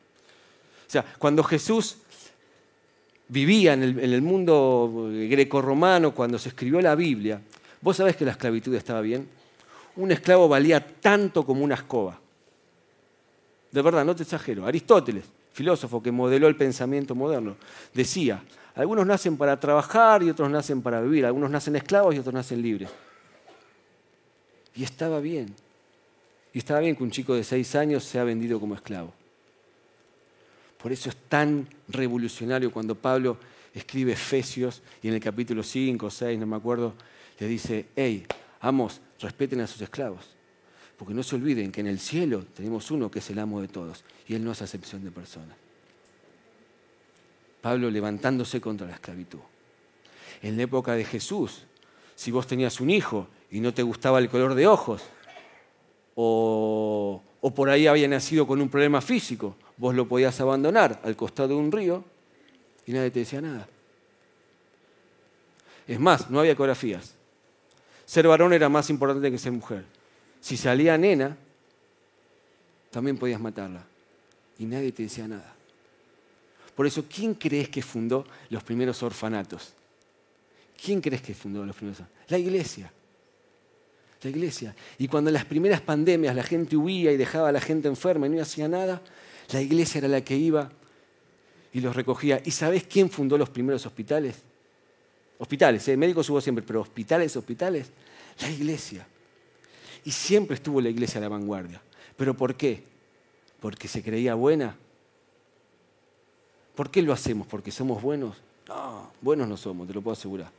O 0.88 0.90
sea, 0.90 1.06
cuando 1.20 1.44
Jesús 1.44 1.98
vivía 3.28 3.74
en 3.74 3.84
el, 3.84 4.22
mundo 4.24 5.12
greco-romano, 5.30 6.16
cuando 6.16 6.40
se 6.40 6.50
escribió 6.50 6.82
la 6.82 6.96
Biblia, 6.96 7.40
¿vos 7.84 7.98
sabés 7.98 8.16
que 8.16 8.26
la 8.26 8.32
esclavitud 8.32 8.74
estaba 8.74 9.02
bien? 9.02 9.28
Un 9.98 10.12
esclavo 10.12 10.48
valía 10.48 10.84
tanto 10.84 11.46
como 11.46 11.64
una 11.64 11.76
escoba. 11.76 12.20
De 13.72 13.82
verdad, 13.82 14.06
no 14.06 14.16
te 14.16 14.24
exagero. 14.24 14.66
Aristóteles, 14.66 15.26
filósofo 15.52 16.02
que 16.02 16.12
modeló 16.12 16.48
el 16.48 16.56
pensamiento 16.56 17.14
moderno, 17.14 17.58
decía, 17.94 18.42
algunos 18.76 19.06
nacen 19.06 19.38
para 19.38 19.60
trabajar 19.60 20.24
y 20.24 20.30
otros 20.30 20.50
nacen 20.50 20.82
para 20.82 21.02
vivir, 21.02 21.26
algunos 21.26 21.52
nacen 21.52 21.76
esclavos 21.76 22.16
y 22.16 22.20
otros 22.20 22.34
nacen 22.34 22.62
libres. 22.62 22.90
Y 24.76 24.84
estaba 24.84 25.20
bien. 25.20 25.54
Y 26.54 26.60
estaba 26.60 26.80
bien 26.80 26.96
que 26.96 27.04
un 27.04 27.12
chico 27.12 27.36
de 27.36 27.44
seis 27.44 27.76
años 27.76 28.04
sea 28.04 28.24
vendido 28.24 28.60
como 28.60 28.76
esclavo. 28.76 29.14
Por 30.82 30.92
eso 30.92 31.10
es 31.10 31.16
tan 31.30 31.68
revolucionario 31.88 32.72
cuando 32.72 32.96
Pablo 32.96 33.38
escribe 33.74 34.14
Efesios 34.14 34.82
y 35.02 35.08
en 35.08 35.16
el 35.16 35.20
capítulo 35.20 35.64
5 35.64 36.06
o 36.06 36.12
6, 36.12 36.40
no 36.40 36.46
me 36.46 36.58
acuerdo, 36.58 36.94
le 37.40 37.48
dice, 37.48 37.88
hey, 37.96 38.26
amos, 38.62 39.02
respeten 39.20 39.62
a 39.62 39.68
sus 39.68 39.82
esclavos. 39.82 40.26
Porque 40.98 41.14
no 41.14 41.24
se 41.24 41.36
olviden 41.36 41.72
que 41.72 41.82
en 41.82 41.88
el 41.88 42.00
cielo 42.00 42.46
tenemos 42.56 42.92
uno 42.92 43.10
que 43.10 43.20
es 43.20 43.30
el 43.30 43.40
amo 43.40 43.62
de 43.62 43.68
todos 43.68 44.04
y 44.28 44.36
él 44.36 44.44
no 44.44 44.52
hace 44.52 44.64
acepción 44.64 45.04
de 45.04 45.12
personas. 45.12 45.58
Pablo 47.62 47.90
levantándose 47.90 48.62
contra 48.62 48.88
la 48.88 48.94
esclavitud. 48.94 49.40
En 50.42 50.58
la 50.58 50.64
época 50.64 50.94
de 50.94 51.06
Jesús, 51.06 51.64
si 52.16 52.32
vos 52.32 52.46
tenías 52.46 52.80
un 52.80 52.90
hijo 52.90 53.28
y 53.50 53.60
no 53.60 53.74
te 53.74 53.84
gustaba 53.84 54.20
el 54.20 54.30
color 54.30 54.54
de 54.56 54.68
ojos, 54.68 55.02
o, 56.16 57.22
o 57.42 57.54
por 57.54 57.70
ahí 57.70 57.88
había 57.88 58.08
nacido 58.08 58.46
con 58.46 58.62
un 58.62 58.70
problema 58.70 59.02
físico, 59.02 59.56
vos 59.78 59.96
lo 59.96 60.08
podías 60.08 60.40
abandonar 60.40 61.02
al 61.04 61.16
costado 61.16 61.50
de 61.50 61.56
un 61.56 61.72
río 61.72 62.04
y 62.86 62.92
nadie 62.92 63.12
te 63.12 63.20
decía 63.20 63.42
nada. 63.42 63.68
Es 65.88 66.00
más, 66.00 66.30
no 66.30 66.40
había 66.40 66.52
ecografías. 66.52 67.16
Ser 68.14 68.28
varón 68.28 68.54
era 68.54 68.70
más 68.70 68.92
importante 68.92 69.32
que 69.32 69.40
ser 69.40 69.52
mujer. 69.52 69.86
Si 70.40 70.56
salía 70.56 70.96
nena, 71.00 71.36
también 72.92 73.18
podías 73.18 73.42
matarla. 73.42 73.84
Y 74.60 74.66
nadie 74.66 74.92
te 74.92 75.02
decía 75.02 75.28
nada. 75.28 75.56
Por 76.76 76.86
eso, 76.86 77.06
¿quién 77.10 77.34
crees 77.34 77.70
que 77.70 77.82
fundó 77.82 78.24
los 78.52 78.62
primeros 78.62 79.02
orfanatos? 79.02 79.74
¿Quién 80.80 81.02
crees 81.02 81.24
que 81.24 81.34
fundó 81.34 81.66
los 81.66 81.76
primeros 81.76 82.02
orfanatos? 82.02 82.30
La 82.30 82.38
iglesia. 82.38 82.94
La 84.22 84.30
iglesia. 84.30 84.76
Y 85.00 85.08
cuando 85.08 85.32
en 85.32 85.34
las 85.34 85.46
primeras 85.46 85.82
pandemias 85.82 86.36
la 86.36 86.44
gente 86.44 86.78
huía 86.78 87.12
y 87.12 87.18
dejaba 87.18 87.50
a 87.50 87.52
la 87.52 87.62
gente 87.62 87.88
enferma 87.88 88.28
y 88.28 88.30
no 88.30 88.40
hacía 88.40 88.68
nada, 88.68 89.02
la 89.52 89.60
iglesia 89.60 89.98
era 89.98 90.08
la 90.08 90.22
que 90.22 90.38
iba 90.38 90.70
y 91.74 91.82
los 91.82 91.96
recogía. 91.96 92.40
¿Y 92.46 92.52
sabes 92.52 92.84
quién 92.84 93.10
fundó 93.10 93.40
los 93.40 93.50
primeros 93.50 93.88
hospitales? 93.88 94.36
Hospitales, 95.38 95.88
¿eh? 95.88 95.98
médicos 95.98 96.30
hubo 96.30 96.40
siempre, 96.40 96.64
pero 96.66 96.82
hospitales, 96.82 97.36
hospitales. 97.36 97.90
La 98.42 98.50
iglesia. 98.50 99.06
Y 100.06 100.12
siempre 100.12 100.56
estuvo 100.56 100.82
la 100.82 100.90
iglesia 100.90 101.20
a 101.20 101.22
la 101.22 101.30
vanguardia. 101.30 101.82
¿Pero 102.16 102.36
por 102.36 102.56
qué? 102.56 102.84
¿Porque 103.60 103.88
se 103.88 104.04
creía 104.04 104.36
buena? 104.36 104.76
¿Por 106.76 106.90
qué 106.90 107.02
lo 107.02 107.14
hacemos? 107.14 107.48
¿Porque 107.48 107.72
somos 107.72 108.02
buenos? 108.02 108.38
No, 108.68 109.12
buenos 109.22 109.48
no 109.48 109.58
somos, 109.58 109.88
te 109.88 109.94
lo 109.94 110.02
puedo 110.02 110.14
asegurar. 110.14 110.52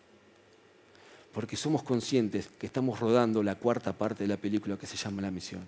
Porque 1.33 1.57
somos 1.57 1.83
conscientes 1.83 2.49
que 2.59 2.67
estamos 2.67 3.01
rodando 3.01 3.43
la 3.43 3.57
cuarta 3.57 3.93
parte 3.93 4.25
de 4.25 4.29
la 4.29 4.37
película 4.37 4.77
que 4.77 4.87
se 4.87 4.97
llama 4.97 5.23
La 5.23 5.31
Misión. 5.31 5.67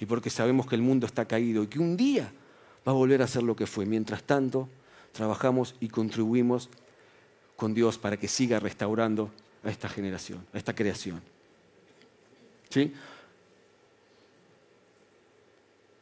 Y 0.00 0.06
porque 0.06 0.30
sabemos 0.30 0.66
que 0.66 0.76
el 0.76 0.82
mundo 0.82 1.06
está 1.06 1.24
caído 1.24 1.64
y 1.64 1.66
que 1.66 1.80
un 1.80 1.96
día 1.96 2.30
va 2.86 2.92
a 2.92 2.94
volver 2.94 3.20
a 3.22 3.26
ser 3.26 3.42
lo 3.42 3.56
que 3.56 3.66
fue. 3.66 3.86
Mientras 3.86 4.22
tanto, 4.22 4.68
trabajamos 5.12 5.74
y 5.80 5.88
contribuimos 5.88 6.68
con 7.58 7.74
Dios 7.74 7.98
para 7.98 8.16
que 8.16 8.28
siga 8.28 8.60
restaurando 8.60 9.32
a 9.64 9.68
esta 9.68 9.88
generación, 9.88 10.46
a 10.52 10.58
esta 10.58 10.76
creación. 10.76 11.20
¿Sí? 12.70 12.94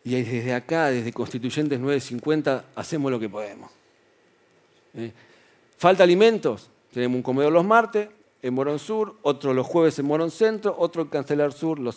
Y 0.05 0.23
desde 0.23 0.53
acá, 0.53 0.91
desde 0.91 1.15
Constituyentes 1.15 1.81
950, 1.81 2.67
hacemos 2.75 3.11
lo 3.11 3.19
que 3.19 3.31
podemos. 3.31 3.71
¿Eh? 4.95 5.11
¿Falta 5.79 6.03
alimentos? 6.03 6.69
Tenemos 6.93 7.17
un 7.17 7.23
comedor 7.23 7.55
los 7.55 7.65
martes 7.65 8.11
en 8.43 8.53
Morón 8.53 8.79
Sur, 8.79 9.17
otro 9.23 9.55
los 9.55 9.67
jueves 9.67 9.99
en 9.99 10.05
Morón 10.05 10.31
Centro, 10.31 10.77
otro 10.79 11.01
en 11.01 11.09
Cancelar 11.09 11.55
Sur 11.55 11.79
los, 11.79 11.97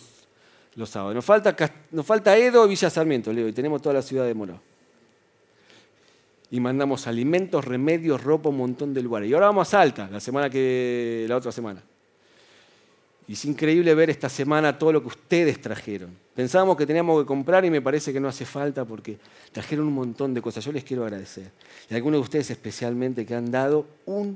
los 0.75 0.89
sábados. 0.89 1.15
Nos 1.15 1.25
falta, 1.25 1.53
nos 1.91 2.05
falta 2.05 2.37
Edo 2.37 2.65
y 2.65 2.69
Villa 2.69 2.89
Sarmiento, 2.89 3.33
Leo, 3.33 3.49
y 3.49 3.51
tenemos 3.51 3.81
toda 3.81 3.95
la 3.95 4.01
ciudad 4.01 4.25
de 4.25 4.33
Morón. 4.33 4.68
Y 6.51 6.59
mandamos 6.59 7.07
alimentos, 7.07 7.65
remedios, 7.65 8.23
ropa, 8.23 8.49
un 8.49 8.57
montón 8.57 8.93
de 8.93 9.01
lugares. 9.01 9.29
Y 9.29 9.33
ahora 9.33 9.47
vamos 9.47 9.67
a 9.67 9.71
Salta, 9.71 10.09
la 10.11 10.19
semana 10.19 10.49
que 10.49 11.25
la 11.27 11.37
otra 11.37 11.51
semana. 11.51 11.83
Y 13.29 13.33
es 13.33 13.45
increíble 13.45 13.93
ver 13.93 14.09
esta 14.09 14.27
semana 14.27 14.79
todo 14.79 14.91
lo 14.91 15.01
que 15.01 15.09
ustedes 15.09 15.61
trajeron. 15.61 16.17
Pensábamos 16.33 16.75
que 16.75 16.87
teníamos 16.87 17.21
que 17.21 17.27
comprar 17.27 17.63
y 17.63 17.69
me 17.69 17.79
parece 17.79 18.11
que 18.11 18.19
no 18.19 18.27
hace 18.27 18.43
falta 18.43 18.85
porque 18.85 19.19
trajeron 19.51 19.85
un 19.85 19.93
montón 19.93 20.33
de 20.33 20.41
cosas. 20.41 20.65
Yo 20.65 20.71
les 20.71 20.83
quiero 20.83 21.03
agradecer. 21.03 21.51
Y 21.87 21.93
a 21.93 21.97
algunos 21.97 22.21
de 22.21 22.23
ustedes 22.23 22.49
especialmente 22.49 23.27
que 23.27 23.35
han 23.35 23.51
dado 23.51 23.85
un 24.07 24.35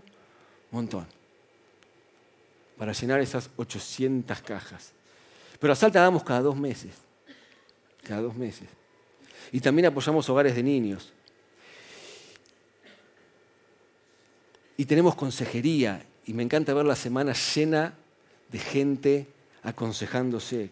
montón 0.70 1.08
para 2.78 2.92
llenar 2.92 3.20
esas 3.20 3.50
800 3.56 4.42
cajas. 4.42 4.92
Pero 5.60 5.74
a 5.74 5.76
Salta 5.76 6.00
damos 6.00 6.24
cada 6.24 6.42
dos 6.42 6.56
meses. 6.56 6.92
Cada 8.04 8.22
dos 8.22 8.36
meses. 8.36 8.68
Y 9.52 9.60
también 9.60 9.88
apoyamos 9.88 10.30
hogares 10.30 10.56
de 10.56 10.62
niños. 10.62 11.14
Y 14.78 14.86
tenemos 14.86 15.16
consejería. 15.16 16.06
Y 16.26 16.34
me 16.34 16.44
encanta 16.44 16.74
ver 16.74 16.86
la 16.86 16.96
semana 16.96 17.34
llena 17.34 17.94
de 18.52 18.60
gente 18.60 19.28
aconsejándose. 19.64 20.70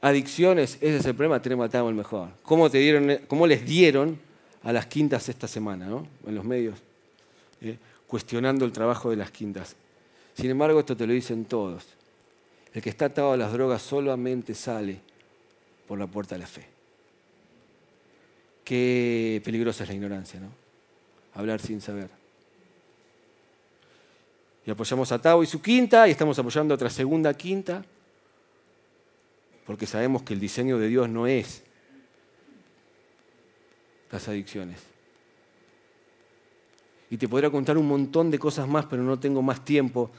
Adicciones, 0.00 0.76
ese 0.80 0.96
es 0.96 1.06
el 1.06 1.14
problema, 1.14 1.40
tenemos 1.40 1.66
atado 1.66 1.88
el 1.88 1.94
mejor. 1.94 2.30
¿Cómo, 2.42 2.68
te 2.70 2.78
dieron, 2.78 3.20
¿Cómo 3.28 3.46
les 3.46 3.64
dieron 3.64 4.18
a 4.62 4.72
las 4.72 4.86
quintas 4.86 5.28
esta 5.28 5.46
semana, 5.46 5.86
¿no? 5.86 6.06
en 6.26 6.34
los 6.34 6.44
medios? 6.44 6.78
¿eh? 7.60 7.78
Cuestionando 8.06 8.64
el 8.64 8.72
trabajo 8.72 9.10
de 9.10 9.16
las 9.16 9.30
quintas. 9.30 9.76
Sin 10.34 10.50
embargo, 10.50 10.80
esto 10.80 10.96
te 10.96 11.06
lo 11.06 11.12
dicen 11.12 11.44
todos. 11.44 11.84
El 12.74 12.82
que 12.82 12.90
está 12.90 13.06
atado 13.06 13.32
a 13.32 13.36
las 13.36 13.52
drogas 13.52 13.82
solamente 13.82 14.54
sale 14.54 15.00
por 15.86 15.98
la 15.98 16.06
puerta 16.06 16.34
de 16.34 16.40
la 16.40 16.46
fe. 16.46 16.66
Qué 18.64 19.40
peligrosa 19.44 19.84
es 19.84 19.88
la 19.88 19.94
ignorancia, 19.94 20.40
¿no? 20.40 20.61
Hablar 21.34 21.60
sin 21.60 21.80
saber. 21.80 22.10
Y 24.64 24.70
apoyamos 24.70 25.10
a 25.10 25.20
Tao 25.20 25.42
y 25.42 25.46
su 25.46 25.60
quinta, 25.60 26.06
y 26.06 26.12
estamos 26.12 26.38
apoyando 26.38 26.74
otra 26.74 26.90
segunda 26.90 27.34
quinta, 27.34 27.84
porque 29.66 29.86
sabemos 29.86 30.22
que 30.22 30.34
el 30.34 30.40
diseño 30.40 30.78
de 30.78 30.88
Dios 30.88 31.08
no 31.08 31.26
es 31.26 31.62
las 34.10 34.28
adicciones. 34.28 34.78
Y 37.10 37.16
te 37.16 37.28
podría 37.28 37.50
contar 37.50 37.76
un 37.76 37.88
montón 37.88 38.30
de 38.30 38.38
cosas 38.38 38.68
más, 38.68 38.86
pero 38.86 39.02
no 39.02 39.18
tengo 39.18 39.42
más 39.42 39.64
tiempo. 39.64 40.10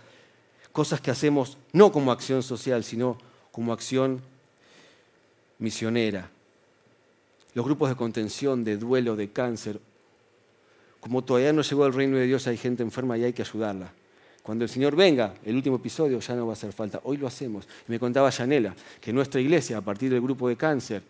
Cosas 0.71 1.01
que 1.01 1.11
hacemos 1.11 1.57
no 1.71 1.91
como 1.91 2.11
acción 2.11 2.43
social, 2.43 2.83
sino 2.83 3.17
como 3.51 3.73
acción 3.73 4.21
misionera. 5.57 6.29
Los 7.53 7.65
grupos 7.65 7.89
de 7.89 7.95
contención, 7.95 8.63
de 8.63 8.77
duelo, 8.77 9.15
de 9.15 9.31
cáncer. 9.31 9.79
Como 11.03 11.21
todavía 11.21 11.51
no 11.51 11.63
llegó 11.63 11.85
el 11.85 11.93
reino 11.93 12.15
de 12.15 12.25
Dios, 12.25 12.47
hay 12.47 12.55
gente 12.55 12.81
enferma 12.81 13.17
y 13.17 13.25
hay 13.25 13.33
que 13.33 13.41
ayudarla. 13.41 13.91
Cuando 14.41 14.63
el 14.63 14.69
Señor 14.69 14.95
venga, 14.95 15.33
el 15.43 15.53
último 15.53 15.75
episodio 15.75 16.17
ya 16.21 16.33
no 16.33 16.45
va 16.45 16.53
a 16.53 16.55
hacer 16.55 16.71
falta. 16.71 17.01
Hoy 17.03 17.17
lo 17.17 17.27
hacemos. 17.27 17.67
me 17.87 17.99
contaba 17.99 18.29
Yanela 18.29 18.73
que 19.01 19.11
nuestra 19.11 19.41
iglesia, 19.41 19.79
a 19.79 19.81
partir 19.81 20.09
del 20.09 20.21
grupo 20.21 20.47
de 20.47 20.55
cáncer, 20.55 21.03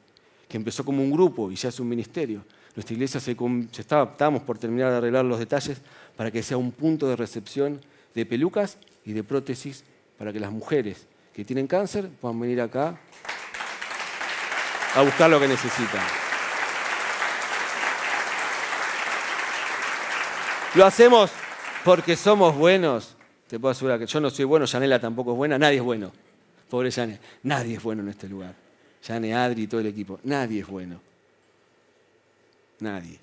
que 0.49 0.57
empezó 0.57 0.83
como 0.83 1.03
un 1.03 1.11
grupo 1.11 1.51
y 1.51 1.55
ya 1.55 1.69
es 1.69 1.79
un 1.79 1.87
ministerio, 1.89 2.43
nuestra 2.75 2.95
iglesia 2.95 3.19
se, 3.19 3.37
estaba, 3.77 4.09
estábamos 4.09 4.41
por 4.41 4.57
terminar 4.57 4.89
de 4.89 4.97
arreglar 4.97 5.25
los 5.25 5.37
detalles 5.37 5.79
para 6.17 6.31
que 6.31 6.41
sea 6.41 6.57
un 6.57 6.71
punto 6.71 7.07
de 7.07 7.15
recepción 7.15 7.79
de 8.15 8.25
pelucas 8.25 8.79
y 9.05 9.13
de 9.13 9.23
prótesis 9.23 9.83
para 10.17 10.33
que 10.33 10.39
las 10.39 10.51
mujeres 10.51 11.05
que 11.35 11.45
tienen 11.45 11.67
cáncer 11.67 12.09
puedan 12.19 12.39
venir 12.39 12.61
acá 12.61 12.99
a 14.95 15.03
buscar 15.03 15.29
lo 15.29 15.39
que 15.39 15.47
necesitan. 15.47 16.22
Lo 20.75 20.85
hacemos 20.85 21.31
porque 21.83 22.15
somos 22.15 22.55
buenos 22.55 23.15
te 23.53 23.59
puedo 23.59 23.71
asegurar 23.71 23.99
que 23.99 24.07
yo 24.07 24.19
no 24.19 24.31
soy 24.31 24.45
bueno, 24.45 24.65
Janela 24.65 24.99
tampoco 24.99 25.33
es 25.33 25.37
buena, 25.37 25.59
nadie 25.59 25.77
es 25.77 25.83
bueno. 25.83 26.11
Pobre 26.71 26.91
Jane, 26.91 27.19
nadie 27.43 27.75
es 27.75 27.83
bueno 27.83 28.01
en 28.01 28.09
este 28.09 28.27
lugar. 28.27 28.55
Jane, 29.03 29.35
Adri 29.35 29.61
y 29.61 29.67
todo 29.67 29.79
el 29.79 29.85
equipo, 29.85 30.19
nadie 30.23 30.61
es 30.61 30.67
bueno. 30.67 30.99
Nadie. 32.79 33.19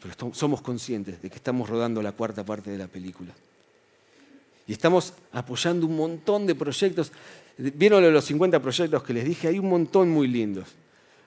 Pero 0.00 0.32
somos 0.32 0.62
conscientes 0.62 1.20
de 1.20 1.28
que 1.28 1.36
estamos 1.36 1.68
rodando 1.68 2.00
la 2.00 2.12
cuarta 2.12 2.46
parte 2.46 2.70
de 2.70 2.78
la 2.78 2.86
película. 2.86 3.34
Y 4.66 4.72
estamos 4.72 5.12
apoyando 5.32 5.84
un 5.84 5.94
montón 5.94 6.46
de 6.46 6.54
proyectos. 6.54 7.12
¿Vieron 7.58 8.10
los 8.10 8.24
50 8.24 8.58
proyectos 8.58 9.02
que 9.02 9.12
les 9.12 9.26
dije? 9.26 9.48
Hay 9.48 9.58
un 9.58 9.68
montón 9.68 10.08
muy 10.08 10.28
lindos. 10.28 10.68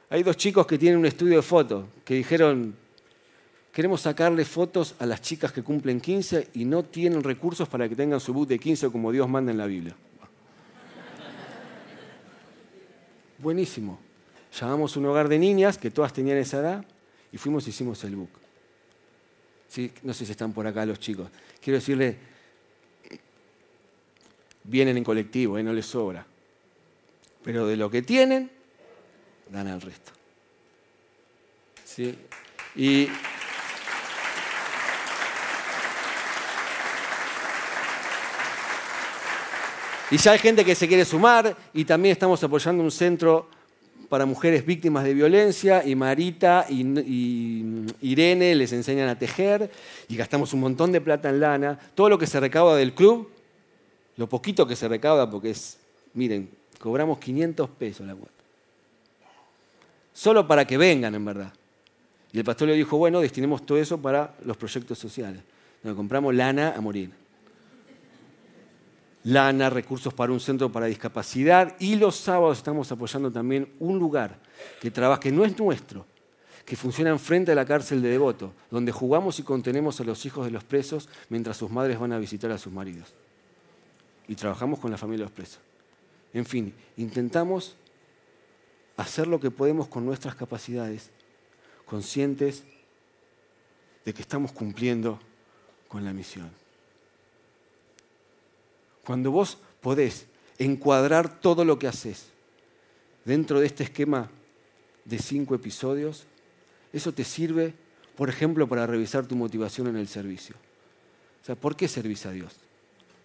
Hay 0.09 0.23
dos 0.23 0.35
chicos 0.35 0.65
que 0.65 0.79
tienen 0.79 0.97
un 0.97 1.05
estudio 1.05 1.35
de 1.35 1.43
foto 1.43 1.89
que 2.03 2.15
dijeron, 2.15 2.75
Queremos 3.75 3.99
sacarle 3.99 4.45
fotos 4.45 4.95
a 4.99 5.05
las 5.05 5.21
chicas 5.21 5.51
que 5.51 5.61
cumplen 5.61 5.99
15 5.99 6.51
y 6.53 6.63
no 6.63 6.85
tienen 6.85 7.21
recursos 7.21 7.67
para 7.67 7.89
que 7.89 7.95
tengan 7.97 8.21
su 8.21 8.33
boot 8.33 8.47
de 8.47 8.57
15 8.57 8.89
como 8.89 9.11
Dios 9.11 9.27
manda 9.27 9.51
en 9.51 9.57
la 9.57 9.65
Biblia. 9.65 9.93
Buenísimo. 13.37 13.99
Llamamos 14.57 14.95
un 14.95 15.07
hogar 15.07 15.27
de 15.27 15.37
niñas 15.37 15.77
que 15.77 15.91
todas 15.91 16.13
tenían 16.13 16.37
esa 16.37 16.59
edad 16.59 16.85
y 17.33 17.37
fuimos 17.37 17.67
y 17.67 17.71
hicimos 17.71 18.01
el 18.05 18.15
book. 18.15 18.29
No 20.03 20.13
sé 20.13 20.25
si 20.25 20.31
están 20.31 20.53
por 20.53 20.65
acá 20.65 20.85
los 20.85 21.01
chicos. 21.01 21.29
Quiero 21.61 21.77
decirle, 21.77 22.17
vienen 24.63 24.95
en 24.95 25.03
colectivo, 25.03 25.57
¿eh? 25.57 25.63
no 25.63 25.73
les 25.73 25.85
sobra. 25.85 26.25
Pero 27.43 27.67
de 27.67 27.75
lo 27.75 27.91
que 27.91 28.01
tienen, 28.03 28.49
dan 29.51 29.67
al 29.67 29.81
resto. 29.81 30.13
¿Sí? 31.83 32.17
Y 32.77 33.09
Y 40.15 40.17
ya 40.17 40.31
hay 40.31 40.39
gente 40.39 40.63
que 40.63 40.75
se 40.75 40.87
quiere 40.87 41.03
sumar 41.03 41.57
y 41.73 41.83
también 41.83 42.13
estamos 42.13 42.41
apoyando 42.41 42.81
un 42.81 42.89
centro 42.89 43.49
para 44.07 44.25
mujeres 44.25 44.65
víctimas 44.65 45.03
de 45.03 45.13
violencia 45.13 45.85
y 45.85 45.93
Marita 45.93 46.65
y, 46.69 47.85
Irene 47.99 48.55
les 48.55 48.71
enseñan 48.71 49.09
a 49.09 49.19
tejer 49.19 49.69
y 50.07 50.15
gastamos 50.15 50.53
un 50.53 50.61
montón 50.61 50.93
de 50.93 51.01
plata 51.01 51.29
en 51.29 51.41
lana. 51.41 51.77
Todo 51.95 52.07
lo 52.07 52.17
que 52.17 52.27
se 52.27 52.39
recauda 52.39 52.77
del 52.77 52.93
club, 52.93 53.29
lo 54.15 54.29
poquito 54.29 54.65
que 54.65 54.77
se 54.77 54.87
recauda, 54.87 55.29
porque 55.29 55.49
es, 55.49 55.79
miren, 56.13 56.49
cobramos 56.79 57.19
500 57.19 57.69
pesos 57.71 58.07
la 58.07 58.15
cuota. 58.15 58.31
Solo 60.13 60.47
para 60.47 60.65
que 60.65 60.77
vengan, 60.77 61.13
en 61.13 61.25
verdad. 61.25 61.51
Y 62.31 62.37
el 62.37 62.45
pastor 62.45 62.69
le 62.69 62.75
dijo, 62.75 62.95
bueno, 62.95 63.19
destinemos 63.19 63.65
todo 63.65 63.79
eso 63.79 64.01
para 64.01 64.33
los 64.45 64.55
proyectos 64.55 64.97
sociales. 64.97 65.41
Nos 65.83 65.93
compramos 65.93 66.33
lana 66.33 66.73
a 66.73 66.79
morir 66.79 67.24
lana, 69.25 69.71
recursos 69.71 70.13
para 70.13 70.31
un 70.31 70.39
centro 70.39 70.71
para 70.71 70.85
discapacidad 70.85 71.75
y 71.79 71.95
los 71.95 72.15
sábados 72.15 72.59
estamos 72.59 72.91
apoyando 72.91 73.31
también 73.31 73.73
un 73.79 73.97
lugar 73.97 74.39
que 74.79 74.91
trabaja, 74.91 75.19
que 75.19 75.31
no 75.31 75.43
es 75.43 75.57
nuestro, 75.57 76.05
que 76.63 76.75
funciona 76.75 77.09
enfrente 77.09 77.51
de 77.51 77.55
la 77.55 77.65
cárcel 77.65 78.01
de 78.01 78.09
Devoto, 78.09 78.53
donde 78.69 78.91
jugamos 78.91 79.39
y 79.39 79.43
contenemos 79.43 79.99
a 79.99 80.03
los 80.03 80.25
hijos 80.25 80.45
de 80.45 80.51
los 80.51 80.63
presos 80.63 81.09
mientras 81.29 81.57
sus 81.57 81.71
madres 81.71 81.99
van 81.99 82.13
a 82.13 82.19
visitar 82.19 82.51
a 82.51 82.57
sus 82.57 82.71
maridos. 82.71 83.13
Y 84.27 84.35
trabajamos 84.35 84.79
con 84.79 84.91
la 84.91 84.97
familia 84.97 85.23
de 85.23 85.29
los 85.29 85.35
presos. 85.35 85.59
En 86.33 86.45
fin, 86.45 86.73
intentamos 86.97 87.75
hacer 88.97 89.25
lo 89.25 89.39
que 89.39 89.49
podemos 89.49 89.87
con 89.87 90.05
nuestras 90.05 90.35
capacidades, 90.35 91.09
conscientes 91.85 92.63
de 94.05 94.13
que 94.13 94.21
estamos 94.21 94.51
cumpliendo 94.51 95.19
con 95.87 96.05
la 96.05 96.13
misión. 96.13 96.64
Cuando 99.05 99.31
vos 99.31 99.57
podés 99.81 100.25
encuadrar 100.57 101.39
todo 101.39 101.63
lo 101.63 101.77
que 101.77 101.87
haces 101.87 102.27
dentro 103.23 103.59
de 103.59 103.67
este 103.67 103.83
esquema 103.83 104.29
de 105.03 105.19
cinco 105.19 105.53
episodios, 105.53 106.25
eso 106.91 107.11
te 107.11 107.23
sirve, 107.23 107.73
por 108.15 108.29
ejemplo, 108.29 108.67
para 108.67 108.87
revisar 108.87 109.25
tu 109.25 109.35
motivación 109.35 109.87
en 109.87 109.97
el 109.97 110.07
servicio. 110.07 110.55
O 111.41 111.45
sea, 111.45 111.55
¿por 111.55 111.75
qué 111.75 111.87
servís 111.87 112.25
a 112.25 112.31
Dios? 112.31 112.55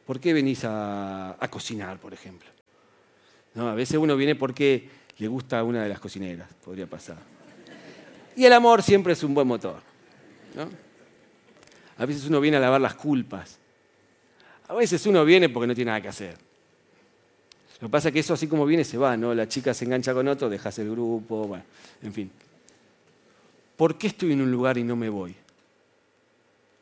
¿Por 0.07 0.20
qué 0.20 0.33
venís 0.35 0.62
a, 0.64 1.37
cocinar, 1.51 1.99
por 1.99 2.12
ejemplo? 2.12 2.49
No, 3.55 3.68
a 3.68 3.74
veces 3.74 3.97
uno 3.97 4.16
viene 4.16 4.35
porque 4.35 4.91
le 5.16 5.28
gusta 5.28 5.61
a 5.61 5.64
una 5.64 5.83
de 5.83 5.89
las 5.89 6.01
cocineras, 6.01 6.49
podría 6.64 6.87
pasar. 6.87 7.18
Y 8.37 8.45
el 8.45 8.53
amor 8.53 8.83
siempre 8.83 9.12
es 9.14 9.22
un 9.22 9.35
buen 9.35 9.47
motor. 9.47 9.81
A 11.97 12.07
veces 12.07 12.26
uno 12.26 12.41
viene 12.41 12.59
a 12.59 12.61
lavar 12.61 12.81
las 12.81 12.95
culpas 12.95 13.60
a 14.71 14.75
veces 14.75 15.05
uno 15.07 15.25
viene 15.25 15.49
porque 15.49 15.66
no 15.66 15.75
tiene 15.75 15.89
nada 15.89 16.01
que 16.01 16.07
hacer. 16.07 16.37
Lo 17.81 17.89
que 17.89 17.91
pasa 17.91 18.09
es 18.09 18.14
que 18.14 18.21
eso 18.21 18.35
así 18.35 18.47
como 18.47 18.64
viene 18.64 18.85
se 18.85 18.97
va, 18.97 19.16
¿no? 19.16 19.35
La 19.35 19.49
chica 19.49 19.75
se 19.75 19.85
engancha 19.85 20.14
con 20.14 20.29
otro, 20.29 20.49
dejas 20.49 20.79
el 20.79 20.93
grupo, 20.93 21.49
bueno, 21.49 21.64
en 22.01 22.12
fin. 22.12 22.31
¿Por 23.77 23.99
qué 23.99 24.07
estoy 24.07 24.31
en 24.31 24.43
un 24.43 24.53
lugar 24.53 24.79
y 24.79 24.85
no 24.85 24.95
me 24.95 25.09
voy? 25.09 25.35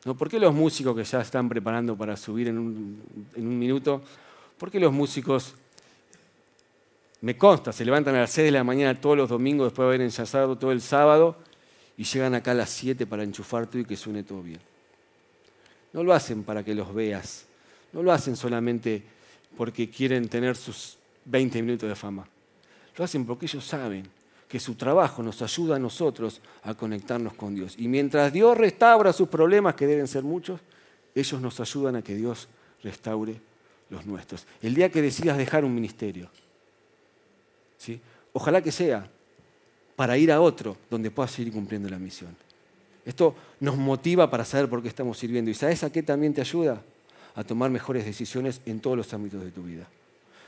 ¿No? 0.05 0.15
¿Por 0.15 0.29
qué 0.29 0.39
los 0.39 0.53
músicos 0.53 0.95
que 0.95 1.03
ya 1.03 1.21
están 1.21 1.49
preparando 1.49 1.97
para 1.97 2.15
subir 2.15 2.49
en 2.49 2.59
un, 2.59 3.59
minuto, 3.59 4.03
por 4.59 4.69
qué 4.69 4.79
los 4.79 4.93
músicos, 4.93 5.55
me 7.21 7.37
consta, 7.39 7.73
se 7.73 7.83
levantan 7.85 8.13
a 8.13 8.19
las 8.19 8.29
6 8.29 8.45
de 8.45 8.51
la 8.51 8.63
mañana 8.63 9.01
todos 9.01 9.17
los 9.17 9.29
domingos 9.29 9.65
después 9.65 9.85
de 9.85 9.87
haber 9.87 10.01
ensayado 10.01 10.55
todo 10.59 10.71
el 10.71 10.81
sábado 10.81 11.37
y 11.97 12.03
llegan 12.03 12.35
acá 12.35 12.51
a 12.51 12.53
las 12.53 12.69
7 12.69 13.07
para 13.07 13.23
enchufar 13.23 13.65
todo 13.65 13.79
y 13.79 13.85
que 13.85 13.97
suene 13.97 14.21
todo 14.21 14.43
bien? 14.43 14.59
No 15.91 16.03
lo 16.03 16.13
hacen 16.13 16.43
para 16.43 16.63
que 16.63 16.75
los 16.75 16.93
veas, 16.93 17.48
no 17.93 18.03
lo 18.03 18.11
hacen 18.11 18.35
solamente 18.35 19.03
porque 19.57 19.89
quieren 19.89 20.27
tener 20.29 20.55
sus 20.55 20.97
20 21.25 21.61
minutos 21.61 21.89
de 21.89 21.95
fama. 21.95 22.27
Lo 22.95 23.05
hacen 23.05 23.25
porque 23.25 23.45
ellos 23.45 23.65
saben 23.65 24.07
que 24.47 24.59
su 24.59 24.75
trabajo 24.75 25.21
nos 25.21 25.41
ayuda 25.41 25.75
a 25.75 25.79
nosotros 25.79 26.41
a 26.63 26.73
conectarnos 26.73 27.33
con 27.33 27.55
Dios. 27.55 27.75
Y 27.77 27.87
mientras 27.87 28.33
Dios 28.33 28.57
restaura 28.57 29.13
sus 29.13 29.29
problemas, 29.29 29.75
que 29.75 29.85
deben 29.85 30.07
ser 30.07 30.23
muchos, 30.23 30.59
ellos 31.13 31.39
nos 31.39 31.59
ayudan 31.59 31.97
a 31.97 32.01
que 32.01 32.15
Dios 32.15 32.47
restaure 32.83 33.39
los 33.89 34.05
nuestros. 34.05 34.45
El 34.61 34.73
día 34.73 34.89
que 34.89 35.01
decidas 35.01 35.37
dejar 35.37 35.65
un 35.65 35.73
ministerio, 35.73 36.29
¿sí? 37.77 37.99
Ojalá 38.33 38.61
que 38.61 38.71
sea 38.71 39.07
para 39.95 40.17
ir 40.17 40.31
a 40.31 40.41
otro 40.41 40.77
donde 40.89 41.11
puedas 41.11 41.31
seguir 41.31 41.53
cumpliendo 41.53 41.89
la 41.89 41.99
misión. 41.99 42.35
Esto 43.05 43.35
nos 43.59 43.77
motiva 43.77 44.29
para 44.29 44.45
saber 44.45 44.69
por 44.69 44.81
qué 44.81 44.87
estamos 44.87 45.17
sirviendo. 45.17 45.51
¿Y 45.51 45.53
sabes 45.53 45.83
a 45.83 45.91
qué 45.91 46.03
también 46.03 46.33
te 46.33 46.41
ayuda? 46.41 46.81
A 47.35 47.43
tomar 47.43 47.69
mejores 47.69 48.05
decisiones 48.05 48.61
en 48.65 48.79
todos 48.79 48.97
los 48.97 49.13
ámbitos 49.13 49.43
de 49.43 49.51
tu 49.51 49.63
vida. 49.63 49.87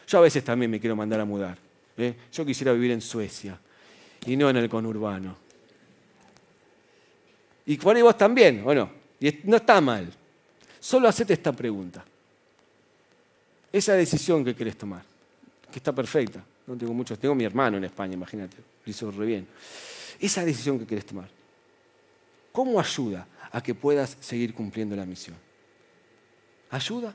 Yo 0.08 0.18
a 0.18 0.22
veces 0.22 0.44
también 0.44 0.70
me 0.70 0.80
quiero 0.80 0.96
mandar 0.96 1.20
a 1.20 1.26
mudar. 1.26 1.58
¿eh? 1.98 2.16
Yo 2.34 2.46
quisiera 2.46 2.74
vivir 2.74 2.92
en 2.92 3.02
Suecia 3.02 3.58
y 4.26 4.36
no 4.36 4.50
en 4.50 4.58
el 4.58 4.70
conurbano. 4.70 5.36
Y 7.66 7.78
por 7.78 7.96
ahí 7.96 8.02
vos 8.02 8.18
también, 8.18 8.64
¿o 8.66 8.74
no? 8.74 8.92
Y 9.20 9.40
no 9.44 9.58
está 9.58 9.80
mal. 9.80 10.12
Solo 10.80 11.08
hacete 11.08 11.34
esta 11.34 11.52
pregunta. 11.54 12.04
Esa 13.72 13.94
decisión 13.94 14.44
que 14.44 14.56
querés 14.56 14.78
tomar, 14.78 15.04
que 15.72 15.80
está 15.80 15.94
perfecta. 15.94 16.44
No 16.68 16.76
tengo 16.76 16.94
muchos, 16.94 17.18
tengo 17.18 17.36
mi 17.36 17.46
hermano 17.46 17.78
en 17.78 17.86
España, 17.86 18.14
imagínate, 18.14 18.58
lo 18.58 18.90
hizo 18.90 19.12
re 19.12 19.26
bien. 19.26 19.48
Esa 20.20 20.44
decisión 20.44 20.80
que 20.80 20.86
querés 20.86 21.06
tomar, 21.06 21.30
¿cómo 22.52 22.80
ayuda 22.80 23.28
a 23.52 23.62
que 23.62 23.74
puedas 23.74 24.18
seguir 24.20 24.54
cumpliendo 24.54 24.96
la 24.96 25.06
misión? 25.06 25.38
¿Ayuda? 26.72 27.14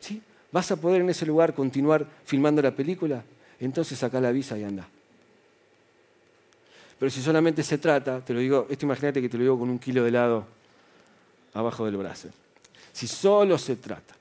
¿Sí? 0.00 0.22
¿Vas 0.50 0.70
a 0.70 0.76
poder 0.76 1.02
en 1.02 1.10
ese 1.10 1.26
lugar 1.26 1.54
continuar 1.54 2.06
filmando 2.24 2.62
la 2.62 2.74
película? 2.74 3.22
Entonces 3.60 3.98
saca 3.98 4.20
la 4.20 4.32
visa 4.32 4.58
y 4.58 4.64
anda. 4.64 4.88
Pero 6.98 7.10
si 7.10 7.20
solamente 7.20 7.62
se 7.62 7.78
trata, 7.78 8.20
te 8.20 8.32
lo 8.32 8.40
digo, 8.40 8.66
esto 8.70 8.86
imagínate 8.86 9.20
que 9.20 9.28
te 9.28 9.36
lo 9.36 9.42
digo 9.42 9.58
con 9.58 9.68
un 9.68 9.78
kilo 9.78 10.02
de 10.02 10.08
helado 10.08 10.46
abajo 11.52 11.84
del 11.84 11.96
brazo. 11.96 12.28
Si 12.92 13.06
solo 13.06 13.58
se 13.58 13.76
trata 13.76 14.14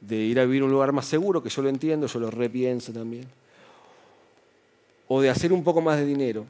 de 0.00 0.16
ir 0.16 0.38
a 0.38 0.44
vivir 0.44 0.62
a 0.62 0.64
un 0.66 0.70
lugar 0.70 0.92
más 0.92 1.06
seguro, 1.06 1.42
que 1.42 1.48
yo 1.48 1.62
lo 1.62 1.68
entiendo, 1.68 2.06
yo 2.06 2.20
lo 2.20 2.30
repienso 2.30 2.92
también, 2.92 3.26
o 5.08 5.20
de 5.20 5.30
hacer 5.30 5.52
un 5.52 5.64
poco 5.64 5.80
más 5.80 5.98
de 5.98 6.04
dinero, 6.04 6.46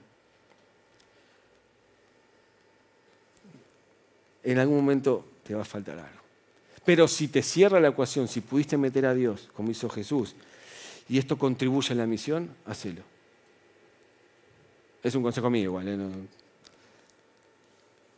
en 4.43 4.59
algún 4.59 4.76
momento 4.76 5.24
te 5.45 5.55
va 5.55 5.62
a 5.62 5.64
faltar 5.64 5.99
algo. 5.99 6.20
Pero 6.91 7.07
si 7.07 7.28
te 7.28 7.41
cierra 7.41 7.78
la 7.78 7.91
ecuación, 7.91 8.26
si 8.26 8.41
pudiste 8.41 8.76
meter 8.76 9.07
a 9.07 9.14
Dios, 9.14 9.49
como 9.55 9.70
hizo 9.70 9.88
Jesús, 9.88 10.34
y 11.09 11.18
esto 11.18 11.38
contribuye 11.38 11.93
a 11.93 11.95
la 11.95 12.05
misión, 12.05 12.51
hacelo. 12.66 13.03
Es 15.01 15.14
un 15.14 15.22
consejo 15.22 15.49
mío 15.51 15.62
igual, 15.62 15.86
¿eh? 15.86 15.97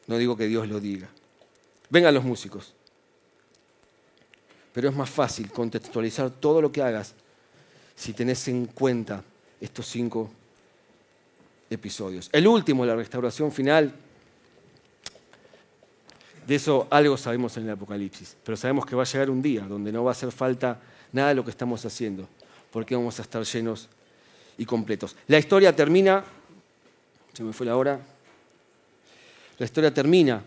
no, 0.07 0.17
digo 0.17 0.39
que 0.39 0.47
Dios 0.47 0.67
lo 0.69 0.81
diga. 0.81 1.07
Vengan 1.91 2.15
los 2.15 2.25
músicos. 2.25 2.73
Pero 4.73 4.89
es 4.89 4.97
más 4.97 5.11
fácil 5.11 5.53
contextualizar 5.53 6.31
todo 6.31 6.63
lo 6.63 6.73
que 6.73 6.81
hagas 6.81 7.15
si 7.95 8.15
tenés 8.15 8.49
en 8.49 8.65
cuenta 8.65 9.23
estos 9.61 9.87
cinco 9.87 10.31
episodios. 11.69 12.31
El 12.33 12.47
último, 12.47 12.87
la 12.87 12.97
restauración 12.97 13.53
final, 13.53 13.93
de 16.47 16.55
eso 16.55 16.87
algo 16.91 17.17
sabemos 17.17 17.57
en 17.57 17.65
el 17.65 17.71
Apocalipsis, 17.71 18.37
pero 18.45 18.57
sabemos 18.57 18.87
que 18.87 18.97
va 18.97 19.03
a 19.03 19.07
llegar 19.07 19.31
un 19.31 19.43
día 19.43 19.63
donde 19.63 19.93
no 19.93 20.05
va 20.05 20.11
a 20.11 20.13
hacer 20.13 20.33
falta 20.33 20.81
nada 21.13 21.29
de 21.29 21.35
lo 21.35 21.45
que 21.45 21.51
estamos 21.51 21.85
haciendo, 21.85 22.29
porque 22.71 22.95
vamos 22.97 23.19
a 23.19 23.23
estar 23.23 23.43
llenos 23.45 23.89
y 24.59 24.65
completos. 24.65 25.17
La 25.27 25.39
historia 25.39 25.75
termina 25.75 26.25
se 27.33 27.43
me 27.43 27.53
fue 27.53 27.67
la 27.67 27.77
hora. 27.77 28.01
La 29.59 29.65
historia 29.65 29.93
termina. 29.93 30.43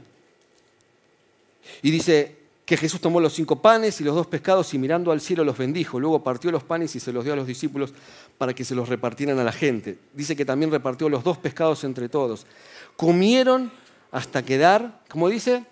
Y 1.82 1.90
dice 1.90 2.36
que 2.66 2.78
Jesús 2.78 3.02
tomó 3.02 3.20
los 3.20 3.34
cinco 3.34 3.62
panes 3.62 4.00
y 4.02 4.04
los 4.04 4.16
dos 4.16 4.28
pescados 4.28 4.74
y 4.74 4.78
mirando 4.78 5.12
al 5.12 5.22
cielo 5.22 5.44
los 5.44 5.58
bendijo. 5.58 6.00
Luego 6.00 6.24
partió 6.24 6.52
los 6.52 6.64
panes 6.64 6.96
y 6.96 7.00
se 7.00 7.12
los 7.12 7.24
dio 7.24 7.34
a 7.34 7.36
los 7.36 7.48
discípulos 7.48 7.94
para 8.38 8.54
que 8.54 8.64
se 8.64 8.76
los 8.76 8.90
repartieran 8.90 9.40
a 9.40 9.44
la 9.44 9.52
gente. 9.52 9.98
Dice 10.14 10.36
que 10.36 10.46
también 10.46 10.72
repartió 10.72 11.10
los 11.10 11.24
dos 11.24 11.38
pescados 11.38 11.84
entre 11.84 12.08
todos. 12.08 12.46
Comieron 12.96 13.72
hasta 14.12 14.44
quedar, 14.44 15.02
como 15.10 15.30
dice, 15.30 15.64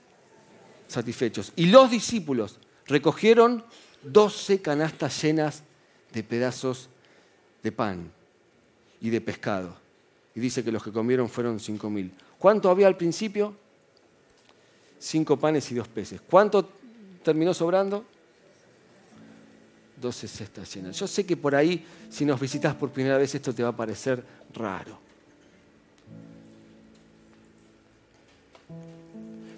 satisfechos. 0.93 1.51
Y 1.55 1.67
los 1.67 1.91
discípulos 1.91 2.57
recogieron 2.87 3.63
doce 4.01 4.61
canastas 4.61 5.21
llenas 5.21 5.63
de 6.11 6.23
pedazos 6.23 6.89
de 7.63 7.71
pan 7.71 8.11
y 9.01 9.09
de 9.09 9.21
pescado 9.21 9.75
y 10.35 10.39
dice 10.39 10.63
que 10.63 10.71
los 10.71 10.83
que 10.83 10.91
comieron 10.91 11.29
fueron 11.29 11.59
cinco 11.59 11.89
mil. 11.89 12.13
¿Cuánto 12.39 12.69
había 12.69 12.87
al 12.87 12.97
principio? 12.97 13.55
Cinco 14.99 15.37
panes 15.37 15.69
y 15.71 15.75
dos 15.75 15.87
peces. 15.87 16.21
¿Cuánto 16.21 16.69
terminó 17.23 17.53
sobrando? 17.53 18.05
Doce 19.99 20.27
cestas 20.27 20.73
llenas. 20.73 20.97
Yo 20.97 21.07
sé 21.07 21.25
que 21.25 21.37
por 21.37 21.55
ahí, 21.55 21.85
si 22.09 22.25
nos 22.25 22.39
visitas 22.39 22.75
por 22.75 22.89
primera 22.89 23.17
vez, 23.17 23.33
esto 23.35 23.53
te 23.53 23.63
va 23.63 23.69
a 23.69 23.75
parecer 23.75 24.23
raro. 24.53 24.99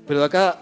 Pero 0.08 0.20
de 0.20 0.26
acá, 0.26 0.62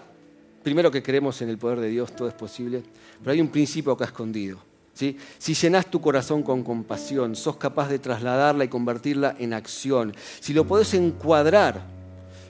primero 0.64 0.90
que 0.90 1.02
creemos 1.02 1.40
en 1.42 1.50
el 1.50 1.58
poder 1.58 1.78
de 1.78 1.88
Dios, 1.90 2.16
todo 2.16 2.26
es 2.26 2.34
posible, 2.34 2.82
pero 3.20 3.32
hay 3.32 3.40
un 3.40 3.48
principio 3.48 3.92
acá 3.92 4.06
escondido. 4.06 4.58
Si 4.94 5.54
llenas 5.54 5.90
tu 5.90 6.00
corazón 6.00 6.42
con 6.42 6.62
compasión, 6.62 7.34
sos 7.34 7.56
capaz 7.56 7.88
de 7.88 7.98
trasladarla 7.98 8.64
y 8.64 8.68
convertirla 8.68 9.34
en 9.38 9.52
acción. 9.52 10.14
Si 10.40 10.52
lo 10.52 10.66
podés 10.66 10.94
encuadrar 10.94 11.82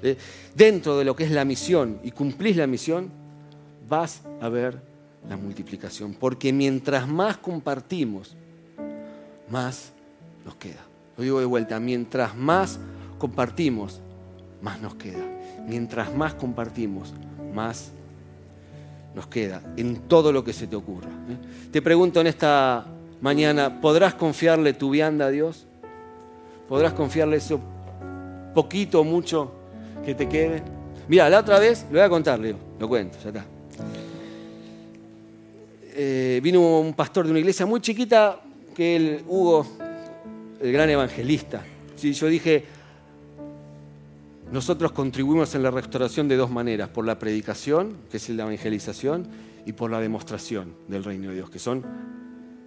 ¿eh? 0.03 0.17
dentro 0.55 0.99
de 0.99 1.05
lo 1.05 1.17
que 1.17 1.25
es 1.25 1.31
la 1.31 1.45
misión 1.45 2.01
y 2.05 2.11
cumplís 2.11 2.57
la 2.57 2.67
misión, 2.67 3.11
vas 3.89 4.23
a 4.43 4.49
ver 4.51 4.79
la 5.29 5.39
multiplicación. 5.39 6.15
Porque 6.15 6.53
mientras 6.53 7.09
más 7.09 7.39
compartimos, 7.39 8.37
más 9.49 9.93
nos 10.45 10.55
queda. 10.57 10.85
Lo 11.17 11.25
digo 11.25 11.41
de 11.41 11.47
vuelta, 11.47 11.81
mientras 11.81 12.37
más 12.37 12.79
compartimos, 13.19 14.01
más 14.61 14.81
nos 14.83 14.97
queda. 14.97 15.25
Mientras 15.67 16.15
más 16.15 16.35
compartimos, 16.35 17.15
más 17.55 17.93
nos 19.15 19.27
queda 19.27 19.63
en 19.77 20.09
todo 20.09 20.33
lo 20.33 20.43
que 20.43 20.53
se 20.53 20.67
te 20.67 20.77
ocurra. 20.77 21.09
¿eh? 21.09 21.71
Te 21.71 21.81
pregunto 21.83 22.21
en 22.21 22.27
esta 22.27 22.85
mañana, 23.21 23.81
¿podrás 23.81 24.15
confiarle 24.15 24.73
tu 24.73 24.91
vianda 24.91 25.27
a 25.27 25.31
Dios? 25.31 25.67
¿Podrás 26.69 26.93
confiarle 26.93 27.37
eso 27.37 27.61
poquito 28.55 29.01
o 29.01 29.05
mucho 29.05 29.53
que 30.05 30.15
te 30.15 30.29
quede? 30.29 30.63
Mira, 31.09 31.29
la 31.29 31.41
otra 31.41 31.59
vez, 31.59 31.85
lo 31.91 31.99
voy 31.99 32.07
a 32.07 32.09
contar, 32.09 32.39
Leo, 32.39 32.57
lo 32.79 32.89
cuento, 32.89 33.19
ya 33.23 33.29
está. 33.29 33.45
Eh, 35.97 36.41
vino 36.43 36.81
un 36.81 36.95
pastor 36.95 37.25
de 37.25 37.31
una 37.31 37.39
iglesia 37.39 37.67
muy 37.67 37.81
chiquita, 37.81 38.41
que 38.75 38.97
el 38.97 39.25
Hugo, 39.29 39.67
el 40.61 40.73
gran 40.73 40.91
evangelista. 40.91 41.63
¿sí? 41.95 42.13
Yo 42.13 42.27
dije, 42.27 42.65
nosotros 44.55 44.93
contribuimos 44.93 45.53
en 45.57 45.65
la 45.65 45.73
restauración 45.73 46.29
de 46.29 46.37
dos 46.37 46.49
maneras, 46.49 46.89
por 46.89 47.05
la 47.05 47.19
predicación, 47.19 47.97
que 48.09 48.19
es 48.19 48.29
la 48.29 48.45
evangelización, 48.45 49.27
y 49.67 49.73
por 49.73 49.91
la 49.91 49.99
demostración 49.99 50.75
del 50.87 51.03
reino 51.03 51.31
de 51.31 51.35
Dios, 51.35 51.51
que 51.51 51.59
son 51.59 51.83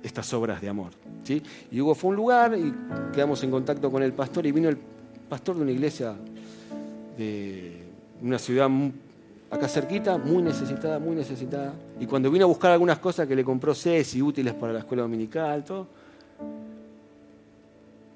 estas 0.03 0.33
obras 0.33 0.59
de 0.59 0.67
amor. 0.67 0.91
¿sí? 1.23 1.41
Y 1.71 1.79
Hugo 1.79 1.95
fue 1.95 2.09
un 2.09 2.17
lugar 2.17 2.57
y 2.57 2.73
quedamos 3.13 3.41
en 3.43 3.51
contacto 3.51 3.89
con 3.89 4.03
el 4.03 4.11
pastor 4.11 4.45
y 4.45 4.51
vino 4.51 4.67
el 4.67 4.77
pastor 5.29 5.55
de 5.55 5.61
una 5.61 5.71
iglesia 5.71 6.13
de 7.17 7.85
una 8.21 8.37
ciudad 8.37 8.69
acá 9.49 9.69
cerquita, 9.69 10.17
muy 10.17 10.43
necesitada, 10.43 10.99
muy 10.99 11.15
necesitada. 11.15 11.73
Y 12.01 12.05
cuando 12.05 12.29
vino 12.29 12.43
a 12.43 12.47
buscar 12.49 12.71
algunas 12.71 12.99
cosas 12.99 13.29
que 13.29 13.35
le 13.35 13.45
compró 13.45 13.73
Ceci, 13.73 14.21
útiles 14.21 14.53
para 14.55 14.73
la 14.73 14.79
escuela 14.79 15.03
dominical, 15.03 15.63
todo, 15.63 15.87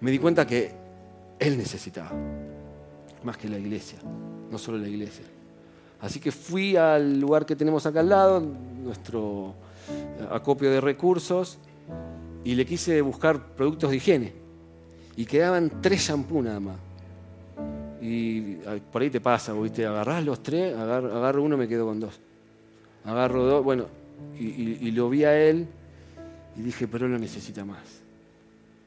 me 0.02 0.12
di 0.12 0.20
cuenta 0.20 0.46
que 0.46 0.74
él 1.40 1.58
necesitaba 1.58 2.12
más 3.24 3.38
que 3.38 3.48
la 3.50 3.58
iglesia, 3.58 4.00
no 4.50 4.58
solo 4.58 4.78
la 4.78 4.88
iglesia. 4.88 5.26
Así 6.02 6.20
que 6.20 6.32
fui 6.32 6.76
al 6.76 7.20
lugar 7.20 7.46
que 7.46 7.56
tenemos 7.56 7.86
acá 7.86 8.00
al 8.00 8.10
lado, 8.10 8.42
nuestro 8.84 9.54
acopio 10.32 10.72
de 10.72 10.82
recursos, 10.82 11.60
y 12.44 12.56
le 12.56 12.66
quise 12.66 13.02
buscar 13.02 13.56
productos 13.56 13.92
de 13.92 13.98
higiene. 13.98 14.34
Y 15.16 15.26
quedaban 15.26 15.82
tres 15.82 16.08
shampoos 16.08 16.44
nada 16.44 16.60
más. 16.60 16.78
Y 18.02 18.56
por 18.92 19.04
ahí 19.04 19.12
te 19.12 19.22
pasa, 19.22 19.54
¿viste? 19.54 19.86
Agarrás 19.86 20.26
los 20.26 20.42
tres, 20.42 20.76
agarro, 20.76 21.44
uno, 21.44 21.56
me 21.56 21.68
quedo 21.68 21.86
con 21.86 22.00
dos. 22.00 22.20
Agarro 23.06 23.46
dos, 23.46 23.64
bueno, 23.64 23.86
y, 24.40 24.46
y, 24.46 24.92
lo 24.92 25.10
vi 25.10 25.24
a 25.24 25.40
él 25.40 25.68
y 26.56 26.62
dije, 26.62 26.88
pero 26.88 27.06
él 27.06 27.12
lo 27.12 27.20
necesita 27.20 27.64
más. 27.64 28.02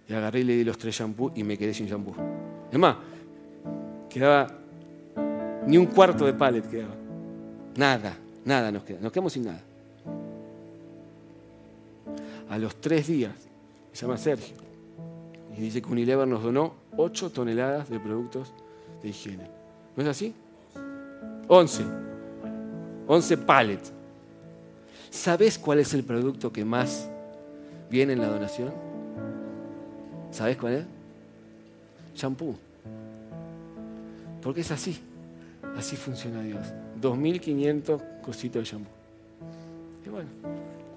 Y 0.09 0.15
agarré 0.15 0.41
y 0.41 0.45
le 0.45 0.57
di 0.57 0.65
los 0.65 0.79
tres 0.79 0.97
shampoos 0.97 1.33
y 1.37 1.45
me 1.45 1.57
quedé 1.57 1.73
sin 1.73 1.87
shampoo. 1.87 2.15
Es 2.73 2.79
más, 2.79 2.97
Quedaba 4.15 4.47
ni 5.67 5.77
un 5.77 5.87
cuarto 5.87 6.25
de 6.25 6.33
pallet 6.35 6.63
quedaba. 6.71 6.95
Nada, 7.75 8.17
nada 8.45 8.71
nos 8.71 8.85
queda. 8.85 9.01
Nos 9.01 9.11
quedamos 9.11 9.33
sin 9.33 9.45
nada. 9.45 9.61
A 12.49 12.57
los 12.59 12.77
tres 12.77 13.09
días, 13.09 13.33
se 13.93 14.03
llama 14.03 14.17
Sergio, 14.17 14.55
y 15.57 15.63
dice 15.63 15.83
que 15.83 15.91
Unilever 15.91 16.29
nos 16.29 16.45
donó 16.45 16.75
8 16.97 17.31
toneladas 17.31 17.91
de 17.91 17.99
productos 17.99 18.53
de 19.03 19.09
higiene. 19.09 19.51
¿No 19.97 20.05
es 20.05 20.09
así? 20.09 20.33
11. 21.49 21.83
11 23.09 23.39
pallets. 23.39 23.93
¿Sabes 25.11 25.59
cuál 25.59 25.81
es 25.81 25.93
el 25.93 26.05
producto 26.05 26.53
que 26.53 26.65
más 26.65 27.11
viene 27.91 28.13
en 28.13 28.21
la 28.21 28.29
donación? 28.29 28.73
¿Sabes 30.31 30.57
cuál 30.57 30.75
es? 30.75 30.85
Shampoo. 32.15 32.55
Porque 34.45 34.61
es 34.61 34.71
así. 34.71 35.01
Así 35.77 35.97
funciona 35.97 36.43
Dios. 36.43 36.61
2.500 37.01 38.21
cositos 38.21 38.63
de 38.63 38.71
shampoo. 38.71 38.93
Y 40.05 40.11
bueno, 40.11 40.29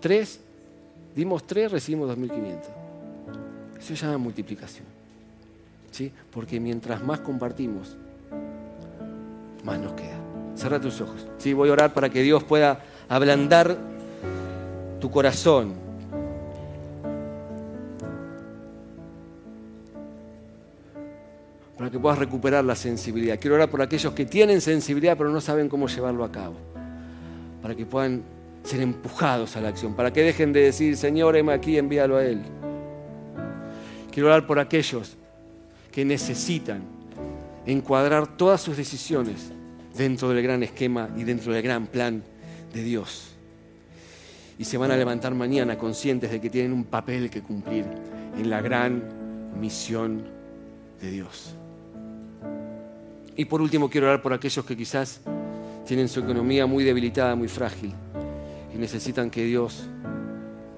tres, 0.01 0.41
dimos 1.15 1.47
tres, 1.47 1.71
recibimos 1.71 2.09
2.500. 2.15 2.59
Eso 3.79 3.87
se 3.87 3.95
llama 3.95 4.17
multiplicación. 4.17 4.85
¿Sí? 5.91 6.11
Porque 6.29 6.59
mientras 6.59 7.01
más 7.01 7.21
compartimos, 7.21 7.95
más 9.63 9.79
nos 9.79 9.93
queda. 9.93 10.17
Cerra 10.55 10.81
tus 10.81 10.99
ojos. 10.99 11.25
¿Sí? 11.37 11.53
Voy 11.53 11.69
a 11.69 11.71
orar 11.71 11.93
para 11.93 12.09
que 12.09 12.21
Dios 12.21 12.43
pueda 12.43 12.83
ablandar 13.07 13.77
tu 14.99 15.09
corazón. 15.09 15.86
Para 21.87 21.93
que 21.93 21.99
puedas 21.99 22.19
recuperar 22.19 22.65
la 22.65 22.75
sensibilidad. 22.75 23.39
Quiero 23.39 23.55
orar 23.55 23.69
por 23.69 23.81
aquellos 23.81 24.11
que 24.11 24.25
tienen 24.25 24.59
sensibilidad 24.59 25.15
pero 25.17 25.29
no 25.29 25.39
saben 25.39 25.69
cómo 25.69 25.87
llevarlo 25.87 26.25
a 26.25 26.31
cabo. 26.33 26.55
Para 27.61 27.75
que 27.75 27.85
puedan 27.85 28.23
ser 28.65 28.81
empujados 28.81 29.55
a 29.55 29.61
la 29.61 29.69
acción. 29.69 29.95
Para 29.95 30.11
que 30.11 30.21
dejen 30.21 30.51
de 30.51 30.63
decir, 30.63 30.97
Señor, 30.97 31.37
heme 31.37 31.53
aquí, 31.53 31.77
envíalo 31.77 32.17
a 32.17 32.25
Él. 32.25 32.41
Quiero 34.11 34.27
orar 34.27 34.45
por 34.45 34.59
aquellos 34.59 35.15
que 35.89 36.03
necesitan 36.03 36.81
encuadrar 37.65 38.35
todas 38.35 38.59
sus 38.59 38.75
decisiones 38.75 39.53
dentro 39.97 40.27
del 40.27 40.43
gran 40.43 40.63
esquema 40.63 41.07
y 41.15 41.23
dentro 41.23 41.53
del 41.53 41.63
gran 41.63 41.87
plan 41.87 42.21
de 42.73 42.83
Dios. 42.83 43.29
Y 44.59 44.65
se 44.65 44.77
van 44.77 44.91
a 44.91 44.97
levantar 44.97 45.33
mañana 45.33 45.77
conscientes 45.77 46.31
de 46.31 46.41
que 46.41 46.49
tienen 46.49 46.73
un 46.73 46.83
papel 46.83 47.29
que 47.29 47.41
cumplir 47.41 47.85
en 48.37 48.49
la 48.49 48.59
gran 48.59 49.03
misión 49.57 50.25
de 50.99 51.11
Dios. 51.11 51.56
Y 53.37 53.45
por 53.45 53.61
último 53.61 53.87
quiero 53.87 54.07
orar 54.07 54.21
por 54.21 54.33
aquellos 54.33 54.65
que 54.65 54.75
quizás 54.75 55.21
tienen 55.85 56.09
su 56.09 56.19
economía 56.19 56.65
muy 56.65 56.83
debilitada, 56.83 57.35
muy 57.35 57.47
frágil, 57.47 57.93
y 58.73 58.77
necesitan 58.77 59.29
que 59.29 59.45
Dios 59.45 59.83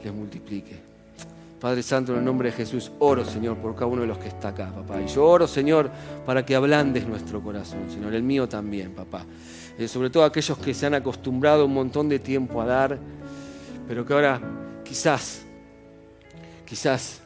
les 0.03 0.13
multiplique. 0.13 0.77
Padre 1.59 1.81
Santo, 1.83 2.11
en 2.11 2.19
el 2.19 2.25
nombre 2.25 2.51
de 2.51 2.57
Jesús, 2.57 2.91
oro, 2.99 3.23
Señor, 3.25 3.57
por 3.57 3.75
cada 3.75 3.87
uno 3.87 4.01
de 4.01 4.07
los 4.07 4.17
que 4.17 4.27
está 4.27 4.49
acá, 4.49 4.71
papá. 4.73 5.01
Y 5.01 5.07
yo 5.07 5.25
oro, 5.25 5.47
Señor, 5.47 5.89
para 6.25 6.45
que 6.45 6.55
ablandes 6.55 7.07
nuestro 7.07 7.41
corazón, 7.41 7.89
Señor, 7.89 8.13
el 8.13 8.23
mío 8.23 8.47
también, 8.47 8.91
papá. 8.91 9.25
Eh, 9.77 9.87
sobre 9.87 10.09
todo 10.09 10.25
aquellos 10.25 10.57
que 10.57 10.73
se 10.73 10.85
han 10.85 10.93
acostumbrado 10.93 11.65
un 11.65 11.73
montón 11.73 12.09
de 12.09 12.19
tiempo 12.19 12.61
a 12.61 12.65
dar, 12.65 12.99
pero 13.87 14.05
que 14.05 14.13
ahora 14.13 14.41
quizás, 14.83 15.43
quizás 16.65 17.21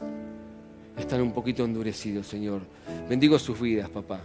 están 0.97 1.21
un 1.21 1.31
poquito 1.31 1.65
endurecidos, 1.65 2.27
Señor. 2.27 2.61
Bendigo 3.09 3.37
sus 3.39 3.59
vidas, 3.59 3.89
papá. 3.89 4.21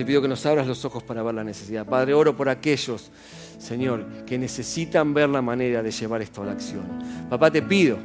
Te 0.00 0.06
pido 0.06 0.22
que 0.22 0.28
nos 0.28 0.46
abras 0.46 0.66
los 0.66 0.82
ojos 0.86 1.02
para 1.02 1.22
ver 1.22 1.34
la 1.34 1.44
necesidad. 1.44 1.84
Padre, 1.84 2.14
oro 2.14 2.34
por 2.34 2.48
aquellos, 2.48 3.10
Señor, 3.58 4.24
que 4.24 4.38
necesitan 4.38 5.12
ver 5.12 5.28
la 5.28 5.42
manera 5.42 5.82
de 5.82 5.90
llevar 5.90 6.22
esto 6.22 6.40
a 6.40 6.46
la 6.46 6.52
acción. 6.52 6.84
Papá, 7.28 7.50
te 7.50 7.60
pido 7.60 7.98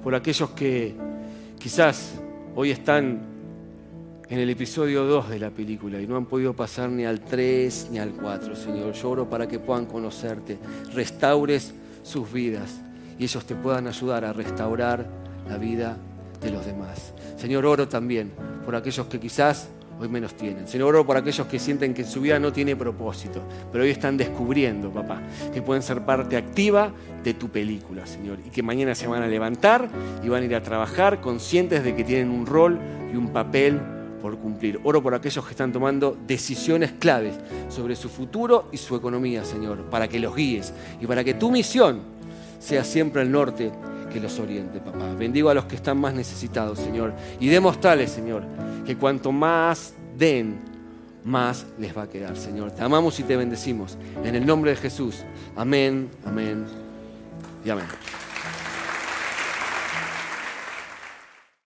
por 0.00 0.14
aquellos 0.14 0.50
que 0.50 0.94
quizás 1.58 2.12
hoy 2.54 2.70
están 2.70 3.22
en 4.28 4.38
el 4.38 4.48
episodio 4.48 5.02
2 5.06 5.30
de 5.30 5.40
la 5.40 5.50
película 5.50 6.00
y 6.00 6.06
no 6.06 6.16
han 6.16 6.26
podido 6.26 6.54
pasar 6.54 6.88
ni 6.88 7.04
al 7.04 7.18
3 7.18 7.88
ni 7.90 7.98
al 7.98 8.10
4, 8.12 8.54
Señor. 8.54 8.92
Yo 8.92 9.10
oro 9.10 9.28
para 9.28 9.48
que 9.48 9.58
puedan 9.58 9.86
conocerte, 9.86 10.56
restaures 10.94 11.74
sus 12.04 12.32
vidas 12.32 12.80
y 13.18 13.24
ellos 13.24 13.44
te 13.44 13.56
puedan 13.56 13.88
ayudar 13.88 14.24
a 14.24 14.32
restaurar 14.32 15.04
la 15.48 15.58
vida 15.58 15.96
de 16.40 16.52
los 16.52 16.64
demás. 16.64 17.12
Señor, 17.36 17.66
oro 17.66 17.88
también 17.88 18.30
por 18.64 18.76
aquellos 18.76 19.08
que 19.08 19.18
quizás 19.18 19.68
hoy 20.00 20.08
menos 20.08 20.34
tienen. 20.34 20.66
Señor, 20.66 20.88
oro 20.88 21.06
por 21.06 21.16
aquellos 21.16 21.46
que 21.46 21.58
sienten 21.58 21.92
que 21.92 22.04
su 22.04 22.22
vida 22.22 22.38
no 22.38 22.52
tiene 22.52 22.74
propósito, 22.74 23.42
pero 23.70 23.84
hoy 23.84 23.90
están 23.90 24.16
descubriendo, 24.16 24.90
papá, 24.90 25.20
que 25.52 25.60
pueden 25.60 25.82
ser 25.82 26.04
parte 26.04 26.36
activa 26.36 26.90
de 27.22 27.34
tu 27.34 27.50
película, 27.50 28.06
Señor, 28.06 28.38
y 28.44 28.50
que 28.50 28.62
mañana 28.62 28.94
se 28.94 29.06
van 29.06 29.22
a 29.22 29.26
levantar 29.26 29.88
y 30.24 30.28
van 30.28 30.42
a 30.42 30.46
ir 30.46 30.54
a 30.54 30.62
trabajar 30.62 31.20
conscientes 31.20 31.84
de 31.84 31.94
que 31.94 32.02
tienen 32.02 32.30
un 32.30 32.46
rol 32.46 32.78
y 33.12 33.16
un 33.16 33.28
papel 33.28 33.78
por 34.22 34.38
cumplir. 34.38 34.80
Oro 34.84 35.02
por 35.02 35.14
aquellos 35.14 35.44
que 35.44 35.50
están 35.50 35.72
tomando 35.72 36.16
decisiones 36.26 36.92
claves 36.92 37.34
sobre 37.68 37.94
su 37.94 38.08
futuro 38.08 38.68
y 38.72 38.78
su 38.78 38.96
economía, 38.96 39.44
Señor, 39.44 39.90
para 39.90 40.08
que 40.08 40.18
los 40.18 40.34
guíes 40.34 40.72
y 41.00 41.06
para 41.06 41.24
que 41.24 41.34
tu 41.34 41.50
misión 41.50 42.00
sea 42.58 42.84
siempre 42.84 43.22
el 43.22 43.30
norte 43.30 43.70
que 44.12 44.20
los 44.20 44.38
oriente, 44.38 44.80
papá. 44.80 45.14
Bendigo 45.14 45.48
a 45.48 45.54
los 45.54 45.64
que 45.64 45.76
están 45.76 45.98
más 45.98 46.14
necesitados, 46.14 46.78
Señor, 46.78 47.14
y 47.38 47.48
demostrales, 47.48 48.10
Señor, 48.10 48.44
que 48.84 48.96
cuanto 48.96 49.32
más 49.32 49.94
den, 50.18 50.60
más 51.24 51.66
les 51.78 51.96
va 51.96 52.02
a 52.02 52.08
quedar, 52.08 52.36
Señor. 52.36 52.72
Te 52.72 52.82
amamos 52.82 53.18
y 53.20 53.22
te 53.22 53.36
bendecimos. 53.36 53.96
En 54.24 54.34
el 54.34 54.44
nombre 54.44 54.72
de 54.72 54.76
Jesús. 54.76 55.24
Amén, 55.56 56.10
amén 56.24 56.66
y 57.64 57.70
amén. 57.70 57.86